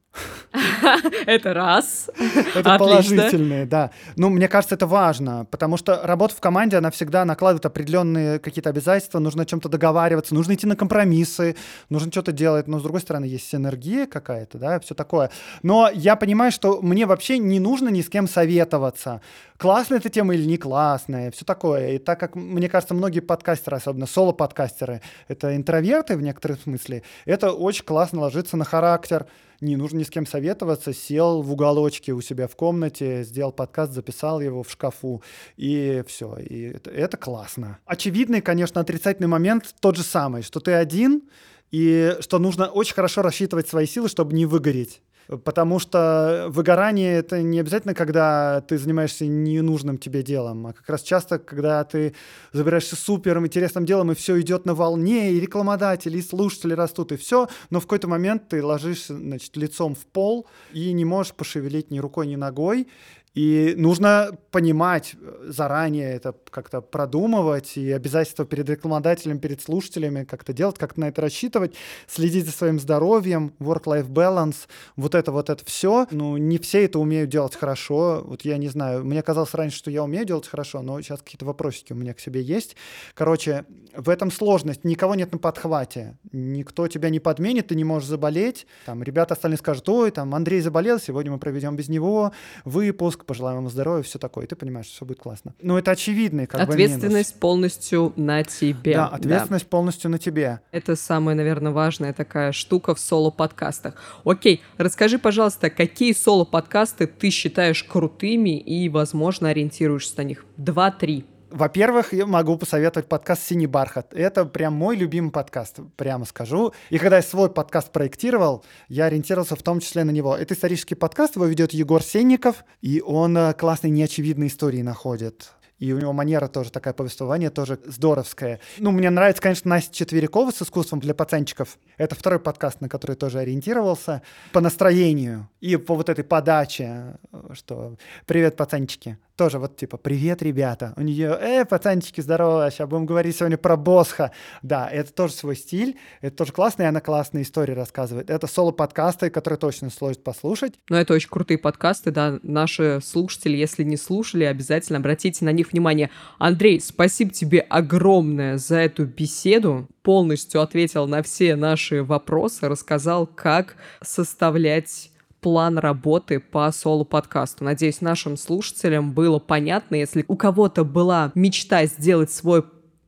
Это 1.26 1.54
раз. 1.54 2.10
Это 2.54 2.76
положительные, 2.76 3.66
да. 3.66 3.90
Ну, 4.16 4.30
мне 4.30 4.48
кажется, 4.48 4.74
это 4.74 4.86
важно, 4.86 5.46
потому 5.50 5.76
что 5.76 6.00
работа 6.02 6.34
в 6.34 6.40
команде, 6.40 6.76
она 6.76 6.90
всегда 6.90 7.24
накладывает 7.24 7.66
определенные 7.66 8.38
какие-то 8.40 8.70
обязательства, 8.70 9.20
нужно 9.20 9.42
о 9.42 9.46
чем-то 9.46 9.68
договариваться, 9.68 10.34
нужно 10.34 10.54
идти 10.54 10.66
на 10.66 10.74
компромиссы, 10.74 11.56
нужно 11.88 12.10
что-то 12.10 12.32
делать, 12.32 12.66
но, 12.66 12.80
с 12.80 12.82
другой 12.82 13.00
стороны, 13.00 13.26
есть 13.26 13.48
синергия 13.48 14.06
какая-то, 14.06 14.58
да, 14.58 14.80
все 14.80 14.94
такое. 14.94 15.30
Но 15.62 15.88
я 15.92 16.16
понимаю, 16.16 16.50
что 16.50 16.82
мне 16.82 17.06
вообще 17.06 17.38
не 17.38 17.60
нужно 17.60 17.88
ни 17.88 18.02
с 18.02 18.08
кем 18.08 18.26
советоваться, 18.26 19.20
классная 19.56 19.98
эта 19.98 20.08
тема 20.08 20.34
или 20.34 20.44
не 20.44 20.56
классная, 20.56 21.30
все 21.30 21.44
такое. 21.44 21.92
И 21.92 21.98
так 21.98 22.18
как, 22.18 22.34
мне 22.34 22.68
кажется, 22.68 22.94
многие 22.94 23.20
подкастеры, 23.20 23.76
особенно 23.76 24.06
соло-подкастеры, 24.06 25.00
это 25.28 25.54
интроверты 25.54 26.16
в 26.16 26.22
некотором 26.22 26.58
смысле, 26.58 27.04
это 27.24 27.52
очень 27.52 27.84
классно 27.84 28.22
ложится 28.22 28.56
на 28.56 28.64
характер, 28.64 29.26
не 29.60 29.76
нужно 29.76 29.98
ни 29.98 30.02
с 30.04 30.10
кем 30.10 30.26
советоваться, 30.26 30.92
сел 30.92 31.42
в 31.42 31.52
уголочке 31.52 32.12
у 32.12 32.20
себя 32.20 32.48
в 32.48 32.56
комнате, 32.56 33.24
сделал 33.24 33.52
подкаст, 33.52 33.92
записал 33.92 34.40
его 34.40 34.62
в 34.62 34.70
шкафу, 34.70 35.22
и 35.56 36.02
все. 36.06 36.36
И 36.38 36.62
это, 36.74 36.90
это 36.90 37.16
классно. 37.16 37.78
Очевидный, 37.84 38.40
конечно, 38.40 38.80
отрицательный 38.80 39.28
момент 39.28 39.74
тот 39.80 39.96
же 39.96 40.02
самый, 40.02 40.42
что 40.42 40.60
ты 40.60 40.72
один, 40.72 41.22
и 41.70 42.16
что 42.20 42.38
нужно 42.38 42.68
очень 42.68 42.94
хорошо 42.94 43.22
рассчитывать 43.22 43.68
свои 43.68 43.86
силы, 43.86 44.08
чтобы 44.08 44.34
не 44.34 44.46
выгореть. 44.46 45.02
Потому 45.44 45.78
что 45.78 46.46
выгорание— 46.48 47.14
это 47.18 47.40
не 47.42 47.60
обязательно, 47.60 47.94
когда 47.94 48.62
ты 48.62 48.78
занимаешься 48.78 49.26
ненужным 49.26 49.96
тебе 49.96 50.22
делом, 50.22 50.66
а 50.66 50.72
как 50.72 50.88
раз 50.88 51.02
часто, 51.02 51.38
когда 51.38 51.84
ты 51.84 52.14
забираешься 52.52 52.96
супер 52.96 53.38
интересным 53.38 53.86
делом, 53.86 54.10
и 54.10 54.14
все 54.16 54.40
идет 54.40 54.66
на 54.66 54.74
волне, 54.74 55.32
и 55.32 55.40
рекламодатели, 55.40 56.18
и 56.18 56.22
слушатели 56.22 56.72
растут, 56.72 57.12
и 57.12 57.16
все, 57.16 57.48
но 57.70 57.78
в 57.78 57.84
какой-то 57.84 58.08
момент 58.08 58.48
ты 58.48 58.64
ложишься 58.64 59.16
значит, 59.16 59.56
лицом 59.56 59.94
в 59.94 60.04
пол 60.06 60.46
и 60.72 60.92
не 60.92 61.04
можешь 61.04 61.34
пошевелить 61.34 61.90
ни 61.90 62.00
рукой, 62.00 62.26
ни 62.26 62.36
ногой, 62.36 62.88
и 63.34 63.74
нужно 63.76 64.36
понимать 64.50 65.14
э, 65.14 65.46
заранее 65.48 66.14
это 66.14 66.34
как-то 66.50 66.80
продумывать 66.80 67.76
и 67.76 67.92
обязательства 67.92 68.44
перед 68.44 68.68
рекламодателем, 68.68 69.38
перед 69.38 69.62
слушателями 69.62 70.24
как-то 70.24 70.52
делать, 70.52 70.78
как-то 70.78 71.00
на 71.00 71.08
это 71.08 71.22
рассчитывать, 71.22 71.74
следить 72.08 72.46
за 72.46 72.52
своим 72.52 72.80
здоровьем, 72.80 73.54
work-life 73.60 74.08
balance, 74.08 74.66
вот 74.96 75.14
это 75.14 75.30
вот 75.30 75.48
это 75.48 75.64
все. 75.64 76.08
Ну, 76.10 76.36
не 76.36 76.58
все 76.58 76.84
это 76.84 76.98
умеют 76.98 77.30
делать 77.30 77.54
хорошо. 77.54 78.24
Вот 78.26 78.42
я 78.42 78.56
не 78.56 78.68
знаю, 78.68 79.04
мне 79.04 79.22
казалось 79.22 79.54
раньше, 79.54 79.78
что 79.78 79.90
я 79.90 80.02
умею 80.02 80.24
делать 80.24 80.48
хорошо, 80.48 80.82
но 80.82 81.00
сейчас 81.00 81.20
какие-то 81.20 81.44
вопросики 81.44 81.92
у 81.92 81.96
меня 81.96 82.14
к 82.14 82.20
себе 82.20 82.42
есть. 82.42 82.74
Короче, 83.14 83.64
в 83.96 84.08
этом 84.08 84.30
сложность. 84.30 84.84
Никого 84.84 85.14
нет 85.14 85.32
на 85.32 85.38
подхвате. 85.38 86.18
Никто 86.32 86.88
тебя 86.88 87.10
не 87.10 87.20
подменит, 87.20 87.68
ты 87.68 87.74
не 87.74 87.84
можешь 87.84 88.08
заболеть. 88.08 88.66
Там 88.86 89.02
ребята 89.02 89.34
остальные 89.34 89.58
скажут, 89.58 89.88
ой, 89.88 90.10
там 90.10 90.34
Андрей 90.34 90.60
заболел, 90.60 90.98
сегодня 90.98 91.32
мы 91.32 91.38
проведем 91.38 91.76
без 91.76 91.88
него 91.88 92.32
выпуск, 92.64 93.24
пожелаем 93.24 93.58
ему 93.58 93.68
здоровья, 93.68 94.02
все 94.02 94.18
такое. 94.18 94.44
И 94.44 94.48
ты 94.48 94.56
понимаешь, 94.56 94.86
что 94.86 94.96
все 94.96 95.04
будет 95.06 95.18
классно. 95.18 95.54
Но 95.60 95.78
это 95.78 95.90
очевидный 95.90 96.46
как 96.46 96.60
Ответственность 96.60 97.34
бы, 97.34 97.40
полностью 97.40 98.12
на 98.16 98.44
тебе. 98.44 98.94
Да, 98.94 99.08
ответственность 99.08 99.64
да. 99.64 99.70
полностью 99.70 100.10
на 100.10 100.18
тебе. 100.18 100.60
Это 100.72 100.96
самая, 100.96 101.34
наверное, 101.34 101.72
важная 101.72 102.12
такая 102.12 102.52
штука 102.52 102.94
в 102.94 103.00
соло-подкастах. 103.00 103.94
Окей, 104.24 104.62
расскажи, 104.78 105.18
пожалуйста, 105.18 105.70
какие 105.70 106.12
соло-подкасты 106.12 107.06
ты 107.06 107.30
считаешь 107.30 107.84
крутыми 107.84 108.58
и, 108.58 108.88
возможно, 108.88 109.48
ориентируешься 109.48 110.14
на 110.18 110.22
них? 110.22 110.44
Два-три. 110.56 111.24
Во-первых, 111.50 112.12
я 112.12 112.26
могу 112.26 112.56
посоветовать 112.56 113.08
подкаст 113.08 113.42
«Синий 113.42 113.66
бархат». 113.66 114.14
Это 114.14 114.44
прям 114.44 114.72
мой 114.74 114.94
любимый 114.94 115.32
подкаст, 115.32 115.80
прямо 115.96 116.24
скажу. 116.24 116.72
И 116.90 116.98
когда 116.98 117.16
я 117.16 117.22
свой 117.22 117.50
подкаст 117.50 117.90
проектировал, 117.90 118.64
я 118.88 119.06
ориентировался 119.06 119.56
в 119.56 119.62
том 119.62 119.80
числе 119.80 120.04
на 120.04 120.10
него. 120.10 120.36
Это 120.36 120.54
исторический 120.54 120.94
подкаст, 120.94 121.34
его 121.34 121.46
ведет 121.46 121.72
Егор 121.72 122.02
Сенников, 122.02 122.64
и 122.82 123.02
он 123.04 123.36
э, 123.36 123.52
классные 123.54 123.90
неочевидные 123.90 124.48
истории 124.48 124.82
находит 124.82 125.50
и 125.80 125.92
у 125.94 125.98
него 125.98 126.12
манера 126.12 126.46
тоже 126.46 126.70
такая 126.70 126.92
повествование, 126.92 127.48
тоже 127.50 127.80
здоровская. 127.86 128.60
Ну, 128.78 128.90
мне 128.90 129.08
нравится, 129.08 129.42
конечно, 129.42 129.70
Настя 129.70 129.94
Четверякова 129.94 130.50
с 130.50 130.60
искусством 130.60 131.00
для 131.00 131.14
пацанчиков. 131.14 131.78
Это 131.96 132.14
второй 132.14 132.38
подкаст, 132.38 132.82
на 132.82 132.88
который 132.88 133.16
тоже 133.16 133.38
ориентировался. 133.38 134.22
По 134.52 134.60
настроению 134.60 135.48
и 135.60 135.76
по 135.76 135.94
вот 135.94 136.10
этой 136.10 136.22
подаче, 136.22 137.16
что 137.54 137.96
«Привет, 138.26 138.56
пацанчики» 138.56 139.18
тоже 139.40 139.58
вот 139.58 139.74
типа 139.74 139.96
«Привет, 139.96 140.42
ребята». 140.42 140.92
У 140.98 141.00
нее 141.00 141.34
«Э, 141.40 141.64
пацанчики, 141.64 142.20
здорово, 142.20 142.70
сейчас 142.70 142.86
будем 142.86 143.06
говорить 143.06 143.34
сегодня 143.34 143.56
про 143.56 143.78
Босха». 143.78 144.32
Да, 144.60 144.86
это 144.86 145.14
тоже 145.14 145.32
свой 145.32 145.56
стиль, 145.56 145.96
это 146.20 146.36
тоже 146.36 146.52
классно, 146.52 146.82
и 146.82 146.84
она 146.84 147.00
классные 147.00 147.44
истории 147.44 147.72
рассказывает. 147.72 148.28
Это 148.28 148.46
соло-подкасты, 148.46 149.30
которые 149.30 149.56
точно 149.56 149.88
стоит 149.88 150.22
послушать. 150.22 150.74
Ну, 150.90 150.96
это 150.96 151.14
очень 151.14 151.30
крутые 151.30 151.56
подкасты, 151.56 152.10
да. 152.10 152.38
Наши 152.42 153.00
слушатели, 153.02 153.56
если 153.56 153.82
не 153.82 153.96
слушали, 153.96 154.44
обязательно 154.44 154.98
обратите 154.98 155.42
на 155.46 155.52
них 155.52 155.72
внимание. 155.72 156.10
Андрей, 156.38 156.78
спасибо 156.78 157.30
тебе 157.30 157.60
огромное 157.60 158.58
за 158.58 158.76
эту 158.76 159.06
беседу 159.06 159.88
полностью 160.02 160.60
ответил 160.60 161.06
на 161.06 161.22
все 161.22 161.56
наши 161.56 162.02
вопросы, 162.02 162.68
рассказал, 162.68 163.26
как 163.26 163.76
составлять 164.02 165.10
план 165.40 165.78
работы 165.78 166.40
по 166.40 166.70
соло-подкасту. 166.70 167.64
Надеюсь, 167.64 168.00
нашим 168.00 168.36
слушателям 168.36 169.12
было 169.12 169.38
понятно. 169.38 169.96
Если 169.96 170.24
у 170.28 170.36
кого-то 170.36 170.84
была 170.84 171.32
мечта 171.34 171.84
сделать 171.86 172.30
свой 172.30 172.64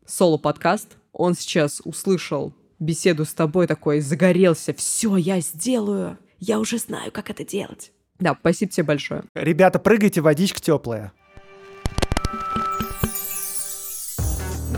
соло-подкаст, 0.06 0.96
он 1.12 1.34
сейчас 1.34 1.80
услышал 1.84 2.54
беседу 2.78 3.24
с 3.24 3.32
тобой 3.32 3.66
такой, 3.66 4.00
загорелся, 4.00 4.74
все, 4.74 5.16
я 5.16 5.40
сделаю, 5.40 6.18
я 6.38 6.58
уже 6.58 6.78
знаю, 6.78 7.12
как 7.12 7.30
это 7.30 7.44
делать. 7.44 7.92
Да, 8.18 8.36
спасибо 8.38 8.72
тебе 8.72 8.84
большое. 8.84 9.24
Ребята, 9.34 9.78
прыгайте, 9.78 10.20
водичка 10.20 10.60
теплая. 10.60 11.12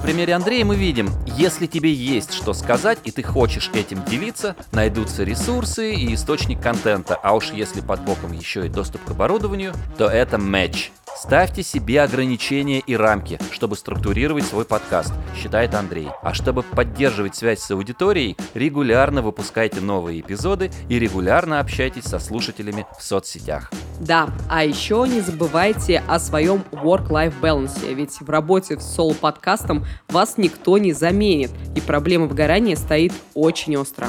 Примере 0.05 0.35
Андрея 0.35 0.67
мы 0.67 0.77
видим, 0.77 1.11
если 1.27 1.67
тебе 1.67 1.91
есть 1.91 2.35
что 2.35 2.53
сказать 2.53 2.99
и 3.05 3.11
ты 3.11 3.23
хочешь 3.23 3.71
этим 3.73 4.05
делиться, 4.05 4.55
найдутся 4.71 5.25
ресурсы 5.25 5.95
и 5.95 6.15
источник 6.15 6.61
контента, 6.61 7.15
а 7.15 7.35
уж 7.35 7.51
если 7.53 7.81
под 7.81 8.03
боком 8.03 8.33
еще 8.33 8.67
и 8.67 8.69
доступ 8.69 9.03
к 9.05 9.13
оборудованию, 9.13 9.73
то 9.97 10.07
это 10.07 10.37
матч. 10.37 10.93
Ставьте 11.17 11.63
себе 11.63 12.03
ограничения 12.03 12.81
и 12.81 12.97
рамки, 12.97 13.39
чтобы 13.53 13.77
структурировать 13.77 14.45
свой 14.45 14.65
подкаст, 14.65 15.13
считает 15.37 15.75
Андрей. 15.75 16.09
А 16.23 16.35
чтобы 16.35 16.63
поддерживать 16.63 17.37
связь 17.37 17.61
с 17.61 17.71
аудиторией, 17.71 18.37
регулярно 18.55 19.23
выпускайте 19.23 19.81
новые 19.81 20.21
эпизоды 20.21 20.71
и 20.89 20.99
регулярно 20.99 21.61
общайтесь 21.61 22.05
со 22.05 22.19
слушателями 22.19 22.87
в 22.99 23.03
соцсетях. 23.03 23.71
Да, 24.01 24.29
а 24.51 24.65
еще 24.65 25.07
не 25.09 25.21
забывайте 25.21 26.03
о 26.09 26.19
своем 26.19 26.65
work-life 26.73 27.35
balance, 27.41 27.95
ведь 27.95 28.21
в 28.21 28.29
работе 28.29 28.79
с 28.81 28.95
соло-подкастом 28.95 29.87
вас 30.09 30.37
никто 30.37 30.79
не 30.79 30.93
заменит, 30.93 31.53
и 31.77 31.81
проблема 31.81 32.27
выгорания 32.27 32.77
стоит 32.77 33.13
очень 33.35 33.77
остро. 33.77 34.09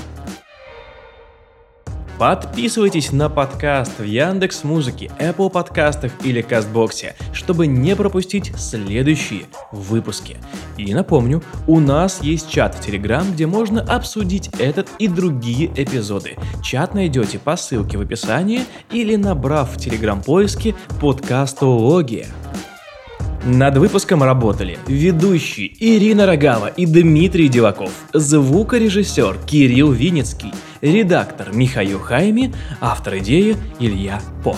Подписывайтесь 2.18 3.12
на 3.12 3.28
подкаст 3.30 4.00
в 4.00 4.04
Яндекс 4.04 4.64
Музыке, 4.64 5.12
Apple 5.20 5.50
подкастах 5.50 6.14
или 6.24 6.42
Кастбоксе, 6.42 7.14
чтобы 7.34 7.68
не 7.68 7.94
пропустить 7.94 8.54
следующие 8.56 9.48
выпуски. 9.74 10.38
И 10.78 10.94
напомню, 10.94 11.44
у 11.68 11.82
нас 11.82 12.22
есть 12.22 12.50
чат 12.50 12.76
в 12.76 12.80
Телеграм, 12.80 13.30
где 13.34 13.48
можно 13.48 13.82
обсудить 13.82 14.50
этот 14.60 14.88
и 14.98 15.10
другие 15.10 15.70
эпизоды. 15.76 16.38
Чат 16.64 16.96
найдете 16.96 17.38
по 17.38 17.58
ссылке 17.58 17.98
в 17.98 18.02
описании 18.02 18.62
или 18.92 19.18
набрав 19.18 19.76
в 19.76 19.78
Телеграм 19.78 20.22
поиске 20.22 20.74
подкастология. 21.02 22.28
Над 23.46 23.78
выпуском 23.78 24.24
работали 24.24 24.80
ведущие 24.88 25.72
Ирина 25.80 26.26
Рогава 26.26 26.66
и 26.66 26.88
Дмитрий 26.88 27.48
Диваков, 27.48 27.92
звукорежиссер 28.12 29.38
Кирилл 29.46 29.92
Винницкий, 29.92 30.52
редактор 30.82 31.54
Михаил 31.54 32.00
Хайми, 32.00 32.52
автор 32.82 33.20
идеи 33.20 33.56
Илья 33.80 34.20
По. 34.44 34.58